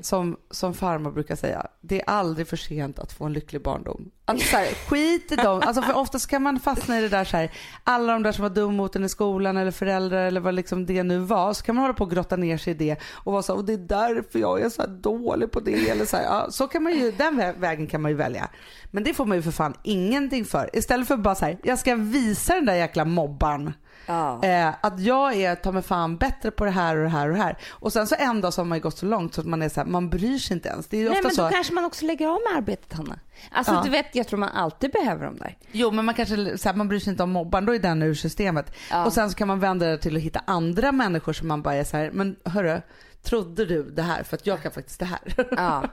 Som, 0.00 0.36
som 0.50 0.74
farmor 0.74 1.10
brukar 1.10 1.36
säga, 1.36 1.66
det 1.80 2.00
är 2.00 2.10
aldrig 2.10 2.48
för 2.48 2.56
sent 2.56 2.98
att 2.98 3.12
få 3.12 3.24
en 3.24 3.32
lycklig 3.32 3.62
barndom. 3.62 4.10
Alltså 4.24 4.48
så 4.48 4.56
här, 4.56 4.66
skit 4.66 5.32
i 5.32 5.36
dem. 5.36 5.62
Alltså 5.64 5.82
för 5.82 5.96
oftast 5.96 6.30
kan 6.30 6.42
man 6.42 6.60
fastna 6.60 6.98
i 6.98 7.02
det 7.02 7.08
där 7.08 7.24
så 7.24 7.36
här, 7.36 7.50
alla 7.84 8.12
de 8.12 8.22
där 8.22 8.32
som 8.32 8.42
var 8.42 8.50
dum 8.50 8.76
mot 8.76 8.96
en 8.96 9.04
i 9.04 9.08
skolan 9.08 9.56
eller 9.56 9.70
föräldrar 9.70 10.26
eller 10.26 10.40
vad 10.40 10.54
liksom 10.54 10.86
det 10.86 11.02
nu 11.02 11.18
var. 11.18 11.52
Så 11.52 11.64
kan 11.64 11.74
man 11.74 11.82
hålla 11.82 11.94
på 11.94 12.04
och 12.04 12.10
grotta 12.10 12.36
ner 12.36 12.58
sig 12.58 12.70
i 12.70 12.76
det 12.76 12.96
och 13.12 13.32
vara 13.32 13.42
så 13.42 13.52
här, 13.52 13.58
och 13.58 13.64
det 13.64 13.72
är 13.72 13.78
därför 13.78 14.38
jag 14.38 14.60
är 14.60 14.68
så 14.68 14.82
här 14.82 14.88
dålig 14.88 15.50
på 15.50 15.60
det. 15.60 15.88
Eller 15.88 16.04
så 16.04 16.16
här, 16.16 16.24
ja, 16.24 16.50
så 16.50 16.68
kan 16.68 16.82
man 16.82 16.92
ju, 16.92 17.12
den 17.12 17.36
vägen 17.36 17.86
kan 17.86 18.02
man 18.02 18.10
ju 18.10 18.16
välja. 18.16 18.48
Men 18.90 19.04
det 19.04 19.14
får 19.14 19.26
man 19.26 19.36
ju 19.36 19.42
för 19.42 19.50
fan 19.50 19.74
ingenting 19.82 20.44
för. 20.44 20.70
Istället 20.72 21.08
för 21.08 21.16
bara 21.16 21.34
så 21.34 21.44
här, 21.44 21.58
jag 21.62 21.78
ska 21.78 21.94
visa 21.94 22.54
den 22.54 22.66
där 22.66 22.74
jäkla 22.74 23.04
mobbaren 23.04 23.72
Ja. 24.06 24.44
Eh, 24.44 24.74
att 24.80 25.00
jag 25.00 25.34
är 25.34 25.54
ta 25.54 25.72
mig 25.72 25.82
fan 25.82 26.16
bättre 26.16 26.50
på 26.50 26.64
det 26.64 26.70
här 26.70 26.96
och 26.96 27.02
det 27.02 27.08
här 27.08 27.28
och 27.28 27.34
det 27.36 27.42
här. 27.42 27.58
Och 27.70 27.92
sen 27.92 28.06
så 28.06 28.14
en 28.18 28.40
dag 28.40 28.54
så 28.54 28.60
har 28.60 28.66
man 28.66 28.78
ju 28.78 28.82
gått 28.82 28.98
så 28.98 29.06
långt 29.06 29.34
så 29.34 29.40
att 29.40 29.46
man 29.46 29.62
är 29.62 29.68
så 29.68 29.80
här, 29.80 29.86
man 29.86 30.10
bryr 30.10 30.38
sig 30.38 30.54
inte 30.54 30.68
ens. 30.68 30.86
Det 30.86 30.96
är 30.96 31.00
ju 31.00 31.08
Nej 31.08 31.18
ofta 31.18 31.28
men 31.28 31.36
då 31.36 31.48
så. 31.48 31.54
kanske 31.54 31.74
man 31.74 31.84
också 31.84 32.04
lägger 32.04 32.26
av 32.28 32.38
med 32.50 32.58
arbetet 32.58 32.92
Hanna. 32.92 33.18
Alltså 33.50 33.72
Ja. 33.72 33.82
du 33.84 33.90
vet, 33.90 34.14
jag 34.14 34.28
tror 34.28 34.38
man 34.38 34.48
alltid 34.48 34.92
behöver 34.92 35.24
dem 35.24 35.36
där. 35.36 35.56
Jo 35.72 35.90
men 35.90 36.04
man 36.04 36.14
kanske 36.14 36.58
så 36.58 36.68
här, 36.68 36.76
man 36.76 36.88
bryr 36.88 36.98
sig 37.00 37.10
inte 37.10 37.22
om 37.22 37.30
mobbaren, 37.30 37.66
då 37.66 37.74
är 37.74 37.78
den 37.78 38.02
ur 38.02 38.14
systemet. 38.14 38.76
Ja. 38.90 39.04
Och 39.06 39.12
sen 39.12 39.30
så 39.30 39.36
kan 39.36 39.48
man 39.48 39.60
vända 39.60 39.86
det 39.86 39.98
till 39.98 40.16
att 40.16 40.22
hitta 40.22 40.42
andra 40.46 40.92
människor 40.92 41.32
som 41.32 41.48
man 41.48 41.62
bara 41.62 41.74
är 41.74 41.84
så 41.84 41.96
här, 41.96 42.10
men 42.10 42.36
hörru, 42.44 42.80
trodde 43.22 43.64
du 43.64 43.82
det 43.90 44.02
här? 44.02 44.22
För 44.22 44.36
att 44.36 44.46
jag 44.46 44.62
kan 44.62 44.72
faktiskt 44.72 44.98
det 45.00 45.06
här. 45.06 45.20
Ja. 45.50 45.84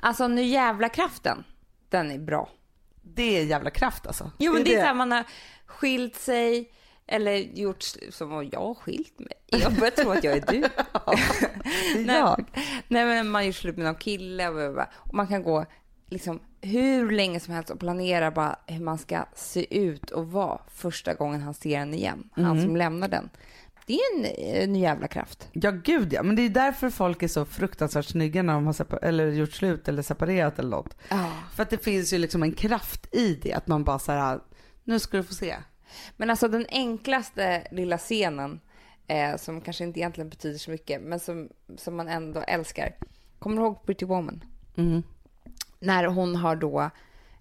Alltså 0.00 0.28
nu 0.28 0.42
jävla 0.42 0.88
kraften, 0.88 1.44
den 1.88 2.10
är 2.10 2.18
bra. 2.18 2.48
Det 3.02 3.38
är 3.38 3.44
jävla 3.44 3.70
kraft 3.70 4.06
alltså. 4.06 4.30
Jo 4.38 4.52
men 4.52 4.64
det 4.64 4.74
är 4.74 4.80
så 4.80 4.86
här, 4.86 4.94
man 4.94 5.12
har 5.12 5.24
skilt 5.66 6.16
sig 6.16 6.70
eller 7.06 7.32
gjort 7.36 7.82
som 8.10 8.32
om 8.32 8.48
jag 8.52 8.60
har 8.60 8.74
skilt 8.74 9.18
mig. 9.18 9.32
Jag 9.46 9.72
börjar 9.74 9.90
tro 9.90 10.10
att 10.10 10.24
jag 10.24 10.36
är 10.36 10.44
du. 10.52 10.60
Det 11.94 12.00
är 12.00 12.06
Nej. 12.06 12.16
jag. 12.16 12.44
Nej 12.88 13.04
men 13.04 13.26
man 13.30 13.34
har 13.34 13.46
gjort 13.46 13.54
slut 13.56 13.76
med 13.76 13.84
någon 13.86 13.94
kille 13.94 14.48
och, 14.48 14.78
och 14.94 15.14
man 15.14 15.26
kan 15.26 15.42
gå 15.42 15.66
liksom 16.08 16.40
hur 16.60 17.10
länge 17.10 17.40
som 17.40 17.54
helst 17.54 17.70
och 17.70 17.80
planera 17.80 18.30
bara 18.30 18.58
hur 18.66 18.80
man 18.80 18.98
ska 18.98 19.24
se 19.34 19.78
ut 19.78 20.10
och 20.10 20.32
vara 20.32 20.58
första 20.74 21.14
gången 21.14 21.40
han 21.42 21.54
ser 21.54 21.78
en 21.78 21.94
igen. 21.94 22.30
Han 22.32 22.62
som 22.62 22.76
lämnar 22.76 23.08
den. 23.08 23.30
Det 23.86 23.94
är 23.94 24.00
en, 24.16 24.24
en 24.62 24.76
jävla 24.76 25.08
kraft. 25.08 25.48
Ja 25.52 25.70
gud 25.70 26.12
ja, 26.12 26.22
men 26.22 26.36
det 26.36 26.42
är 26.42 26.48
därför 26.48 26.90
folk 26.90 27.22
är 27.22 27.28
så 27.28 27.44
fruktansvärt 27.44 28.06
snygga 28.06 28.42
när 28.42 28.52
de 28.52 28.66
har 28.66 28.72
separ- 28.72 29.04
eller 29.04 29.26
gjort 29.26 29.52
slut 29.52 29.88
eller 29.88 30.02
separerat 30.02 30.58
eller 30.58 30.70
något. 30.70 30.96
Ja. 31.08 31.30
För 31.54 31.62
att 31.62 31.70
det 31.70 31.84
finns 31.84 32.12
ju 32.12 32.18
liksom 32.18 32.42
en 32.42 32.52
kraft 32.52 33.14
i 33.14 33.34
det, 33.34 33.52
att 33.52 33.66
man 33.66 33.84
bara 33.84 33.98
så 33.98 34.12
här, 34.12 34.40
nu 34.84 34.98
ska 34.98 35.16
du 35.16 35.22
få 35.22 35.34
se. 35.34 35.56
Men 36.16 36.30
alltså 36.30 36.48
den 36.48 36.66
enklaste 36.68 37.66
lilla 37.70 37.98
scenen 37.98 38.60
eh, 39.06 39.36
som 39.36 39.60
kanske 39.60 39.84
inte 39.84 40.00
egentligen 40.00 40.28
betyder 40.28 40.58
så 40.58 40.70
mycket 40.70 41.02
men 41.02 41.20
som, 41.20 41.48
som 41.76 41.96
man 41.96 42.08
ändå 42.08 42.40
älskar. 42.40 42.96
Kommer 43.38 43.56
du 43.56 43.62
ihåg 43.62 43.86
Pretty 43.86 44.06
Woman? 44.06 44.44
Mm. 44.76 45.02
När 45.78 46.04
hon 46.04 46.36
har 46.36 46.56
då, 46.56 46.90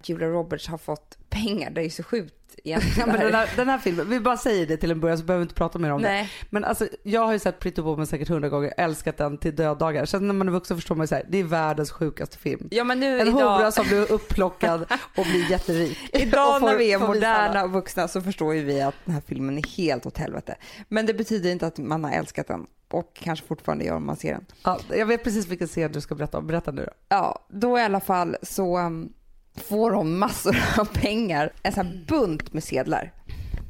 Julia 0.10 0.28
Roberts 0.28 0.68
har 0.68 0.78
fått 0.78 1.18
pengar, 1.30 1.70
det 1.70 1.82
är 1.82 1.84
ju 1.84 1.90
så 1.90 2.04
sjukt 2.04 2.34
Ja, 2.64 2.78
egentligen. 2.78 3.10
men 3.10 3.20
det 3.20 3.26
den, 3.26 3.36
här. 3.36 3.50
den 3.56 3.70
här 3.70 3.78
filmen, 3.84 4.10
vi 4.10 4.20
bara 4.20 4.38
säger 4.38 4.68
det 4.68 4.78
till 4.78 4.92
en 4.92 5.00
början 5.00 5.18
så 5.18 5.24
behöver 5.24 5.40
vi 5.40 5.44
inte 5.44 5.56
prata 5.56 5.80
mer 5.80 5.92
om 5.92 6.02
det. 6.02 6.08
Nej. 6.08 6.30
Men 6.50 6.64
alltså, 6.64 6.88
jag 7.04 7.26
har 7.26 7.34
ju 7.34 7.40
sett 7.40 7.60
Pretty 7.60 7.82
Woman 7.82 8.08
säkert 8.08 8.28
hundra 8.30 8.50
gånger, 8.50 8.74
älskat 8.78 9.18
den 9.18 9.38
till 9.38 9.56
döddagar. 9.56 10.06
Sen 10.06 10.28
när 10.28 10.34
man 10.34 10.48
är 10.48 10.52
vuxen 10.52 10.78
förstår 10.78 10.96
man 10.96 11.04
ju 11.04 11.08
så 11.08 11.16
här, 11.16 11.26
det 11.30 11.38
är 11.40 11.44
världens 11.44 11.92
sjukaste 11.92 12.38
film. 12.38 12.68
Ja 12.72 12.84
men 12.84 13.00
nu 13.00 13.20
En 13.20 13.28
idag, 13.28 13.58
hora 13.58 13.72
som 13.72 13.88
blir 13.88 14.12
upplockad 14.12 14.82
och 15.18 15.26
blir 15.26 15.52
jätterik. 15.52 15.98
idag 16.14 16.60
får- 16.60 16.68
när 16.68 16.78
vi 16.78 16.92
är 16.94 17.00
moderna 17.00 17.64
och 17.64 17.72
vuxna 17.72 18.08
så 18.08 18.22
förstår 18.22 18.54
ju 18.56 18.64
vi 18.64 18.82
att 18.82 18.96
den 19.06 19.14
här 19.14 19.22
filmen 19.28 19.58
är 19.58 19.78
helt 19.78 20.06
åt 20.06 20.18
helvete. 20.18 20.56
Men 20.88 21.06
det 21.06 21.14
betyder 21.14 21.52
inte 21.52 21.68
att 21.68 21.78
man 21.78 22.04
har 22.04 22.12
älskat 22.12 22.48
den 22.48 22.66
och 22.92 23.12
kanske 23.14 23.46
fortfarande 23.48 23.86
gör 23.86 23.96
om 23.96 24.06
man 24.06 24.16
ser 24.16 24.32
den. 24.34 24.46
Ja, 24.64 24.80
jag 24.90 25.06
vet 25.06 25.24
precis 25.24 25.48
vilken 25.48 25.68
scen 25.68 25.92
du 25.92 26.02
ska 26.02 26.16
berätta 26.16 26.38
om. 26.38 26.48
Berätta 26.48 26.72
nu 26.72 26.82
då. 26.86 26.92
Ja, 27.10 27.46
då 27.50 27.80
i 27.80 27.82
alla 27.82 28.00
fall 28.00 28.36
så 28.42 28.80
um, 28.80 29.14
får 29.56 29.92
hon 29.92 30.18
massor 30.18 30.58
av 30.80 30.86
pengar, 30.86 31.54
en 31.64 31.74
sån 31.74 31.86
här 31.86 32.06
bunt 32.08 32.54
med 32.54 32.64
sedlar. 32.64 33.12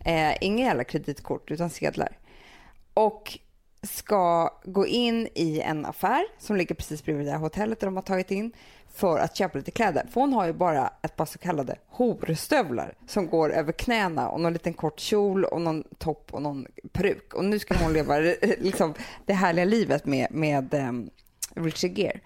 Eh, 0.06 0.38
inga 0.42 0.66
jävla 0.66 0.84
kreditkort 0.84 1.52
utan 1.52 1.70
sedlar. 1.70 2.18
Och 2.94 3.40
ska 3.84 4.50
gå 4.64 4.88
in 4.88 5.28
i 5.36 5.62
en 5.62 5.86
affär 5.86 6.26
som 6.40 6.56
ligger 6.56 6.76
precis 6.76 7.04
bredvid 7.04 7.28
det 7.28 7.32
här 7.32 7.40
hotellet 7.40 7.80
där 7.80 7.88
de 7.88 7.96
har 7.96 8.04
tagit 8.04 8.32
in 8.32 8.52
för 8.94 9.20
att 9.20 9.38
köpa 9.38 9.58
lite 9.58 9.72
kläder. 9.72 10.06
För 10.14 10.22
hon 10.22 10.34
har 10.34 10.46
ju 10.46 10.54
bara 10.54 10.94
ett 11.02 11.16
par 11.16 11.26
så 11.26 11.38
kallade 11.38 11.76
horstövlar 11.88 12.94
som 13.08 13.28
går 13.28 13.54
över 13.54 13.72
knäna 13.72 14.30
och 14.30 14.40
någon 14.42 14.54
liten 14.54 14.74
kort 14.74 15.00
kjol 15.00 15.46
och 15.46 15.62
någon 15.62 15.84
topp 15.98 16.28
och 16.32 16.42
någon 16.42 16.68
peruk. 16.92 17.34
Och 17.34 17.46
nu 17.46 17.60
ska 17.60 17.76
hon 17.76 17.94
leva 17.94 18.18
liksom, 18.60 18.94
det 19.26 19.34
härliga 19.34 19.66
livet 19.66 20.06
med, 20.06 20.28
med 20.32 20.74
um, 20.74 21.10
Richard 21.56 21.98
Gere. 21.98 22.20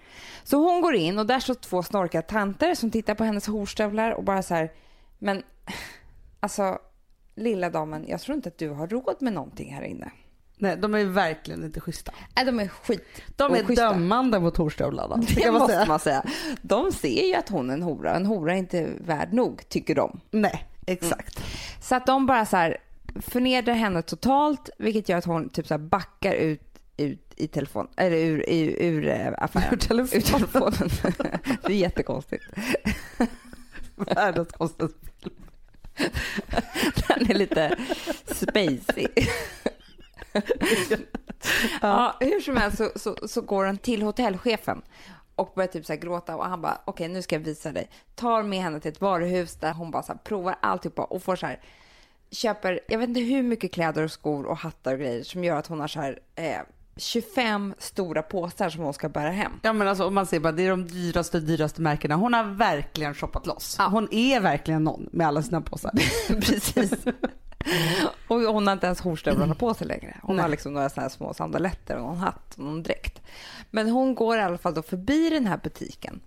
Så 0.44 0.56
hon 0.56 0.80
går 0.80 0.94
in 0.94 1.18
och 1.18 1.26
där 1.26 1.40
står 1.40 1.54
två 1.54 1.82
snorkiga 1.82 2.22
tanter 2.22 2.74
som 2.74 2.90
tittar 2.90 3.14
på 3.14 3.24
hennes 3.24 3.46
horstövlar 3.46 4.12
och 4.12 4.24
bara 4.24 4.42
så 4.42 4.54
här, 4.54 4.72
men 5.18 5.42
alltså 6.40 6.78
lilla 7.34 7.70
damen, 7.70 8.04
jag 8.08 8.20
tror 8.20 8.36
inte 8.36 8.48
att 8.48 8.58
du 8.58 8.68
har 8.68 8.86
råd 8.86 9.16
med 9.20 9.32
någonting 9.32 9.74
här 9.74 9.82
inne. 9.82 10.10
Nej, 10.60 10.76
de 10.76 10.94
är 10.94 11.04
verkligen 11.04 11.64
inte 11.64 11.80
schyssta. 11.80 12.12
Nej, 12.36 12.44
de 12.44 12.60
är 12.60 12.68
skit. 12.68 13.04
De 13.36 13.54
är 13.54 13.64
oschyssta. 13.64 13.92
dömande 13.92 14.40
mot 14.40 14.56
horstövlarna. 14.56 15.16
Det 15.16 15.34
Det 15.34 15.50
man 15.50 15.60
måste 15.60 15.74
säga. 15.74 15.86
man 15.86 15.98
säga. 15.98 16.24
De 16.62 16.92
ser 16.92 17.26
ju 17.28 17.34
att 17.34 17.48
hon 17.48 17.70
är 17.70 17.74
en 17.74 17.82
hora. 17.82 18.14
En 18.14 18.26
hora 18.26 18.52
är 18.52 18.56
inte 18.56 18.88
värd 19.00 19.32
nog, 19.32 19.68
tycker 19.68 19.94
de. 19.94 20.20
Nej, 20.30 20.66
exakt. 20.86 21.44
Så 21.80 21.94
att 21.94 22.06
de 22.06 22.26
bara 22.26 22.46
så 22.46 22.56
här 22.56 22.76
förnedrar 23.20 23.74
henne 23.74 24.02
totalt, 24.02 24.70
vilket 24.78 25.08
gör 25.08 25.18
att 25.18 25.24
hon 25.24 25.48
typ 25.48 25.66
så 25.66 25.74
här 25.74 25.78
backar 25.78 26.32
ut, 26.34 26.78
ut 26.96 27.27
i 27.38 27.48
telefon, 27.48 27.88
eller 27.96 28.16
ur, 28.16 28.44
ur, 28.48 28.82
ur 28.82 29.08
eh, 29.08 29.32
affären. 29.38 29.74
Ur 29.74 29.76
telefonen. 29.76 30.22
Ur 30.22 30.38
telefonen. 30.38 30.90
Det 31.62 31.72
är 31.72 31.76
jättekonstigt. 31.76 32.44
Världens 33.96 34.52
konstigaste 34.52 34.98
film. 35.22 35.34
Den 37.08 37.30
är 37.30 37.34
lite 37.34 37.76
spacey. 38.26 39.08
ja, 41.80 42.16
hur 42.20 42.40
som 42.40 42.56
helst 42.56 42.78
så, 42.78 42.90
så, 42.96 43.28
så 43.28 43.40
går 43.40 43.64
hon 43.64 43.78
till 43.78 44.02
hotellchefen 44.02 44.82
och 45.34 45.52
börjar 45.54 45.68
typ 45.68 45.86
så 45.86 45.94
gråta 45.94 46.36
och 46.36 46.44
han 46.44 46.60
bara 46.60 46.80
okej 46.84 47.08
nu 47.08 47.22
ska 47.22 47.36
jag 47.36 47.40
visa 47.40 47.72
dig. 47.72 47.90
Tar 48.14 48.42
med 48.42 48.58
henne 48.58 48.80
till 48.80 48.90
ett 48.92 49.00
varuhus 49.00 49.54
där 49.54 49.72
hon 49.72 49.90
bara 49.90 50.02
så 50.02 50.12
här 50.12 50.18
provar 50.18 50.56
alltihopa 50.62 51.04
och 51.04 51.22
får 51.22 51.36
så 51.36 51.46
här 51.46 51.60
köper, 52.30 52.80
jag 52.88 52.98
vet 52.98 53.08
inte 53.08 53.20
hur 53.20 53.42
mycket 53.42 53.72
kläder 53.72 54.04
och 54.04 54.12
skor 54.12 54.46
och 54.46 54.56
hattar 54.56 54.92
och 54.92 54.98
grejer 54.98 55.22
som 55.22 55.44
gör 55.44 55.56
att 55.56 55.66
hon 55.66 55.80
har 55.80 55.88
så 55.88 56.00
här 56.00 56.18
eh, 56.34 56.60
25 56.98 57.74
stora 57.78 58.22
påsar 58.22 58.70
som 58.70 58.84
hon 58.84 58.94
ska 58.94 59.08
bära 59.08 59.30
hem. 59.30 59.52
Ja 59.62 59.72
men 59.72 59.88
alltså 59.88 60.06
om 60.06 60.14
man 60.14 60.26
ser 60.26 60.40
bara, 60.40 60.52
det 60.52 60.62
är 60.62 60.70
de 60.70 60.88
dyraste 60.88 61.40
dyraste 61.40 61.82
märkena. 61.82 62.14
Hon 62.14 62.34
har 62.34 62.44
verkligen 62.44 63.14
shoppat 63.14 63.46
loss. 63.46 63.76
Ja. 63.78 63.86
Hon 63.86 64.08
är 64.10 64.40
verkligen 64.40 64.84
någon 64.84 65.08
med 65.12 65.26
alla 65.26 65.42
sina 65.42 65.60
påsar. 65.60 65.90
Precis. 66.28 66.92
Och 68.28 68.40
hon 68.40 68.66
har 68.66 68.72
inte 68.72 68.86
ens 68.86 69.00
horstövlarna 69.00 69.54
på 69.54 69.74
sig 69.74 69.86
längre. 69.86 70.16
Hon 70.22 70.36
Nej. 70.36 70.42
har 70.42 70.48
liksom 70.48 70.72
några 70.74 70.88
såna 70.88 71.02
här 71.02 71.08
små 71.08 71.34
sandaletter 71.34 71.96
och 71.96 72.02
någon 72.02 72.16
hatt 72.16 72.54
och 72.54 72.64
någon 72.64 72.82
dräkt. 72.82 73.22
Men 73.70 73.90
hon 73.90 74.14
går 74.14 74.36
i 74.36 74.40
alla 74.40 74.58
fall 74.58 74.74
då 74.74 74.82
förbi 74.82 75.30
den 75.30 75.46
här 75.46 75.56
butiken 75.62 76.20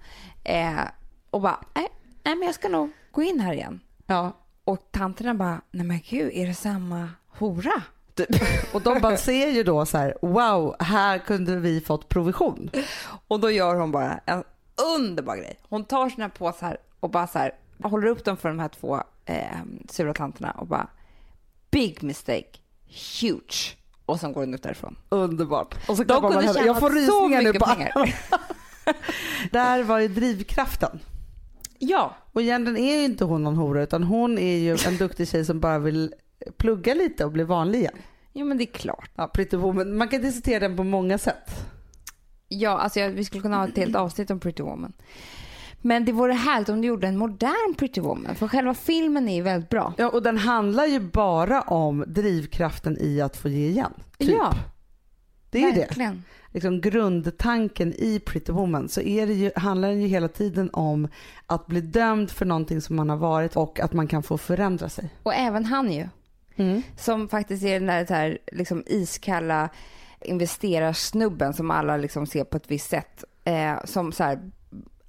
eh, 0.44 0.82
och 1.30 1.42
bara, 1.42 1.64
nej, 1.76 1.88
nej 2.24 2.36
men 2.36 2.46
jag 2.46 2.56
ska 2.56 2.70
nog 2.70 2.92
gå 3.12 3.24
in 3.24 3.40
här 3.40 3.54
igen. 3.54 3.80
Ja. 4.06 4.38
Och 4.64 4.92
tanterna 4.92 5.34
bara, 5.34 5.62
nej 5.72 5.86
men 5.86 6.00
gud, 6.10 6.32
är 6.34 6.48
det 6.48 6.54
samma 6.54 7.10
hora? 7.28 7.84
Typ. 8.26 8.42
Och 8.74 8.82
de 8.82 9.00
bara 9.02 9.18
ser 9.18 9.48
ju 9.48 9.64
då 9.64 9.86
så 9.86 9.98
här, 9.98 10.18
wow, 10.22 10.76
här 10.80 11.18
kunde 11.18 11.56
vi 11.56 11.82
fått 11.82 12.10
provision. 12.10 12.70
Och 13.28 13.40
då 13.40 13.52
gör 13.52 13.76
hon 13.76 13.92
bara 13.92 14.20
en 14.26 14.44
underbar 14.98 15.36
grej. 15.36 15.60
Hon 15.70 15.84
tar 15.86 16.10
sina 16.10 16.30
påsar 16.30 16.78
och 17.00 17.10
bara 17.10 17.28
så 17.28 17.40
här, 17.40 17.52
håller 17.84 18.08
upp 18.08 18.26
dem 18.26 18.38
för 18.38 18.50
de 18.50 18.60
här 18.60 18.70
två 18.70 19.04
eh, 19.26 19.46
sura 19.90 20.14
tanterna 20.14 20.52
och 20.52 20.68
bara, 20.68 20.88
big 21.72 22.04
mistake, 22.04 22.50
huge. 23.22 23.78
Och 24.06 24.20
sen 24.20 24.34
går 24.34 24.42
hon 24.42 24.54
ut 24.54 24.64
därifrån. 24.64 24.96
Underbart. 25.10 25.76
Och 25.90 25.98
så 25.98 26.04
De 26.04 26.22
kunde 26.22 26.54
tjäna 26.54 26.66
Jag 26.66 26.80
får 26.80 26.90
rysningar 26.90 27.42
nu 27.42 27.48
mycket 27.48 27.60
på 27.62 27.70
pengar. 27.76 27.92
armarna. 27.96 28.14
Där 29.52 29.84
var 29.84 30.00
ju 30.00 30.08
drivkraften. 30.08 31.00
Ja, 31.80 32.16
Och 32.32 32.42
egentligen 32.42 32.78
är 32.78 32.98
ju 32.98 33.04
inte 33.04 33.24
hon 33.24 33.44
någon 33.44 33.56
hora 33.56 33.84
utan 33.84 34.04
hon 34.04 34.38
är 34.38 34.58
ju 34.58 34.78
en 34.88 34.98
duktig 34.98 35.28
tjej 35.28 35.46
som 35.46 35.60
bara 35.60 35.80
vill 35.80 36.14
plugga 36.58 36.94
lite 36.94 37.26
och 37.26 37.32
bli 37.32 37.44
vanlig 37.44 37.80
igen. 37.80 37.94
Jo 38.34 38.46
men 38.46 38.58
det 38.58 38.64
är 38.64 38.74
klart. 38.74 39.12
Ja, 39.16 39.28
Pretty 39.28 39.58
Woman. 39.58 39.98
Man 39.98 40.08
kan 40.08 40.22
diskutera 40.22 40.60
den 40.60 40.78
på 40.78 40.84
många 40.84 41.18
sätt. 41.18 41.50
Ja, 42.48 42.70
alltså 42.70 43.00
jag, 43.00 43.10
vi 43.10 43.26
skulle 43.26 43.42
kunna 43.42 43.58
ha 43.58 43.68
ett 43.68 43.78
helt 43.78 43.96
avsnitt 43.96 44.32
om 44.32 44.40
Pretty 44.40 44.64
Woman. 44.64 44.94
Men 45.82 46.06
det 46.06 46.12
vore 46.12 46.34
härligt 46.34 46.70
om 46.70 46.82
du 46.82 46.88
gjorde 46.88 47.08
en 47.08 47.18
modern 47.18 47.76
Pretty 47.78 48.02
Woman. 48.02 48.36
För 48.36 48.48
själva 48.48 48.74
filmen 48.74 49.30
är 49.30 49.36
ju 49.36 49.42
väldigt 49.42 49.70
bra. 49.70 49.94
Ja, 49.98 50.10
och 50.10 50.24
den 50.24 50.38
handlar 50.38 50.86
ju 50.86 51.00
bara 51.00 51.62
om 51.62 52.04
drivkraften 52.08 52.98
i 53.00 53.22
att 53.22 53.38
få 53.38 53.50
ge 53.50 53.68
igen. 53.68 53.94
Typ. 54.18 54.30
Ja, 54.30 54.54
det 55.50 55.64
är 55.64 55.68
ju 55.68 55.72
det. 55.72 55.80
verkligen. 55.80 56.24
Liksom 56.54 56.82
grundtanken 56.82 57.94
i 57.94 58.20
Pretty 58.20 58.52
Woman 58.52 58.90
så 58.90 59.02
är 59.02 59.28
det 59.28 59.34
ju, 59.34 59.52
handlar 59.56 59.90
den 59.90 60.02
ju 60.02 60.08
hela 60.08 60.28
tiden 60.28 60.70
om 60.74 61.08
att 61.46 61.68
bli 61.68 61.82
dömd 61.82 62.32
för 62.32 62.46
någonting 62.46 62.82
som 62.82 62.96
man 62.96 63.10
har 63.10 63.18
varit 63.18 63.56
och 63.56 63.80
att 63.80 63.94
man 63.94 64.08
kan 64.08 64.24
få 64.24 64.38
förändra 64.38 64.90
sig. 64.90 65.10
Och 65.24 65.34
även 65.34 65.66
han 65.66 65.92
ju. 65.92 66.08
Mm. 66.62 66.82
Som 66.98 67.30
faktiskt 67.30 67.64
är 67.64 67.80
den 67.80 67.88
där 67.88 68.06
här, 68.10 68.38
liksom 68.52 68.84
iskalla 68.88 69.70
investerarsnubben 70.22 71.54
som 71.54 71.72
alla 71.72 71.98
liksom 71.98 72.28
ser 72.28 72.44
på 72.44 72.58
ett 72.58 72.72
visst 72.72 72.90
sätt. 72.90 73.24
Eh, 73.44 73.84
som 73.84 74.12
så 74.12 74.24
här, 74.24 74.52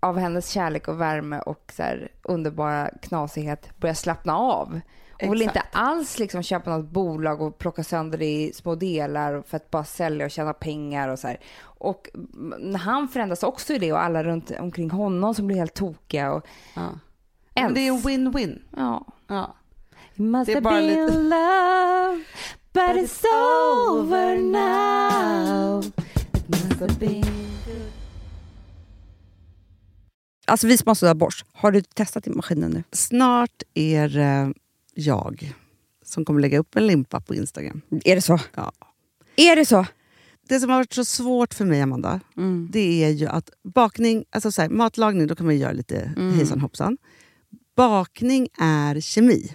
av 0.01 0.19
hennes 0.19 0.49
kärlek 0.49 0.89
och 0.89 1.01
värme 1.01 1.41
och 1.41 1.73
så 1.77 1.83
här, 1.83 2.09
underbara 2.23 2.91
knasighet 3.03 3.79
börjar 3.79 3.95
slappna 3.95 4.37
av. 4.37 4.81
Hon 5.21 5.31
vill 5.31 5.43
inte 5.43 5.63
alls 5.73 6.19
liksom 6.19 6.43
köpa 6.43 6.77
något 6.77 6.91
bolag 6.91 7.43
och 7.43 7.59
plocka 7.59 7.85
sönder 7.85 8.19
det 8.19 8.43
i 8.43 8.53
små 8.53 8.75
delar 8.75 9.43
för 9.47 9.57
att 9.57 9.71
bara 9.71 9.85
sälja 9.85 10.25
och 10.25 10.31
tjäna 10.31 10.53
pengar 10.53 11.09
och 11.09 11.19
så 11.19 11.29
här. 11.29 11.41
Och 11.63 12.09
han 12.81 13.09
förändras 13.09 13.43
också 13.43 13.73
i 13.73 13.79
det 13.79 13.93
och 13.93 14.03
alla 14.03 14.25
runt 14.25 14.51
omkring 14.61 14.91
honom 14.91 15.35
som 15.35 15.47
blir 15.47 15.57
helt 15.57 15.75
tokiga 15.75 16.33
och 16.33 16.47
Ja. 16.75 16.89
Men 17.55 17.75
det 17.75 17.81
är 17.81 17.93
en 17.93 17.99
win-win. 17.99 18.63
ja. 18.77 19.07
Ja. 19.27 19.55
It 20.15 20.19
must 20.19 20.47
Det 20.47 20.53
är 20.53 20.55
have 20.57 20.61
bara 20.61 20.75
been 20.81 21.07
lite- 21.07 21.19
love 21.19 22.25
but 22.73 23.05
it's 23.05 23.25
over 23.91 24.37
now. 24.39 25.85
It 26.35 26.49
must 26.49 26.81
have 26.81 26.95
been 26.99 27.25
Alltså 30.47 30.67
vi 30.67 30.79
sponsrar 30.79 31.11
av 31.11 31.17
Bosch. 31.17 31.45
Har 31.53 31.73
du 31.73 31.83
testat 31.83 32.27
i 32.27 32.31
maskinen 32.31 32.71
nu? 32.71 32.83
Snart 32.93 33.63
är 33.75 34.09
det 34.09 34.53
jag 34.95 35.53
som 36.05 36.25
kommer 36.25 36.41
lägga 36.41 36.59
upp 36.59 36.77
en 36.77 36.87
limpa 36.87 37.21
på 37.21 37.35
Instagram. 37.35 37.81
Är 38.05 38.15
det 38.15 38.23
så? 38.23 38.39
Ja. 38.55 38.73
Är 39.37 39.57
det 39.57 39.67
så? 39.67 39.87
Det 40.49 40.61
som 40.61 40.71
har 40.71 40.77
varit 40.77 40.93
så 40.93 41.05
svårt 41.05 41.55
för 41.55 41.65
mig, 41.65 41.81
Amanda, 41.81 42.21
Mm. 42.37 42.69
det 42.73 43.05
är 43.05 43.09
ju 43.11 43.27
att 43.27 43.51
bakning, 43.65 44.25
alltså 44.31 44.53
så 44.53 44.63
här, 44.63 44.69
matlagning, 44.69 45.27
då 45.27 45.35
kan 45.37 45.47
man 45.47 45.55
ju 45.55 45.61
göra 45.61 45.73
lite 45.73 46.13
Mm. 46.17 46.35
hejsan 46.35 46.61
hoppsan. 46.61 46.99
Bakning 47.77 48.49
är 48.61 49.01
kemi. 49.01 49.55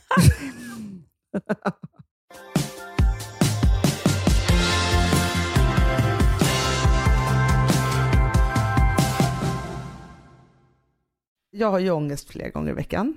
Jag 11.50 11.70
har 11.70 11.78
ju 11.78 11.90
ångest 11.90 12.30
flera 12.30 12.48
gånger 12.48 12.70
i 12.70 12.74
veckan. 12.74 13.14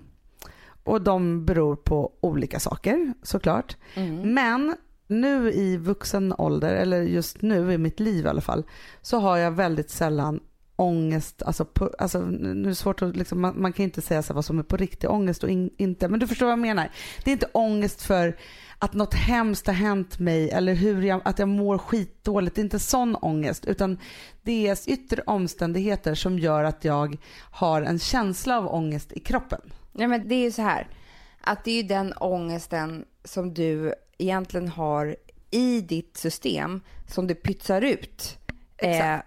Och 0.83 1.01
de 1.01 1.45
beror 1.45 1.75
på 1.75 2.11
olika 2.21 2.59
saker 2.59 3.13
såklart. 3.23 3.77
Men 4.23 4.75
nu 5.07 5.51
i 5.51 5.77
vuxen 5.77 6.33
ålder, 6.37 6.75
eller 6.75 7.01
just 7.01 7.41
nu 7.41 7.73
i 7.73 7.77
mitt 7.77 7.99
liv 7.99 8.25
i 8.25 8.27
alla 8.27 8.41
fall, 8.41 8.63
så 9.01 9.19
har 9.19 9.37
jag 9.37 9.51
väldigt 9.51 9.89
sällan 9.89 10.39
ångest, 10.77 11.43
alltså, 11.43 11.65
på, 11.65 11.91
alltså 11.99 12.19
nu 12.19 12.63
är 12.63 12.69
det 12.69 12.75
svårt 12.75 13.01
att 13.01 13.15
liksom, 13.15 13.41
man, 13.41 13.61
man 13.61 13.73
kan 13.73 13.83
inte 13.83 14.01
säga 14.01 14.23
så 14.23 14.33
vad 14.33 14.45
som 14.45 14.59
är 14.59 14.63
på 14.63 14.77
riktig 14.77 15.09
ångest 15.09 15.43
och 15.43 15.49
in, 15.49 15.69
inte, 15.77 16.07
men 16.07 16.19
du 16.19 16.27
förstår 16.27 16.45
vad 16.45 16.51
jag 16.51 16.59
menar. 16.59 16.91
Det 17.23 17.31
är 17.31 17.33
inte 17.33 17.49
ångest 17.51 18.01
för 18.01 18.37
att 18.79 18.93
något 18.93 19.13
hemskt 19.13 19.67
har 19.67 19.73
hänt 19.73 20.19
mig 20.19 20.49
eller 20.49 20.73
hur 20.73 21.01
jag, 21.01 21.21
att 21.25 21.39
jag 21.39 21.47
mår 21.47 21.77
skitdåligt. 21.77 22.55
Det 22.55 22.61
är 22.61 22.63
inte 22.63 22.79
sån 22.79 23.15
ångest 23.15 23.65
utan 23.65 23.99
det 24.41 24.67
är 24.67 24.89
yttre 24.89 25.21
omständigheter 25.21 26.15
som 26.15 26.39
gör 26.39 26.63
att 26.63 26.85
jag 26.85 27.17
har 27.51 27.81
en 27.81 27.99
känsla 27.99 28.57
av 28.57 28.67
ångest 28.67 29.11
i 29.11 29.19
kroppen. 29.19 29.61
Nej 29.91 30.07
men 30.07 30.27
det 30.27 30.35
är 30.35 30.43
ju 30.43 30.51
så 30.51 30.61
här 30.61 30.87
att 31.41 31.63
det 31.63 31.71
är 31.71 31.75
ju 31.75 31.87
den 31.87 32.13
ångesten 32.13 33.05
som 33.23 33.53
du 33.53 33.93
egentligen 34.17 34.67
har 34.67 35.15
i 35.51 35.81
ditt 35.81 36.17
system 36.17 36.81
som 37.07 37.27
du 37.27 37.35
pytsar 37.35 37.81
ut 37.81 38.36
eh, 38.77 39.17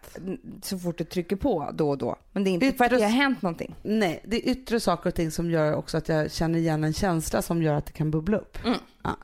så 0.62 0.78
fort 0.78 0.98
du 0.98 1.04
trycker 1.04 1.36
på 1.36 1.70
då 1.74 1.90
och 1.90 1.98
då. 1.98 2.16
Men 2.32 2.44
det 2.44 2.50
är 2.50 2.52
inte 2.52 2.66
yttre... 2.66 2.76
för 2.76 2.84
att 2.84 2.90
det 2.90 3.04
har 3.04 3.10
hänt 3.10 3.42
någonting. 3.42 3.74
Nej, 3.82 4.20
det 4.24 4.36
är 4.36 4.52
yttre 4.52 4.80
saker 4.80 5.08
och 5.08 5.14
ting 5.14 5.30
som 5.30 5.50
gör 5.50 5.74
också 5.74 5.96
att 5.96 6.08
jag 6.08 6.32
känner 6.32 6.58
igen 6.58 6.84
en 6.84 6.92
känsla 6.92 7.42
som 7.42 7.62
gör 7.62 7.74
att 7.74 7.86
det 7.86 7.92
kan 7.92 8.10
bubbla 8.10 8.38
upp. 8.38 8.64
Mm. 8.64 8.78
Ja. 9.02 9.16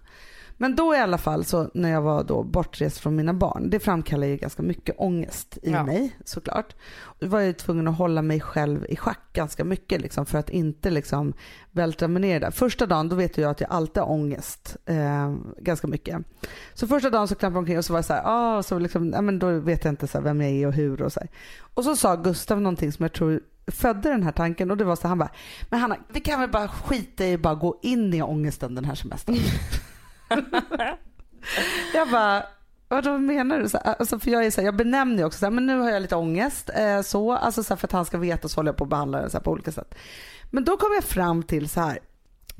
Men 0.56 0.76
då 0.76 0.94
i 0.94 0.98
alla 0.98 1.18
fall 1.18 1.44
så 1.44 1.70
när 1.74 1.90
jag 1.90 2.02
var 2.02 2.24
då 2.24 2.42
bortrest 2.42 2.98
från 2.98 3.16
mina 3.16 3.34
barn, 3.34 3.70
det 3.70 3.80
framkallar 3.80 4.26
ju 4.26 4.36
ganska 4.36 4.62
mycket 4.62 4.94
ångest 4.98 5.58
i 5.62 5.70
ja. 5.70 5.84
mig 5.84 6.16
såklart. 6.24 6.74
Då 7.18 7.26
var 7.26 7.40
jag 7.40 7.56
tvungen 7.56 7.88
att 7.88 7.98
hålla 7.98 8.22
mig 8.22 8.40
själv 8.40 8.86
i 8.88 8.96
schack 8.96 9.32
ganska 9.32 9.64
mycket 9.64 10.00
liksom, 10.00 10.26
för 10.26 10.38
att 10.38 10.50
inte 10.50 10.90
liksom 10.90 11.32
vältra 11.70 12.08
mig 12.08 12.22
ner 12.22 12.40
där. 12.40 12.50
Första 12.50 12.86
dagen 12.86 13.08
då 13.08 13.16
vet 13.16 13.38
jag 13.38 13.50
att 13.50 13.60
jag 13.60 13.70
alltid 13.70 14.02
har 14.02 14.10
ångest 14.10 14.76
eh, 14.86 15.34
ganska 15.58 15.86
mycket. 15.86 16.22
Så 16.74 16.86
första 16.86 17.10
dagen 17.10 17.28
så 17.28 17.34
klampade 17.34 17.56
jag 17.56 17.60
omkring 17.60 17.78
och 17.78 17.84
så 17.84 17.92
var 17.92 17.98
jag 17.98 18.04
så 18.04 18.12
här, 18.12 18.22
ah, 18.24 18.62
så 18.62 18.78
liksom, 18.78 19.12
ja, 19.12 19.20
men 19.20 19.38
då 19.38 19.58
vet 19.58 19.84
jag 19.84 19.92
inte 19.92 20.06
så 20.06 20.20
vem 20.20 20.40
jag 20.40 20.50
är 20.50 20.66
och 20.66 20.72
hur 20.72 21.02
och 21.02 21.12
så 21.12 21.20
här. 21.20 21.28
Och 21.74 21.84
så 21.84 21.96
sa 21.96 22.16
Gustav 22.16 22.60
någonting 22.60 22.92
som 22.92 23.02
jag 23.02 23.12
tror 23.12 23.40
födde 23.66 24.08
den 24.10 24.22
här 24.22 24.32
tanken 24.32 24.70
och 24.70 24.76
det 24.76 24.84
var 24.84 24.96
så 24.96 25.08
han 25.08 25.18
bara, 25.18 25.30
men 25.70 25.80
Hanna, 25.80 25.96
vi 26.08 26.20
kan 26.20 26.40
väl 26.40 26.50
bara 26.50 26.68
skita 26.68 27.26
i 27.26 27.38
bara 27.38 27.54
gå 27.54 27.78
in 27.82 28.14
i 28.14 28.22
ångesten 28.22 28.74
den 28.74 28.84
här 28.84 28.94
semestern. 28.94 29.36
jag 31.94 32.10
bara, 32.10 32.42
vad 32.88 33.20
menar 33.20 33.58
du? 33.58 33.68
Så, 33.68 33.78
alltså 33.78 34.18
för 34.18 34.30
jag, 34.30 34.46
är 34.46 34.50
så 34.50 34.60
här, 34.60 34.66
jag 34.66 34.76
benämner 34.76 35.18
ju 35.18 35.24
också 35.24 35.38
så 35.38 35.46
här, 35.46 35.50
men 35.50 35.66
nu 35.66 35.78
har 35.78 35.90
jag 35.90 36.02
lite 36.02 36.16
ångest. 36.16 36.70
Eh, 36.74 37.02
så, 37.02 37.32
alltså 37.32 37.62
så 37.62 37.74
här, 37.74 37.76
för 37.76 37.86
att 37.86 37.92
han 37.92 38.04
ska 38.04 38.18
veta 38.18 38.48
så 38.48 38.58
håller 38.58 38.68
jag 38.68 38.76
på 38.76 38.84
att 38.84 38.90
behandla 38.90 39.22
det 39.22 39.30
så 39.30 39.40
på 39.40 39.50
olika 39.50 39.72
sätt. 39.72 39.94
Men 40.50 40.64
då 40.64 40.76
kom 40.76 40.92
jag 40.94 41.04
fram 41.04 41.42
till 41.42 41.68
så 41.68 41.80
här, 41.80 41.98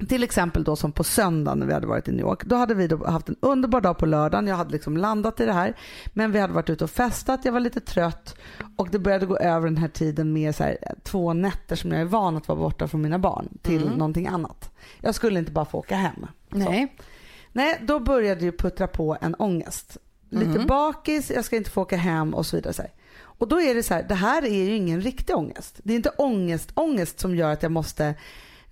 till 0.08 0.22
exempel 0.22 0.64
då 0.64 0.76
som 0.76 0.92
på 0.92 1.04
söndagen 1.04 1.58
när 1.58 1.66
vi 1.66 1.72
hade 1.72 1.86
varit 1.86 2.08
i 2.08 2.12
New 2.12 2.20
York. 2.20 2.44
Då 2.44 2.56
hade 2.56 2.74
vi 2.74 2.86
då 2.86 3.06
haft 3.06 3.28
en 3.28 3.36
underbar 3.40 3.80
dag 3.80 3.98
på 3.98 4.06
lördagen. 4.06 4.46
Jag 4.46 4.56
hade 4.56 4.70
liksom 4.70 4.96
landat 4.96 5.40
i 5.40 5.46
det 5.46 5.52
här. 5.52 5.76
Men 6.12 6.32
vi 6.32 6.38
hade 6.38 6.52
varit 6.52 6.70
ute 6.70 6.84
och 6.84 6.90
festat. 6.90 7.44
Jag 7.44 7.52
var 7.52 7.60
lite 7.60 7.80
trött. 7.80 8.36
Och 8.76 8.88
det 8.90 8.98
började 8.98 9.26
gå 9.26 9.36
över 9.36 9.66
den 9.66 9.76
här 9.76 9.88
tiden 9.88 10.32
med 10.32 10.54
så 10.54 10.64
här, 10.64 10.78
två 11.02 11.32
nätter 11.32 11.76
som 11.76 11.92
jag 11.92 12.00
är 12.00 12.04
van 12.04 12.36
att 12.36 12.48
vara 12.48 12.58
borta 12.58 12.88
från 12.88 13.02
mina 13.02 13.18
barn 13.18 13.58
till 13.62 13.82
mm. 13.82 13.98
någonting 13.98 14.26
annat. 14.26 14.70
Jag 15.00 15.14
skulle 15.14 15.38
inte 15.38 15.52
bara 15.52 15.64
få 15.64 15.78
åka 15.78 15.96
hem. 15.96 16.26
Så. 16.50 16.58
Nej, 16.58 16.96
då 17.80 18.00
började 18.00 18.40
det 18.40 18.52
puttra 18.52 18.86
på 18.86 19.16
en 19.20 19.34
ångest. 19.34 19.96
Lite 20.30 20.50
mm. 20.50 20.66
bakis, 20.66 21.30
jag 21.30 21.44
ska 21.44 21.56
inte 21.56 21.70
få 21.70 21.82
åka 21.82 21.96
hem 21.96 22.34
och 22.34 22.46
så 22.46 22.56
vidare. 22.56 22.74
Så 22.74 22.82
och 23.38 23.48
då 23.48 23.60
är 23.60 23.74
det 23.74 23.82
så 23.82 23.94
här, 23.94 24.02
det 24.02 24.14
här 24.14 24.44
är 24.44 24.64
ju 24.64 24.76
ingen 24.76 25.00
riktig 25.00 25.36
ångest. 25.36 25.80
Det 25.82 25.92
är 25.92 25.96
inte 25.96 26.10
ångest, 26.10 26.70
ångest 26.74 27.20
som 27.20 27.36
gör 27.36 27.52
att 27.52 27.62
jag 27.62 27.72
måste 27.72 28.14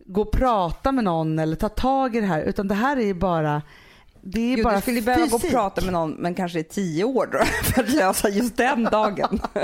gå 0.06 0.22
och 0.22 0.32
prata 0.32 0.92
med 0.92 1.04
någon 1.04 1.38
eller 1.38 1.56
ta 1.56 1.68
tag 1.68 2.16
i 2.16 2.20
det 2.20 2.26
här 2.26 2.42
utan 2.42 2.68
det 2.68 2.74
här 2.74 2.96
är 2.96 3.04
ju 3.04 3.14
bara 3.14 3.62
det 4.26 4.40
är 4.40 4.56
jo, 4.56 4.64
bara 4.64 4.74
du 4.74 4.80
skulle 4.80 4.94
fysik. 4.94 5.06
behöva 5.06 5.26
gå 5.26 5.36
och 5.36 5.50
prata 5.50 5.80
med 5.80 5.92
någon 5.92 6.10
men 6.10 6.34
kanske 6.34 6.58
i 6.58 6.64
tio 6.64 7.04
år 7.04 7.28
då, 7.32 7.44
för 7.62 7.82
att 7.82 7.90
lösa 7.90 8.28
just 8.28 8.56
den 8.56 8.84
dagen. 8.84 9.40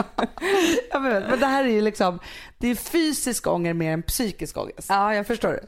ja, 0.91 0.99
men, 0.99 1.23
men 1.23 1.41
det 1.41 1.47
här 1.47 1.64
är 1.64 1.68
ju 1.68 1.81
liksom, 1.81 2.18
det 2.59 2.68
är 2.68 2.75
fysisk 2.75 3.47
ångest 3.47 3.77
mer 3.77 3.93
än 3.93 4.03
psykisk 4.03 4.57
ångest. 4.57 4.87
Ja, 4.89 5.14
jag 5.14 5.27
förstår. 5.27 5.61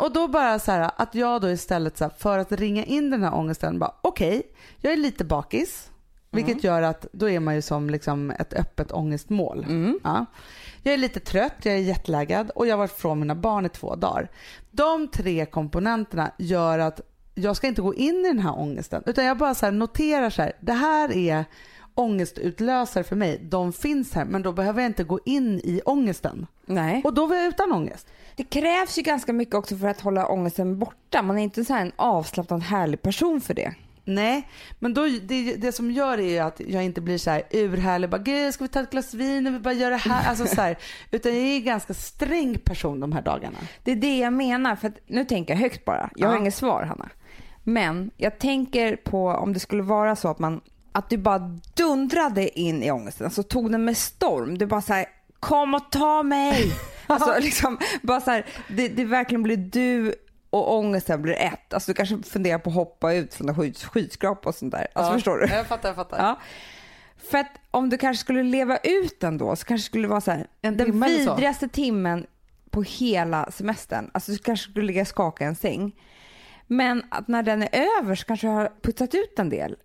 Och 0.00 0.12
då 0.12 0.28
bara 0.28 0.58
så 0.58 0.72
här, 0.72 0.90
att 0.96 1.14
jag 1.14 1.40
då 1.40 1.50
istället 1.50 1.98
så 1.98 2.04
här, 2.04 2.12
för 2.18 2.38
att 2.38 2.52
ringa 2.52 2.84
in 2.84 3.10
den 3.10 3.22
här 3.22 3.34
ångesten 3.34 3.78
bara 3.78 3.94
okej, 4.02 4.38
okay, 4.38 4.42
jag 4.78 4.92
är 4.92 4.96
lite 4.96 5.24
bakis. 5.24 5.90
Vilket 6.32 6.52
mm. 6.52 6.66
gör 6.66 6.82
att 6.82 7.06
då 7.12 7.28
är 7.28 7.40
man 7.40 7.54
ju 7.54 7.62
som 7.62 7.90
liksom 7.90 8.30
ett 8.30 8.52
öppet 8.52 8.92
ångestmål. 8.92 9.64
Mm. 9.64 10.00
Ja. 10.04 10.26
Jag 10.82 10.94
är 10.94 10.98
lite 10.98 11.20
trött, 11.20 11.54
jag 11.62 11.74
är 11.74 11.78
jetlaggad 11.78 12.50
och 12.50 12.66
jag 12.66 12.72
har 12.72 12.78
varit 12.78 12.98
från 12.98 13.20
mina 13.20 13.34
barn 13.34 13.66
i 13.66 13.68
två 13.68 13.96
dagar. 13.96 14.30
De 14.70 15.08
tre 15.08 15.46
komponenterna 15.46 16.30
gör 16.38 16.78
att 16.78 17.00
jag 17.34 17.56
ska 17.56 17.66
inte 17.66 17.82
gå 17.82 17.94
in 17.94 18.24
i 18.24 18.28
den 18.28 18.38
här 18.38 18.58
ångesten 18.58 19.02
utan 19.06 19.24
jag 19.24 19.38
bara 19.38 19.54
så 19.54 19.70
noterar 19.70 20.30
så 20.30 20.42
här, 20.42 20.52
det 20.60 20.72
här 20.72 21.16
är 21.16 21.44
ångestutlösare 21.94 23.04
för 23.04 23.16
mig. 23.16 23.38
De 23.42 23.72
finns 23.72 24.14
här 24.14 24.24
men 24.24 24.42
då 24.42 24.52
behöver 24.52 24.82
jag 24.82 24.90
inte 24.90 25.04
gå 25.04 25.20
in 25.24 25.60
i 25.64 25.80
ångesten. 25.84 26.46
Nej. 26.66 27.02
Och 27.04 27.14
då 27.14 27.26
var 27.26 27.36
jag 27.36 27.46
utan 27.46 27.72
ångest. 27.72 28.06
Det 28.36 28.44
krävs 28.44 28.98
ju 28.98 29.02
ganska 29.02 29.32
mycket 29.32 29.54
också 29.54 29.76
för 29.76 29.88
att 29.88 30.00
hålla 30.00 30.26
ångesten 30.26 30.78
borta. 30.78 31.22
Man 31.22 31.38
är 31.38 31.42
inte 31.42 31.64
så 31.64 31.74
en 31.74 31.92
avslappnad 31.96 32.62
härlig 32.62 33.02
person 33.02 33.40
för 33.40 33.54
det. 33.54 33.74
Nej, 34.04 34.48
men 34.78 34.94
då, 34.94 35.06
det, 35.22 35.54
det 35.54 35.72
som 35.72 35.90
gör 35.90 36.16
det 36.16 36.38
är 36.38 36.42
att 36.42 36.60
jag 36.60 36.84
inte 36.84 37.00
blir 37.00 37.18
så 37.18 37.30
här 37.30 37.42
urhärlig, 37.50 38.10
bara 38.10 38.22
gud 38.22 38.54
ska 38.54 38.64
vi 38.64 38.68
ta 38.68 38.80
ett 38.80 38.90
glas 38.90 39.14
vin 39.14 39.46
och 39.46 39.54
vi 39.54 39.58
bara 39.58 39.74
gör 39.74 39.90
det 39.90 39.96
här, 39.96 40.28
alltså 40.28 40.46
så 40.46 40.60
här, 40.60 40.78
utan 41.10 41.32
jag 41.32 41.42
är 41.42 41.56
en 41.56 41.64
ganska 41.64 41.94
sträng 41.94 42.58
person 42.58 43.00
de 43.00 43.12
här 43.12 43.22
dagarna. 43.22 43.58
Det 43.84 43.92
är 43.92 43.96
det 43.96 44.18
jag 44.18 44.32
menar, 44.32 44.76
för 44.76 44.88
att, 44.88 44.98
nu 45.06 45.24
tänker 45.24 45.54
jag 45.54 45.60
högt 45.60 45.84
bara, 45.84 46.10
jag 46.16 46.28
har 46.28 46.34
ja. 46.34 46.40
inget 46.40 46.54
svar 46.54 46.82
Hanna. 46.82 47.08
Men 47.62 48.10
jag 48.16 48.38
tänker 48.38 48.96
på 48.96 49.28
om 49.28 49.52
det 49.52 49.60
skulle 49.60 49.82
vara 49.82 50.16
så 50.16 50.28
att 50.28 50.38
man, 50.38 50.60
att 50.92 51.10
du 51.10 51.16
bara 51.16 51.58
dundrade 51.74 52.60
in 52.60 52.82
i 52.82 52.90
ångesten, 52.90 53.24
alltså 53.24 53.42
tog 53.42 53.72
den 53.72 53.84
med 53.84 53.96
storm, 53.96 54.58
du 54.58 54.66
bara 54.66 54.82
så 54.82 54.92
här, 54.92 55.06
kom 55.40 55.74
och 55.74 55.90
ta 55.90 56.22
mig. 56.22 56.72
Alltså 57.06 57.38
liksom, 57.40 57.78
bara 58.02 58.20
så 58.20 58.30
här, 58.30 58.46
det, 58.68 58.88
det 58.88 59.04
verkligen 59.04 59.42
blir 59.42 59.56
du 59.56 60.14
och 60.50 60.76
ångesten 60.78 61.22
blir 61.22 61.34
ett. 61.34 61.74
Alltså 61.74 61.90
du 61.90 61.94
kanske 61.94 62.22
funderar 62.22 62.58
på 62.58 62.70
att 62.70 62.76
hoppa 62.76 63.12
ut 63.12 63.34
från 63.34 63.48
en 63.48 63.74
skyskrapa 63.74 64.48
och 64.48 64.54
sånt 64.54 64.72
där. 64.72 64.86
Alltså 64.92 65.12
ja, 65.12 65.16
förstår 65.16 65.38
du? 65.38 65.46
Jag 65.46 65.66
fattar, 65.66 65.88
jag 65.88 65.96
fattar. 65.96 66.18
Ja. 66.18 66.38
För 67.30 67.38
att 67.38 67.50
om 67.70 67.90
du 67.90 67.98
kanske 67.98 68.20
skulle 68.20 68.42
leva 68.42 68.76
ut 68.76 69.20
den 69.20 69.38
då 69.38 69.56
så 69.56 69.64
kanske 69.64 69.84
det 69.84 69.86
skulle 69.86 70.08
vara 70.08 70.20
så 70.20 70.30
här, 70.30 70.46
en 70.62 70.76
den 70.76 71.00
vidrigaste 71.00 71.68
timmen 71.68 72.26
på 72.70 72.82
hela 72.82 73.50
semestern. 73.50 74.10
Alltså 74.14 74.32
du 74.32 74.38
kanske 74.38 74.70
skulle 74.70 74.86
ligga 74.86 75.00
och 75.00 75.08
skaka 75.08 75.44
en 75.44 75.56
säng. 75.56 75.96
Men 76.66 77.02
att 77.08 77.28
när 77.28 77.42
den 77.42 77.62
är 77.62 77.86
över 78.00 78.14
så 78.14 78.24
kanske 78.24 78.46
du 78.46 78.50
har 78.50 78.72
putsat 78.82 79.14
ut 79.14 79.38
en 79.38 79.48
del. 79.50 79.76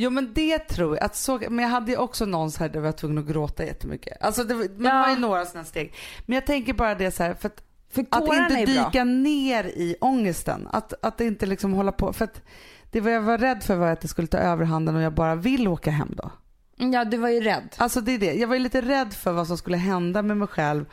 Jo 0.00 0.10
men 0.10 0.32
det 0.34 0.58
tror 0.58 0.96
jag. 0.96 1.04
Att 1.04 1.16
så, 1.16 1.40
men 1.50 1.58
jag 1.58 1.68
hade 1.68 1.92
ju 1.92 1.98
också 1.98 2.24
någon 2.24 2.50
så 2.50 2.58
här 2.58 2.68
där 2.68 2.76
jag 2.76 2.82
var 2.82 2.92
tvungen 2.92 3.18
att 3.18 3.26
gråta 3.26 3.64
jättemycket. 3.64 4.22
Alltså 4.22 4.44
det, 4.44 4.54
man 4.54 4.68
ja. 4.78 4.92
har 4.92 5.10
ju 5.10 5.18
några 5.18 5.46
sådana 5.46 5.64
steg. 5.64 5.94
Men 6.26 6.34
jag 6.34 6.46
tänker 6.46 6.72
bara 6.72 6.94
det 6.94 7.10
så 7.10 7.22
här, 7.22 7.34
för 7.34 7.46
att, 7.46 7.62
för 7.90 8.06
att 8.10 8.50
inte 8.50 8.64
dyka 8.64 9.04
ner 9.04 9.64
i 9.64 9.96
ångesten. 10.00 10.68
Att, 10.72 10.94
att 11.02 11.20
inte 11.20 11.46
liksom 11.46 11.72
hålla 11.72 11.92
på. 11.92 12.12
För 12.12 12.24
att 12.24 12.42
det 12.90 13.00
var 13.00 13.10
jag 13.10 13.20
var 13.20 13.38
rädd 13.38 13.62
för 13.62 13.76
var 13.76 13.88
att 13.88 14.00
det 14.00 14.08
skulle 14.08 14.28
ta 14.28 14.38
överhanden 14.38 14.96
och 14.96 15.02
jag 15.02 15.14
bara 15.14 15.34
vill 15.34 15.68
åka 15.68 15.90
hem 15.90 16.14
då. 16.16 16.30
Ja 16.76 17.04
du 17.04 17.16
var 17.16 17.28
ju 17.28 17.40
rädd. 17.40 17.74
Alltså 17.76 18.00
det 18.00 18.12
är 18.12 18.18
det. 18.18 18.34
Jag 18.34 18.48
var 18.48 18.54
ju 18.54 18.60
lite 18.60 18.80
rädd 18.80 19.14
för 19.14 19.32
vad 19.32 19.46
som 19.46 19.58
skulle 19.58 19.76
hända 19.76 20.22
med 20.22 20.36
mig 20.36 20.48
själv 20.48 20.84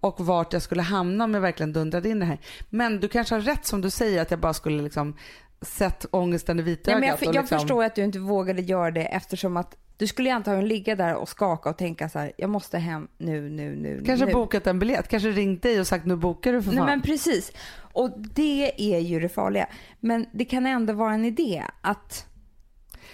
och 0.00 0.26
vart 0.26 0.52
jag 0.52 0.62
skulle 0.62 0.82
hamna 0.82 1.24
om 1.24 1.34
jag 1.34 1.40
verkligen 1.40 1.72
dundrade 1.72 2.08
in 2.08 2.20
det 2.20 2.26
här. 2.26 2.38
Men 2.70 3.00
du 3.00 3.08
kanske 3.08 3.34
har 3.34 3.40
rätt 3.40 3.66
som 3.66 3.80
du 3.80 3.90
säger 3.90 4.22
att 4.22 4.30
jag 4.30 4.40
bara 4.40 4.54
skulle 4.54 4.82
liksom 4.82 5.16
sett 5.64 6.06
ångesten 6.10 6.58
i 6.58 6.62
vitögat. 6.62 7.02
Ja, 7.02 7.08
jag, 7.08 7.18
jag 7.22 7.34
liksom... 7.34 7.58
förstår 7.58 7.84
att 7.84 7.94
du 7.94 8.04
inte 8.04 8.18
vågade 8.18 8.62
göra 8.62 8.90
det 8.90 9.04
eftersom 9.04 9.56
att 9.56 9.76
du 9.96 10.06
skulle 10.06 10.34
antagligen 10.34 10.68
ligga 10.68 10.96
där 10.96 11.14
och 11.14 11.28
skaka 11.28 11.70
och 11.70 11.78
tänka 11.78 12.08
så 12.08 12.18
här, 12.18 12.32
jag 12.36 12.50
måste 12.50 12.78
hem 12.78 13.08
nu, 13.18 13.50
nu, 13.50 13.76
nu. 13.76 14.02
Kanske 14.06 14.26
nu. 14.26 14.32
bokat 14.32 14.66
en 14.66 14.78
biljett, 14.78 15.08
kanske 15.08 15.30
ringt 15.30 15.62
dig 15.62 15.80
och 15.80 15.86
sagt 15.86 16.06
nu 16.06 16.16
bokar 16.16 16.52
du 16.52 16.62
för 16.62 16.70
fan. 16.70 16.76
Nej 16.76 16.86
men 16.86 17.02
precis. 17.02 17.52
Och 17.76 18.10
det 18.34 18.94
är 18.94 18.98
ju 18.98 19.20
det 19.20 19.28
farliga. 19.28 19.66
Men 20.00 20.26
det 20.32 20.44
kan 20.44 20.66
ändå 20.66 20.92
vara 20.92 21.14
en 21.14 21.24
idé 21.24 21.64
att 21.80 22.26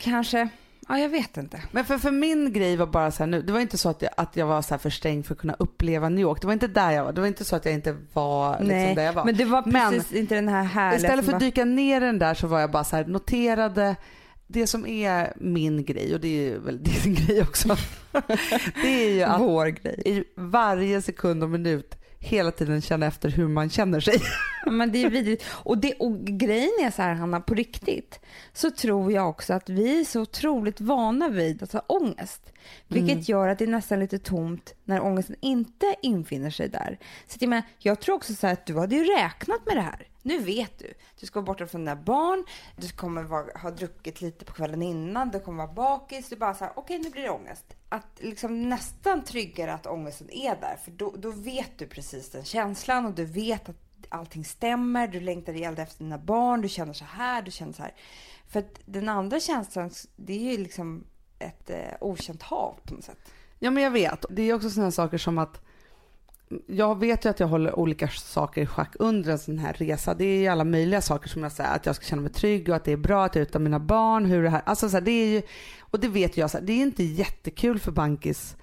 kanske 0.01 0.49
Ja, 0.91 0.99
jag 0.99 1.09
vet 1.09 1.37
inte. 1.37 1.63
Men 1.71 1.85
för, 1.85 1.99
för 1.99 2.11
min 2.11 2.53
grej 2.53 2.77
var 2.77 2.87
bara 2.87 3.11
så 3.11 3.23
här 3.23 3.27
nu, 3.27 3.43
det 3.43 3.53
var 3.53 3.61
inte 3.61 3.79
så 3.79 3.89
att 3.89 4.03
jag, 4.03 4.11
att 4.17 4.37
jag 4.37 4.47
var 4.47 4.63
så 4.63 4.75
här 4.75 4.79
för 4.79 4.91
sträng 4.91 5.23
för 5.23 5.35
att 5.35 5.41
kunna 5.41 5.57
uppleva 5.59 6.09
New 6.09 6.21
York. 6.21 6.41
Det 6.41 6.47
var 6.47 6.55
inte 6.55 6.67
där 6.67 6.91
jag 6.91 7.05
var. 7.05 7.13
Det 7.13 7.21
var 7.21 7.29
inte 7.29 7.45
så 7.45 7.57
att 7.57 7.65
jag 7.65 7.75
inte 7.75 7.97
var 8.13 8.53
liksom 8.53 8.69
Nej, 8.69 8.95
där 8.95 9.03
jag 9.03 9.13
var. 9.13 9.25
men 9.25 9.37
det 9.37 9.45
var 9.45 9.63
precis 9.63 10.11
men, 10.11 10.21
inte 10.21 10.35
den 10.35 10.49
här 10.49 10.63
härliga 10.63 10.97
Istället 10.97 11.25
för 11.25 11.33
att 11.33 11.41
dyka 11.41 11.65
ner 11.65 12.01
den 12.01 12.19
där 12.19 12.35
så 12.35 12.47
var 12.47 12.61
jag 12.61 12.71
bara 12.71 12.85
så 12.85 12.97
här, 12.97 13.05
noterade 13.05 13.97
det 14.47 14.67
som 14.67 14.87
är 14.87 15.33
min 15.37 15.85
grej 15.85 16.15
och 16.15 16.21
det 16.21 16.49
är 16.49 16.59
väl 16.59 16.83
din 16.83 17.15
grej 17.27 17.43
också. 17.43 17.77
det 18.83 19.05
är 19.05 19.11
ju 19.11 19.23
att 19.23 19.41
Vår 19.41 19.67
grej. 19.67 20.03
i 20.05 20.25
varje 20.37 21.03
sekund 21.03 21.43
och 21.43 21.51
minut 21.51 22.00
hela 22.21 22.51
tiden 22.51 22.81
känna 22.81 23.07
efter 23.07 23.29
hur 23.29 23.49
man 23.49 23.71
känner 23.71 24.01
sig. 24.01 24.15
Men 24.67 24.93
det 24.93 25.05
är 25.05 25.11
vidrigt. 25.11 25.45
Och, 25.49 25.79
det, 25.79 25.95
och 25.95 26.21
grejen 26.25 26.71
är 26.83 26.91
så 26.91 27.03
här 27.03 27.15
Hanna, 27.15 27.41
på 27.41 27.55
riktigt 27.55 28.21
så 28.53 28.71
tror 28.71 29.13
jag 29.13 29.29
också 29.29 29.55
att 29.55 29.69
vi 29.69 30.01
är 30.01 30.05
så 30.05 30.21
otroligt 30.21 30.81
vana 30.81 31.29
vid 31.29 31.63
att 31.63 31.73
ha 31.73 31.81
ångest. 31.81 32.53
Vilket 32.89 33.13
mm. 33.13 33.25
gör 33.27 33.49
att 33.49 33.59
det 33.59 33.65
är 33.65 33.69
nästan 33.69 34.01
lite 34.01 34.19
tomt 34.19 34.75
när 34.85 35.01
ångesten 35.01 35.37
inte 35.41 35.95
infinner 36.03 36.51
sig 36.51 36.69
där. 36.69 36.99
Så 37.27 37.37
jag, 37.41 37.49
menar, 37.49 37.65
jag 37.79 38.01
tror 38.01 38.15
också 38.15 38.35
så 38.35 38.47
att 38.47 38.67
du 38.67 38.79
hade 38.79 38.97
ju 38.97 39.05
räknat 39.05 39.67
med 39.67 39.77
det 39.77 39.83
här. 39.83 40.07
Nu 40.23 40.39
vet 40.39 40.79
du. 40.79 40.93
Du 41.21 41.27
ska 41.27 41.41
vara 41.41 41.47
borta 41.47 41.67
från 41.67 41.81
dina 41.81 41.97
barn. 41.97 42.45
Du 42.77 42.89
kommer 42.89 43.23
vara, 43.23 43.59
ha 43.59 43.71
druckit 43.71 44.21
lite 44.21 44.45
på 44.45 44.53
kvällen 44.53 44.83
innan. 44.83 45.31
Du 45.31 45.41
kommer 45.41 45.67
vara 45.67 45.75
bakis. 45.75 46.29
Du 46.29 46.37
bara 46.37 46.55
så 46.55 46.65
här, 46.65 46.73
okej 46.77 46.99
nu 46.99 47.11
blir 47.11 47.23
det 47.23 47.31
ångest. 47.31 47.65
Att 47.89 48.07
liksom 48.19 48.69
nästan 48.69 49.25
tryggare 49.25 49.73
att 49.73 49.87
ångesten 49.87 50.31
är 50.31 50.57
där. 50.57 50.77
För 50.85 50.91
då, 50.91 51.15
då 51.19 51.31
vet 51.31 51.79
du 51.79 51.87
precis 51.87 52.31
den 52.31 52.45
känslan 52.45 53.07
och 53.07 53.15
du 53.15 53.25
vet 53.25 53.69
att 53.69 53.77
allting 54.09 54.45
stämmer. 54.45 55.09
Du 55.09 55.21
längtar 55.21 55.53
ihjäl 55.53 55.79
efter 55.79 56.05
dina 56.05 56.19
barn. 56.19 56.61
Du 56.61 56.69
känner 56.69 56.93
så 56.93 57.05
här, 57.05 57.43
du 57.43 57.51
känner 57.51 57.73
så 57.73 57.83
här. 57.83 57.95
För 58.49 58.61
att 58.61 58.81
den 58.85 59.09
andra 59.09 59.41
känslan, 59.41 59.91
det 60.17 60.33
är 60.33 60.53
ju 60.53 60.59
liksom 60.59 61.05
ett 61.39 61.71
eh, 61.71 61.79
okänt 62.01 62.43
hav 62.43 62.75
på 62.85 62.95
något 62.95 63.05
sätt. 63.05 63.19
Ja 63.59 63.71
men 63.71 63.83
jag 63.83 63.91
vet. 63.91 64.25
Det 64.31 64.43
är 64.43 64.55
också 64.55 64.71
sådana 64.71 64.91
saker 64.91 65.19
som 65.19 65.39
att 65.39 65.61
jag 66.67 66.99
vet 66.99 67.25
ju 67.25 67.29
att 67.29 67.41
jag 67.41 67.47
håller 67.47 67.79
olika 67.79 68.09
saker 68.09 68.63
i 68.63 68.67
schack 68.67 68.93
under 68.99 69.33
en 69.33 69.39
sån 69.39 69.59
här 69.59 69.73
resa. 69.73 70.15
Det 70.15 70.25
är 70.25 70.41
ju 70.41 70.47
alla 70.47 70.65
möjliga 70.65 71.01
saker 71.01 71.29
som 71.29 71.43
jag 71.43 71.53
säger, 71.53 71.75
att 71.75 71.87
jag 71.87 71.97
ska 71.97 72.05
känna 72.05 72.23
mig 72.23 72.33
trygg 72.33 72.69
och 72.69 72.77
att 72.77 72.85
det 72.85 72.93
är 72.93 72.97
bra 72.97 73.25
att 73.25 73.35
jag 73.35 73.43
är 73.43 73.47
ute 73.47 73.59
mina 73.59 73.81
barn. 73.81 74.27
Hur 74.27 74.43
det 74.43 74.51
här, 74.51 74.63
alltså 74.67 74.89
så 74.89 74.97
här, 74.97 75.01
det 75.01 75.11
är 75.11 75.27
ju, 75.27 75.43
och 75.81 76.01
det 76.01 76.09
vet 76.09 76.37
jag, 76.37 76.51
så 76.51 76.59
här, 76.59 76.65
det 76.65 76.73
är 76.73 76.83
inte 76.83 77.05
jättekul 77.05 77.79
för 77.79 77.93
Bankis 77.93 78.57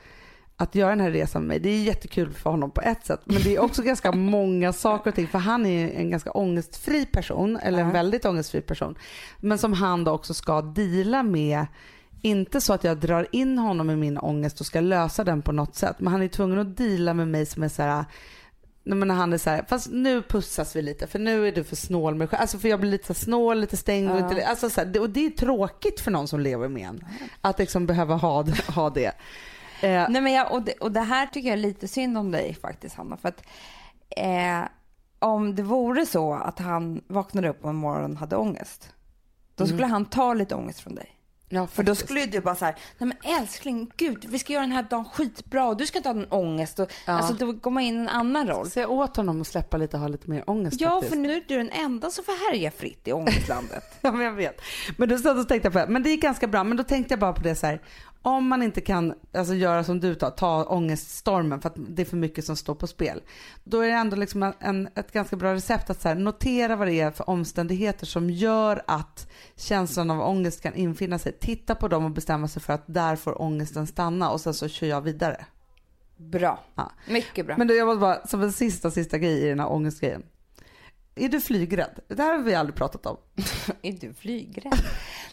att 0.57 0.75
göra 0.75 0.89
den 0.89 0.99
här 0.99 1.11
resan 1.11 1.41
med 1.41 1.47
mig. 1.47 1.59
Det 1.59 1.69
är 1.69 1.83
jättekul 1.83 2.31
för 2.31 2.49
honom 2.49 2.71
på 2.71 2.81
ett 2.81 3.05
sätt, 3.05 3.21
men 3.25 3.41
det 3.43 3.55
är 3.55 3.59
också 3.59 3.81
ganska 3.81 4.11
många 4.15 4.73
saker 4.73 5.09
och 5.09 5.15
ting, 5.15 5.27
för 5.27 5.39
han 5.39 5.65
är 5.65 5.89
en 5.89 6.09
ganska 6.09 6.31
ångestfri 6.31 7.05
person, 7.05 7.57
eller 7.57 7.79
en 7.79 7.91
väldigt 7.91 8.25
ångestfri 8.25 8.61
person, 8.61 8.95
men 9.39 9.57
som 9.57 9.73
han 9.73 10.03
då 10.03 10.11
också 10.11 10.33
ska 10.33 10.61
dela 10.61 11.23
med 11.23 11.65
inte 12.22 12.61
så 12.61 12.74
att 12.74 12.84
jag 12.84 12.97
drar 12.97 13.28
in 13.32 13.57
honom 13.57 13.89
i 13.89 13.95
min 13.95 14.18
ångest 14.18 14.59
och 14.59 14.65
ska 14.65 14.80
lösa 14.80 15.24
den 15.24 15.41
på 15.41 15.51
något 15.51 15.76
sätt. 15.76 15.95
Men 15.99 16.11
han 16.11 16.22
är 16.22 16.28
tvungen 16.28 16.59
att 16.59 16.78
dela 16.78 17.13
med 17.13 17.28
mig 17.28 17.45
som 17.45 17.63
är 17.63 17.70
så 17.70 17.82
här, 17.82 18.05
när 18.84 19.15
han 19.15 19.34
är 19.34 19.38
så 19.38 19.49
här, 19.49 19.65
fast 19.70 19.91
nu 19.91 20.22
pussas 20.22 20.76
vi 20.76 20.82
lite 20.82 21.07
för 21.07 21.20
nu 21.20 21.47
är 21.47 21.51
du 21.51 21.63
för 21.63 21.76
snål 21.76 22.15
med 22.15 22.34
Alltså 22.34 22.57
för 22.57 22.70
jag 22.70 22.80
blir 22.80 22.91
lite 22.91 23.07
så 23.07 23.13
snål, 23.13 23.59
lite 23.59 23.78
stängd. 23.78 24.09
Ja. 24.09 24.30
Lite, 24.30 24.47
alltså 24.47 24.70
så 24.70 24.82
här, 24.82 24.99
och 24.99 25.09
det 25.09 25.26
är 25.26 25.30
tråkigt 25.30 25.99
för 25.99 26.11
någon 26.11 26.28
som 26.28 26.39
lever 26.39 26.68
med 26.68 26.88
en. 26.88 27.05
Att 27.41 27.59
liksom 27.59 27.86
behöva 27.86 28.15
ha, 28.15 28.45
ha 28.68 28.89
det. 28.89 29.13
Eh. 29.82 30.09
Nej, 30.09 30.22
men 30.22 30.34
jag, 30.34 30.51
och, 30.51 30.61
det, 30.61 30.74
och 30.74 30.91
det 30.91 31.01
här 31.01 31.28
tycker 31.28 31.49
jag 31.49 31.57
är 31.57 31.61
lite 31.61 31.88
synd 31.88 32.18
om 32.18 32.32
dig 32.32 32.53
faktiskt 32.61 32.95
Hanna. 32.95 33.18
För 33.18 33.30
att, 33.30 33.43
eh, 34.09 34.63
om 35.20 35.55
det 35.55 35.63
vore 35.63 36.05
så 36.05 36.34
att 36.34 36.59
han 36.59 37.01
vaknade 37.07 37.49
upp 37.49 37.65
en 37.65 37.76
morgon 37.76 38.11
och 38.11 38.20
hade 38.20 38.36
ångest. 38.36 38.93
Då 39.55 39.65
skulle 39.65 39.84
mm. 39.84 39.91
han 39.91 40.05
ta 40.05 40.34
lite 40.34 40.55
ångest 40.55 40.80
från 40.80 40.95
dig. 40.95 41.16
Ja, 41.49 41.67
för 41.67 41.83
då 41.83 41.95
skulle 41.95 42.25
du 42.25 42.41
bara 42.41 42.55
så 42.55 42.65
här, 42.65 42.75
nej 42.97 43.07
men 43.07 43.33
älskling, 43.41 43.91
gud, 43.97 44.25
vi 44.29 44.39
ska 44.39 44.53
göra 44.53 44.61
den 44.63 44.71
här 44.71 44.83
dagen 44.83 45.05
skitbra 45.05 45.67
och 45.67 45.77
du 45.77 45.85
ska 45.85 45.97
inte 45.97 46.09
ha 46.09 46.13
någon 46.13 46.31
ångest. 46.31 46.79
Och, 46.79 46.91
ja. 47.05 47.13
Alltså 47.13 47.33
då 47.33 47.51
går 47.51 47.71
man 47.71 47.83
in 47.83 47.95
i 47.95 47.99
en 47.99 48.09
annan 48.09 48.47
roll. 48.47 48.69
Säg 48.69 48.85
åt 48.85 49.17
honom 49.17 49.41
att 49.41 49.47
släppa 49.47 49.77
lite 49.77 49.97
och 49.97 50.01
ha 50.01 50.07
lite 50.07 50.29
mer 50.29 50.49
ångest 50.49 50.81
Ja, 50.81 50.89
faktiskt. 50.89 51.09
för 51.09 51.19
nu 51.19 51.33
är 51.33 51.43
du 51.47 51.57
den 51.57 51.69
enda 51.69 52.09
som 52.09 52.23
får 52.23 52.51
härja 52.51 52.71
fritt 52.71 53.07
i 53.07 53.13
ångestlandet. 53.13 53.83
ja, 54.01 54.11
men 54.11 54.21
jag 54.25 54.31
vet. 54.31 54.61
Men 54.97 55.09
då, 55.09 55.17
så, 55.17 55.43
tänkte 55.43 55.65
jag 55.65 55.73
på 55.73 55.79
det, 55.79 55.87
men 55.87 56.03
det 56.03 56.09
gick 56.09 56.21
ganska 56.21 56.47
bra. 56.47 56.63
Men 56.63 56.77
då 56.77 56.83
tänkte 56.83 57.11
jag 57.11 57.19
bara 57.19 57.33
på 57.33 57.41
det 57.41 57.55
så 57.55 57.67
här, 57.67 57.81
om 58.28 58.47
man 58.47 58.63
inte 58.63 58.82
kan 58.82 59.13
alltså, 59.34 59.53
göra 59.53 59.84
som 59.84 59.99
du 59.99 60.15
tar, 60.15 60.30
ta 60.30 60.63
ångeststormen 60.63 61.61
för 61.61 61.69
att 61.69 61.75
det 61.78 62.01
är 62.01 62.05
för 62.05 62.17
mycket 62.17 62.45
som 62.45 62.55
står 62.55 62.75
på 62.75 62.88
spel. 62.88 63.21
Då 63.63 63.82
är 63.82 63.88
det 63.88 63.93
ändå 63.93 64.15
liksom 64.15 64.53
en, 64.59 64.89
ett 64.95 65.11
ganska 65.11 65.36
bra 65.36 65.53
recept 65.53 65.89
att 65.89 66.01
så 66.01 66.07
här, 66.07 66.15
notera 66.15 66.75
vad 66.75 66.88
det 66.88 66.99
är 66.99 67.11
för 67.11 67.30
omständigheter 67.30 68.05
som 68.05 68.30
gör 68.30 68.82
att 68.88 69.32
känslan 69.55 70.11
av 70.11 70.21
ångest 70.21 70.61
kan 70.61 70.75
infinna 70.75 71.19
sig. 71.19 71.32
Titta 71.32 71.75
på 71.75 71.88
dem 71.88 72.05
och 72.05 72.11
bestämma 72.11 72.47
sig 72.47 72.61
för 72.61 72.73
att 72.73 72.84
där 72.86 73.15
får 73.15 73.41
ångesten 73.41 73.88
stanna 73.88 74.30
och 74.30 74.41
sen 74.41 74.53
så 74.53 74.67
kör 74.67 74.88
jag 74.88 75.01
vidare. 75.01 75.45
Bra. 76.17 76.63
Ja. 76.75 76.91
Mycket 77.09 77.45
bra. 77.45 77.57
Men 77.57 77.67
du, 77.67 77.78
jag 77.78 77.86
måste 77.86 77.99
bara, 77.99 78.28
som 78.28 78.41
en 78.41 78.51
sista, 78.51 78.91
sista 78.91 79.17
grej 79.17 79.43
i 79.43 79.49
den 79.49 79.59
här 79.59 79.71
ångestgrejen. 79.71 80.23
Är 81.20 81.30
du 81.30 81.41
flygrädd? 81.41 81.99
Det 82.07 82.24
här 82.24 82.34
har 82.34 82.43
vi 82.43 82.55
aldrig 82.55 82.76
pratat 82.76 83.05
om. 83.05 83.18
är 83.82 83.91
du 83.91 84.13
flygrädd? 84.13 84.80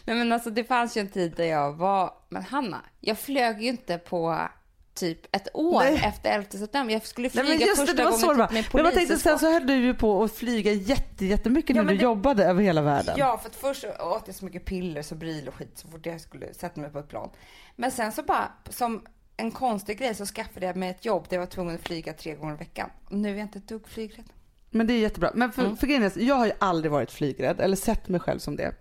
Nej 0.05 0.15
men 0.15 0.31
alltså 0.31 0.49
det 0.49 0.63
fanns 0.63 0.97
ju 0.97 1.01
en 1.01 1.09
tid 1.09 1.33
där 1.37 1.45
jag 1.45 1.73
var, 1.73 2.13
men 2.29 2.43
Hanna, 2.43 2.81
jag 2.99 3.19
flög 3.19 3.61
ju 3.61 3.69
inte 3.69 3.97
på 3.97 4.47
typ 4.95 5.35
ett 5.35 5.47
år 5.53 5.79
Nej. 5.79 6.01
efter 6.03 6.29
11 6.29 6.49
september. 6.49 6.93
Jag 6.93 7.07
skulle 7.07 7.29
flyga 7.29 7.47
Nej, 7.47 7.59
första 7.59 7.85
det, 7.85 7.93
det 7.93 8.03
gången 8.03 8.19
typ 8.19 8.51
med 8.51 8.65
Men 8.73 8.85
jag 8.85 8.93
tänkte 8.93 9.17
sen 9.17 9.39
så 9.39 9.51
höll 9.51 9.67
du 9.67 9.75
ju 9.75 9.93
på 9.93 10.23
att 10.23 10.31
flyga 10.31 10.71
jätte, 10.71 11.25
jättemycket 11.25 11.75
ja, 11.75 11.81
när 11.83 11.91
du 11.91 11.97
det... 11.97 12.03
jobbade 12.03 12.45
över 12.45 12.63
hela 12.63 12.81
världen. 12.81 13.15
Ja, 13.17 13.37
för 13.37 13.49
att 13.49 13.55
först 13.55 13.85
åt 13.85 14.23
jag 14.25 14.35
så 14.35 14.45
mycket 14.45 14.65
piller, 14.65 15.01
Sobril 15.01 15.47
och 15.47 15.53
skit 15.55 15.71
så 15.77 15.87
fort 15.87 16.05
jag 16.05 16.21
skulle 16.21 16.53
sätta 16.53 16.81
mig 16.81 16.89
på 16.89 16.99
ett 16.99 17.09
plan. 17.09 17.29
Men 17.75 17.91
sen 17.91 18.11
så 18.11 18.23
bara, 18.23 18.51
som 18.69 19.05
en 19.37 19.51
konstig 19.51 19.97
grej 19.97 20.15
så 20.15 20.25
skaffade 20.25 20.65
jag 20.65 20.75
mig 20.75 20.89
ett 20.89 21.05
jobb 21.05 21.25
där 21.29 21.37
jag 21.37 21.41
var 21.41 21.47
tvungen 21.47 21.75
att 21.75 21.87
flyga 21.87 22.13
tre 22.13 22.35
gånger 22.35 22.53
i 22.53 22.57
veckan. 22.57 22.89
Och 23.05 23.17
nu 23.17 23.29
är 23.29 23.35
jag 23.35 23.41
inte 23.41 23.57
ett 23.57 23.67
dugg 23.67 23.87
flygrädd. 23.87 24.29
Men 24.75 24.87
det 24.87 24.93
är 24.93 24.99
jättebra. 24.99 25.31
Men 25.33 25.51
för, 25.51 25.63
mm. 25.63 25.77
för 25.77 25.87
grejen 25.87 26.03
är, 26.03 26.11
jag 26.15 26.35
har 26.35 26.45
ju 26.45 26.51
aldrig 26.59 26.91
varit 26.91 27.11
flygrädd 27.11 27.59
eller 27.59 27.75
sett 27.75 28.09
mig 28.09 28.19
själv 28.19 28.39
som 28.39 28.55
det. 28.55 28.73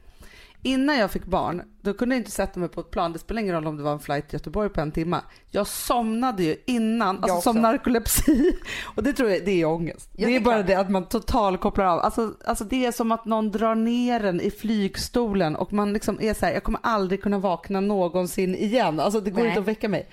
Innan 0.63 0.97
jag 0.97 1.11
fick 1.11 1.25
barn, 1.25 1.63
då 1.81 1.95
kunde 1.95 2.15
jag 2.15 2.21
inte 2.21 2.31
sätta 2.31 2.61
mig 2.61 2.69
på 2.69 2.81
ett 2.81 2.91
plan. 2.91 3.13
Det 3.13 3.19
spelar 3.19 3.43
ingen 3.43 3.55
roll 3.55 3.67
om 3.67 3.77
det 3.77 3.83
var 3.83 3.93
en 3.93 3.99
flight 3.99 4.29
till 4.29 4.35
Göteborg 4.35 4.69
på 4.69 4.81
en 4.81 4.93
timme. 4.93 5.21
Jag 5.51 5.67
somnade 5.67 6.43
ju 6.43 6.57
innan, 6.67 7.19
alltså 7.25 7.41
som 7.41 7.63
narkolepsi. 7.63 8.57
Och 8.85 9.03
det 9.03 9.13
tror 9.13 9.31
jag, 9.31 9.45
det 9.45 9.61
är 9.61 9.65
ångest. 9.65 10.11
Ja, 10.17 10.27
det 10.27 10.37
är 10.37 10.41
bara 10.41 10.63
det 10.63 10.75
att 10.75 10.91
man 10.91 11.09
totalt 11.09 11.61
kopplar 11.61 11.85
av. 11.85 12.01
Alltså, 12.01 12.35
alltså 12.45 12.65
det 12.65 12.87
är 12.87 12.93
som 12.93 13.13
att 13.13 13.25
någon 13.25 13.51
drar 13.51 13.75
ner 13.75 14.25
en 14.25 14.41
i 14.41 14.51
flygstolen 14.51 15.57
och 15.57 15.73
man 15.73 15.93
liksom 15.93 16.21
är 16.21 16.35
så 16.35 16.47
här, 16.47 16.53
jag 16.53 16.65
kommer 16.65 16.81
aldrig 16.83 17.23
kunna 17.23 17.39
vakna 17.39 17.81
någonsin 17.81 18.55
igen. 18.55 19.01
Alltså 19.01 19.21
det 19.21 19.31
går 19.31 19.41
Nej. 19.41 19.49
inte 19.49 19.61
att 19.61 19.69
väcka 19.69 19.89
mig. 19.89 20.09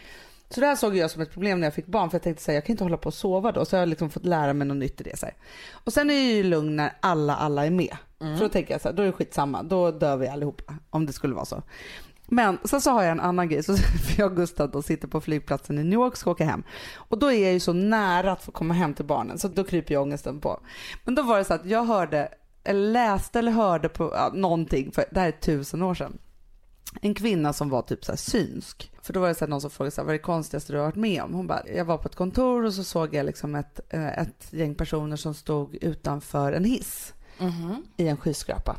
Så 0.53 0.59
det 0.59 0.65
här 0.65 0.75
såg 0.75 0.95
jag 0.95 1.11
som 1.11 1.21
ett 1.21 1.31
problem 1.31 1.59
när 1.59 1.67
jag 1.67 1.73
fick 1.73 1.85
barn 1.85 2.09
för 2.09 2.15
jag 2.15 2.23
tänkte 2.23 2.43
säga 2.43 2.55
jag 2.55 2.65
kan 2.65 2.73
inte 2.73 2.83
hålla 2.83 2.97
på 2.97 3.07
och 3.07 3.13
sova 3.13 3.51
då. 3.51 3.65
Så 3.65 3.75
jag 3.75 3.81
har 3.81 3.85
liksom 3.85 4.09
fått 4.09 4.25
lära 4.25 4.53
mig 4.53 4.67
något 4.67 4.77
nytt 4.77 5.01
i 5.01 5.03
det. 5.03 5.17
Så 5.17 5.25
här. 5.25 5.35
Och 5.71 5.93
sen 5.93 6.09
är 6.09 6.13
jag 6.13 6.23
ju 6.23 6.43
lugn 6.43 6.75
när 6.75 6.93
alla, 6.99 7.35
alla 7.35 7.65
är 7.65 7.71
med. 7.71 7.97
Mm. 8.21 8.37
För 8.37 8.45
då 8.45 8.49
tänker 8.49 8.73
jag 8.73 8.81
så 8.81 8.87
här, 8.87 8.95
då 8.95 9.01
är 9.01 9.05
det 9.05 9.11
skitsamma. 9.11 9.63
Då 9.63 9.91
dör 9.91 10.17
vi 10.17 10.27
allihopa 10.27 10.73
om 10.89 11.05
det 11.05 11.13
skulle 11.13 11.35
vara 11.35 11.45
så. 11.45 11.63
Men 12.27 12.57
sen 12.63 12.81
så 12.81 12.91
har 12.91 13.03
jag 13.03 13.11
en 13.11 13.19
annan 13.19 13.49
grej. 13.49 13.63
Så 13.63 13.75
jag 14.17 14.31
och 14.31 14.37
Gustav 14.37 14.71
då 14.71 14.81
sitter 14.81 15.07
på 15.07 15.21
flygplatsen 15.21 15.79
i 15.79 15.83
New 15.83 15.93
York 15.93 16.11
och 16.11 16.17
ska 16.17 16.31
åka 16.31 16.45
hem. 16.45 16.63
Och 16.95 17.19
då 17.19 17.31
är 17.31 17.43
jag 17.43 17.53
ju 17.53 17.59
så 17.59 17.73
nära 17.73 18.31
att 18.31 18.43
få 18.43 18.51
komma 18.51 18.73
hem 18.73 18.93
till 18.93 19.05
barnen 19.05 19.39
så 19.39 19.47
då 19.47 19.63
kryper 19.63 19.93
ju 19.93 20.01
ångesten 20.01 20.39
på. 20.39 20.59
Men 21.03 21.15
då 21.15 21.23
var 21.23 21.37
det 21.37 21.43
så 21.43 21.53
att 21.53 21.65
jag 21.65 21.85
hörde, 21.85 22.29
eller 22.63 22.91
läste 22.91 23.39
eller 23.39 23.51
hörde 23.51 23.89
på 23.89 24.11
ja, 24.13 24.31
någonting, 24.33 24.91
för 24.91 25.05
det 25.11 25.19
här 25.19 25.27
är 25.27 25.31
tusen 25.31 25.81
år 25.81 25.93
sedan 25.93 26.17
en 27.01 27.13
kvinna 27.13 27.53
som 27.53 27.69
var 27.69 27.81
typ 27.81 28.05
så 28.05 28.17
synsk. 28.17 28.91
För 29.01 29.13
då 29.13 29.19
var 29.19 29.27
det 29.27 29.35
så 29.35 29.47
någon 29.47 29.61
som 29.61 29.69
frågade 29.69 29.91
så 29.91 30.01
här, 30.01 30.05
vad 30.05 30.15
är 30.15 30.17
det 30.17 30.23
konstigaste 30.23 30.73
du 30.73 30.77
har 30.77 30.85
varit 30.85 30.95
med 30.95 31.23
om? 31.23 31.33
Hon 31.33 31.47
bara, 31.47 31.67
jag 31.67 31.85
var 31.85 31.97
på 31.97 32.07
ett 32.07 32.15
kontor 32.15 32.65
och 32.65 32.73
så 32.73 32.83
såg 32.83 33.13
jag 33.13 33.25
liksom 33.25 33.55
ett, 33.55 33.79
eh, 33.89 34.19
ett 34.19 34.53
gäng 34.53 34.75
personer 34.75 35.15
som 35.15 35.33
stod 35.33 35.75
utanför 35.75 36.53
en 36.53 36.65
hiss 36.65 37.13
mm 37.39 37.51
-hmm. 37.51 37.81
i 37.97 38.07
en 38.07 38.17
skyskrapa. 38.17 38.77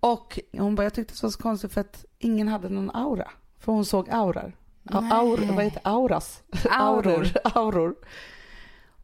Och 0.00 0.38
hon 0.52 0.74
bara, 0.74 0.82
jag 0.82 0.94
tyckte 0.94 1.14
det 1.14 1.22
var 1.22 1.30
så 1.30 1.38
konstigt 1.38 1.72
för 1.72 1.80
att 1.80 2.04
ingen 2.18 2.48
hade 2.48 2.68
någon 2.68 2.90
aura. 2.90 3.30
För 3.58 3.72
hon 3.72 3.84
såg 3.84 4.10
aurar. 4.10 4.56
Aur, 4.92 5.52
vad 5.54 5.64
heter 5.64 5.80
auras? 5.84 6.42
Auror. 6.70 7.28
Auror. 7.44 7.94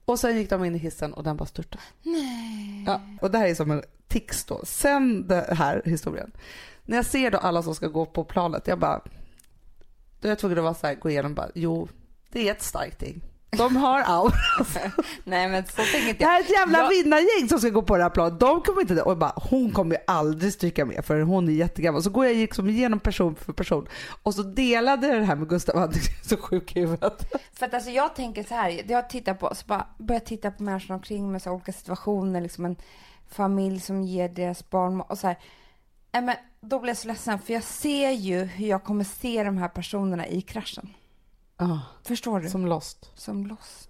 Och 0.04 0.18
sen 0.18 0.36
gick 0.36 0.50
de 0.50 0.64
in 0.64 0.74
i 0.74 0.78
hissen 0.78 1.14
och 1.14 1.24
den 1.24 1.36
bara 1.36 1.46
störtade. 1.46 1.82
Nej. 2.02 2.84
Ja, 2.86 3.00
och 3.20 3.30
det 3.30 3.38
här 3.38 3.46
är 3.46 3.54
som 3.54 3.70
en 3.70 3.82
tics 4.08 4.44
då. 4.44 4.60
Sen 4.64 5.28
den 5.28 5.56
här 5.56 5.82
historien 5.84 6.32
när 6.84 6.96
jag 6.96 7.06
ser 7.06 7.30
då 7.30 7.38
alla 7.38 7.62
som 7.62 7.74
ska 7.74 7.88
gå 7.88 8.06
på 8.06 8.24
planet, 8.24 8.66
jag 8.66 8.78
bara, 8.78 9.00
då 10.20 10.28
är 10.28 10.30
jag 10.30 10.38
tvungen 10.38 10.58
att 10.58 10.64
vara 10.64 10.74
så 10.74 10.86
här, 10.86 10.94
gå 10.94 11.10
igenom 11.10 11.34
bara, 11.34 11.48
jo, 11.54 11.88
det 12.32 12.48
är 12.48 12.52
ett 12.52 12.62
starkt 12.62 12.98
ting. 12.98 13.22
De 13.56 13.76
har 13.76 14.00
aura. 14.06 14.34
Nej 15.24 15.48
men 15.48 15.66
så 15.66 15.76
tänker 15.76 16.08
inte 16.08 16.08
jag. 16.08 16.18
Det 16.18 16.26
här 16.26 16.40
är 16.40 16.44
ett 16.44 16.50
jävla 16.50 16.78
jag... 16.78 16.88
vinnargäng 16.88 17.48
som 17.48 17.58
ska 17.58 17.68
gå 17.68 17.82
på 17.82 17.96
det 17.96 18.02
här 18.02 18.10
planet. 18.10 18.40
De 18.40 18.62
kommer 18.62 18.80
inte, 18.80 19.02
och 19.02 19.16
bara, 19.16 19.32
hon 19.36 19.70
kommer 19.70 19.98
aldrig 20.06 20.52
stryka 20.52 20.84
med 20.84 21.04
för 21.04 21.20
hon 21.20 21.48
är 21.48 21.52
jättegammal. 21.52 22.02
Så 22.02 22.10
går 22.10 22.26
jag 22.26 22.36
liksom 22.36 22.68
igenom 22.68 23.00
person 23.00 23.34
för 23.34 23.52
person 23.52 23.88
och 24.22 24.34
så 24.34 24.42
delade 24.42 25.06
jag 25.06 25.20
det 25.20 25.24
här 25.24 25.36
med 25.36 25.48
Gustav, 25.48 25.78
han 25.78 25.88
är 25.88 26.24
så 26.28 26.36
sjuk 26.36 26.76
i 26.76 26.80
huvudet. 26.80 27.32
För 27.52 27.66
att 27.66 27.74
alltså 27.74 27.90
jag 27.90 28.14
tänker 28.14 28.42
så 28.42 28.54
här, 28.54 28.82
jag 28.88 29.10
tittar 29.10 29.34
på, 29.34 29.54
så 29.54 29.66
bara 29.66 29.86
börjar 29.98 30.20
titta 30.20 30.50
på 30.50 30.62
människor 30.62 30.94
omkring 30.94 31.32
mig, 31.32 31.40
så 31.40 31.50
olika 31.50 31.72
situationer, 31.72 32.40
liksom 32.40 32.64
en 32.64 32.76
familj 33.30 33.80
som 33.80 34.02
ger 34.02 34.28
deras 34.28 34.70
barn 34.70 35.00
och 35.00 35.18
så 35.18 35.26
här. 35.26 35.38
Nej 36.12 36.22
men 36.22 36.36
då 36.62 36.78
blir 36.78 36.90
jag 36.90 36.96
så 36.96 37.08
ledsen 37.08 37.38
för 37.38 37.52
jag 37.52 37.62
ser 37.62 38.10
ju 38.10 38.44
hur 38.44 38.66
jag 38.66 38.84
kommer 38.84 39.04
se 39.04 39.44
de 39.44 39.58
här 39.58 39.68
personerna 39.68 40.26
i 40.26 40.40
kraschen. 40.40 40.88
Oh, 41.58 41.78
Förstår 42.02 42.40
du? 42.40 42.50
Som 42.50 42.66
Lost. 42.66 43.10
Som 43.14 43.46
Lost. 43.46 43.88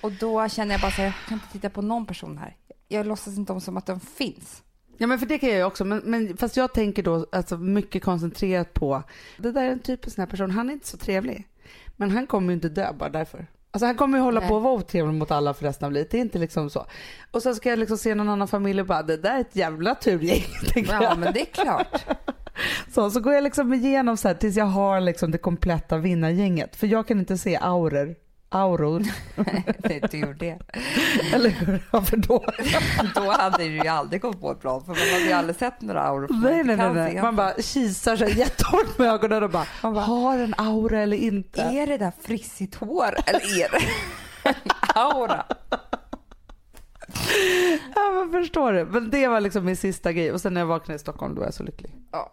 Och 0.00 0.12
då 0.12 0.48
känner 0.48 0.74
jag 0.74 0.80
bara 0.80 0.90
så 0.90 0.96
här, 0.96 1.04
jag 1.04 1.14
kan 1.28 1.34
inte 1.34 1.52
titta 1.52 1.70
på 1.70 1.82
någon 1.82 2.06
person 2.06 2.38
här. 2.38 2.56
Jag 2.88 3.06
låtsas 3.06 3.36
inte 3.36 3.52
om 3.52 3.60
som 3.60 3.76
att 3.76 3.86
de 3.86 4.00
finns. 4.00 4.62
Ja 4.98 5.06
men 5.06 5.18
för 5.18 5.26
det 5.26 5.38
kan 5.38 5.48
jag 5.48 5.58
ju 5.58 5.64
också, 5.64 5.84
men, 5.84 6.02
men 6.04 6.36
fast 6.36 6.56
jag 6.56 6.74
tänker 6.74 7.02
då 7.02 7.26
alltså 7.32 7.56
mycket 7.56 8.04
koncentrerat 8.04 8.74
på, 8.74 9.02
det 9.38 9.52
där 9.52 9.64
är 9.64 9.70
en 9.70 9.78
typisk 9.78 10.14
sån 10.14 10.22
här 10.22 10.30
person, 10.30 10.50
han 10.50 10.68
är 10.68 10.72
inte 10.72 10.88
så 10.88 10.96
trevlig. 10.96 11.48
Men 11.96 12.10
han 12.10 12.26
kommer 12.26 12.48
ju 12.48 12.54
inte 12.54 12.68
dö 12.68 12.92
bara 12.92 13.08
därför. 13.08 13.46
Alltså 13.76 13.86
han 13.86 13.96
kommer 13.96 14.18
ju 14.18 14.24
hålla 14.24 14.40
Nej. 14.40 14.48
på 14.48 14.56
att 14.56 14.62
vara 14.62 14.74
otrevlig 14.74 15.14
mot 15.14 15.30
alla 15.30 15.54
för 15.54 15.64
resten 15.64 15.86
av 15.86 15.92
livet. 15.92 16.10
Det 16.10 16.18
är 16.18 16.20
inte 16.20 16.38
liksom 16.38 16.70
så. 16.70 16.86
Och 17.30 17.42
så 17.42 17.54
ska 17.54 17.70
jag 17.70 17.78
liksom 17.78 17.98
se 17.98 18.14
någon 18.14 18.28
annan 18.28 18.48
familj 18.48 18.80
och 18.80 18.86
bara, 18.86 19.02
det 19.02 19.16
där 19.16 19.36
är 19.36 19.40
ett 19.40 19.56
jävla 19.56 19.94
turgäng. 19.94 20.44
Ja, 20.88 21.14
men 21.18 21.32
det 21.32 21.40
är 21.40 21.44
klart. 21.64 22.04
Så, 22.94 23.10
så 23.10 23.20
går 23.20 23.34
jag 23.34 23.44
liksom 23.44 23.74
igenom 23.74 24.16
så 24.16 24.28
här 24.28 24.34
tills 24.34 24.56
jag 24.56 24.64
har 24.64 25.00
liksom 25.00 25.30
det 25.30 25.38
kompletta 25.38 25.96
vinnargänget. 25.96 26.76
För 26.76 26.86
jag 26.86 27.08
kan 27.08 27.18
inte 27.18 27.38
se 27.38 27.58
auror 27.62 28.14
auror. 28.48 29.02
Nej, 29.84 30.02
du 30.10 30.18
gjorde 30.18 30.34
det. 30.38 30.58
Eller 31.34 31.50
hur? 31.50 31.82
Varför 31.90 32.16
då? 32.16 32.44
Då 33.14 33.30
hade 33.30 33.58
du 33.58 33.64
ju 33.74 33.86
aldrig 33.88 34.20
gått 34.22 34.40
på 34.40 34.50
ett 34.52 34.60
plan 34.60 34.80
för 34.84 34.88
man 34.88 35.12
hade 35.12 35.24
ju 35.24 35.32
aldrig 35.32 35.56
sett 35.56 35.80
några 35.80 36.02
auror. 36.02 36.28
man 36.28 36.40
Nej, 36.40 36.64
nej, 36.64 36.76
nej. 36.76 36.92
nej. 36.94 37.22
Man 37.22 37.36
bara 37.36 37.52
kisar 37.52 38.16
sig 38.16 38.38
jättehårt 38.38 38.98
med 38.98 39.08
ögonen 39.08 39.42
och 39.42 39.50
bara, 39.50 39.66
Man 39.82 39.94
bara, 39.94 40.04
har 40.04 40.38
en 40.38 40.54
aura 40.58 41.00
eller 41.00 41.16
inte? 41.16 41.60
Är 41.62 41.86
det 41.86 41.98
där 41.98 42.12
frissigt 42.22 42.74
hår 42.74 43.14
eller 43.26 43.60
är 43.64 43.70
det 43.70 43.78
en 44.48 44.54
aura? 44.94 45.44
Ja, 47.94 48.10
men 48.12 48.32
förstår 48.32 48.72
du. 48.72 48.84
Men 48.84 49.10
det 49.10 49.28
var 49.28 49.40
liksom 49.40 49.64
min 49.64 49.76
sista 49.76 50.12
grej. 50.12 50.32
Och 50.32 50.40
sen 50.40 50.54
när 50.54 50.60
jag 50.60 50.66
vaknade 50.66 50.96
i 50.96 50.98
Stockholm 50.98 51.34
då 51.34 51.40
var 51.40 51.46
jag 51.46 51.54
så 51.54 51.62
lycklig. 51.62 51.94
Ja. 52.12 52.32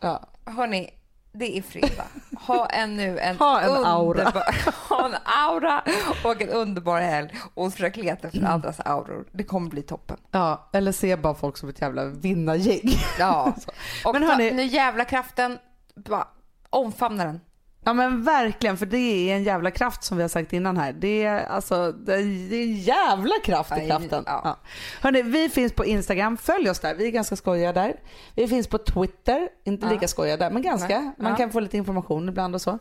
Ja. 0.00 0.28
Hörni, 0.44 0.90
det 1.32 1.58
är 1.58 1.62
fredag. 1.62 2.04
Ha 2.46 2.66
en 2.66 2.96
nu 2.96 3.18
en, 3.18 3.36
Ha 3.38 3.60
en 3.60 3.84
aura. 3.84 4.32
ha 4.88 5.06
en 5.06 5.14
aura 5.24 5.82
och 6.24 6.42
en 6.42 6.48
underbar 6.48 7.00
helg 7.00 7.30
och 7.54 7.72
försök 7.72 7.96
leta 7.96 8.26
efter 8.28 8.44
andras 8.44 8.80
auror. 8.80 9.26
Det 9.32 9.44
kommer 9.44 9.70
bli 9.70 9.82
toppen. 9.82 10.16
ja, 10.30 10.68
eller 10.72 10.92
se 10.92 11.16
bara 11.16 11.34
folk 11.34 11.56
som 11.56 11.68
ett 11.68 11.80
jävla 11.80 12.04
vinnargäng. 12.04 12.94
Ja. 13.18 13.54
Och 14.04 14.12
Men 14.14 14.22
hörni- 14.22 14.52
nu 14.54 14.62
jävla 14.64 15.04
kraften, 15.04 15.58
bara 15.94 16.28
omfamna 16.70 17.24
den. 17.24 17.40
Ja 17.88 17.92
men 17.94 18.22
verkligen, 18.22 18.76
för 18.76 18.86
det 18.86 19.30
är 19.30 19.36
en 19.36 19.42
jävla 19.44 19.70
kraft 19.70 20.04
som 20.04 20.16
vi 20.16 20.22
har 20.22 20.28
sagt 20.28 20.52
innan 20.52 20.76
här. 20.76 20.92
Det 20.92 21.24
är 21.24 21.46
alltså 21.46 21.92
det 21.92 22.12
är 22.14 22.18
en 22.52 22.76
jävla 22.76 23.34
kraft 23.44 23.72
i 23.78 23.86
kraften. 23.86 24.22
ja. 24.26 24.40
Ja. 24.44 24.56
Hörrni, 25.02 25.22
vi 25.22 25.48
finns 25.48 25.72
på 25.72 25.84
Instagram, 25.84 26.36
följ 26.36 26.70
oss 26.70 26.80
där. 26.80 26.94
Vi 26.94 27.06
är 27.06 27.10
ganska 27.10 27.36
skojiga 27.36 27.72
där. 27.72 28.00
Vi 28.34 28.48
finns 28.48 28.66
på 28.68 28.78
Twitter, 28.78 29.48
inte 29.64 29.86
Ja. 29.86 29.92
lika 29.92 30.08
skojiga 30.08 30.36
där, 30.36 30.50
men 30.50 30.62
ganska. 30.62 30.98
Nej. 30.98 31.10
Man 31.18 31.30
Ja. 31.30 31.36
kan 31.36 31.50
få 31.50 31.60
lite 31.60 31.76
information 31.76 32.28
ibland 32.28 32.54
och 32.54 32.60
så. 32.62 32.78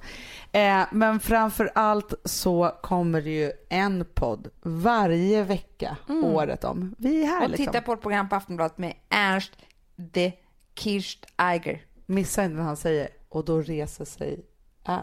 Eh, 0.51 0.81
men 0.91 1.19
framför 1.19 1.71
allt 1.75 2.13
så 2.23 2.71
kommer 2.81 3.21
det 3.21 3.29
ju 3.29 3.51
en 3.69 4.05
podd 4.13 4.47
varje 4.61 5.43
vecka 5.43 5.97
året 6.23 6.63
om. 6.63 6.95
Vi 6.97 7.21
är 7.23 7.27
här 7.27 7.43
Och 7.43 7.49
liksom. 7.49 7.65
titta 7.65 7.81
på 7.81 7.93
ett 7.93 8.01
program 8.01 8.29
på 8.29 8.35
Aftonbladet 8.35 8.77
med 8.77 8.93
Ernst 9.09 9.51
de 9.95 10.31
Kircht 10.75 11.25
Eiger. 11.37 11.81
Missa 12.05 12.43
inte 12.43 12.55
när 12.57 12.63
han 12.63 12.77
säger 12.77 13.07
och 13.29 13.45
då 13.45 13.61
reser 13.61 14.05
sig 14.05 14.45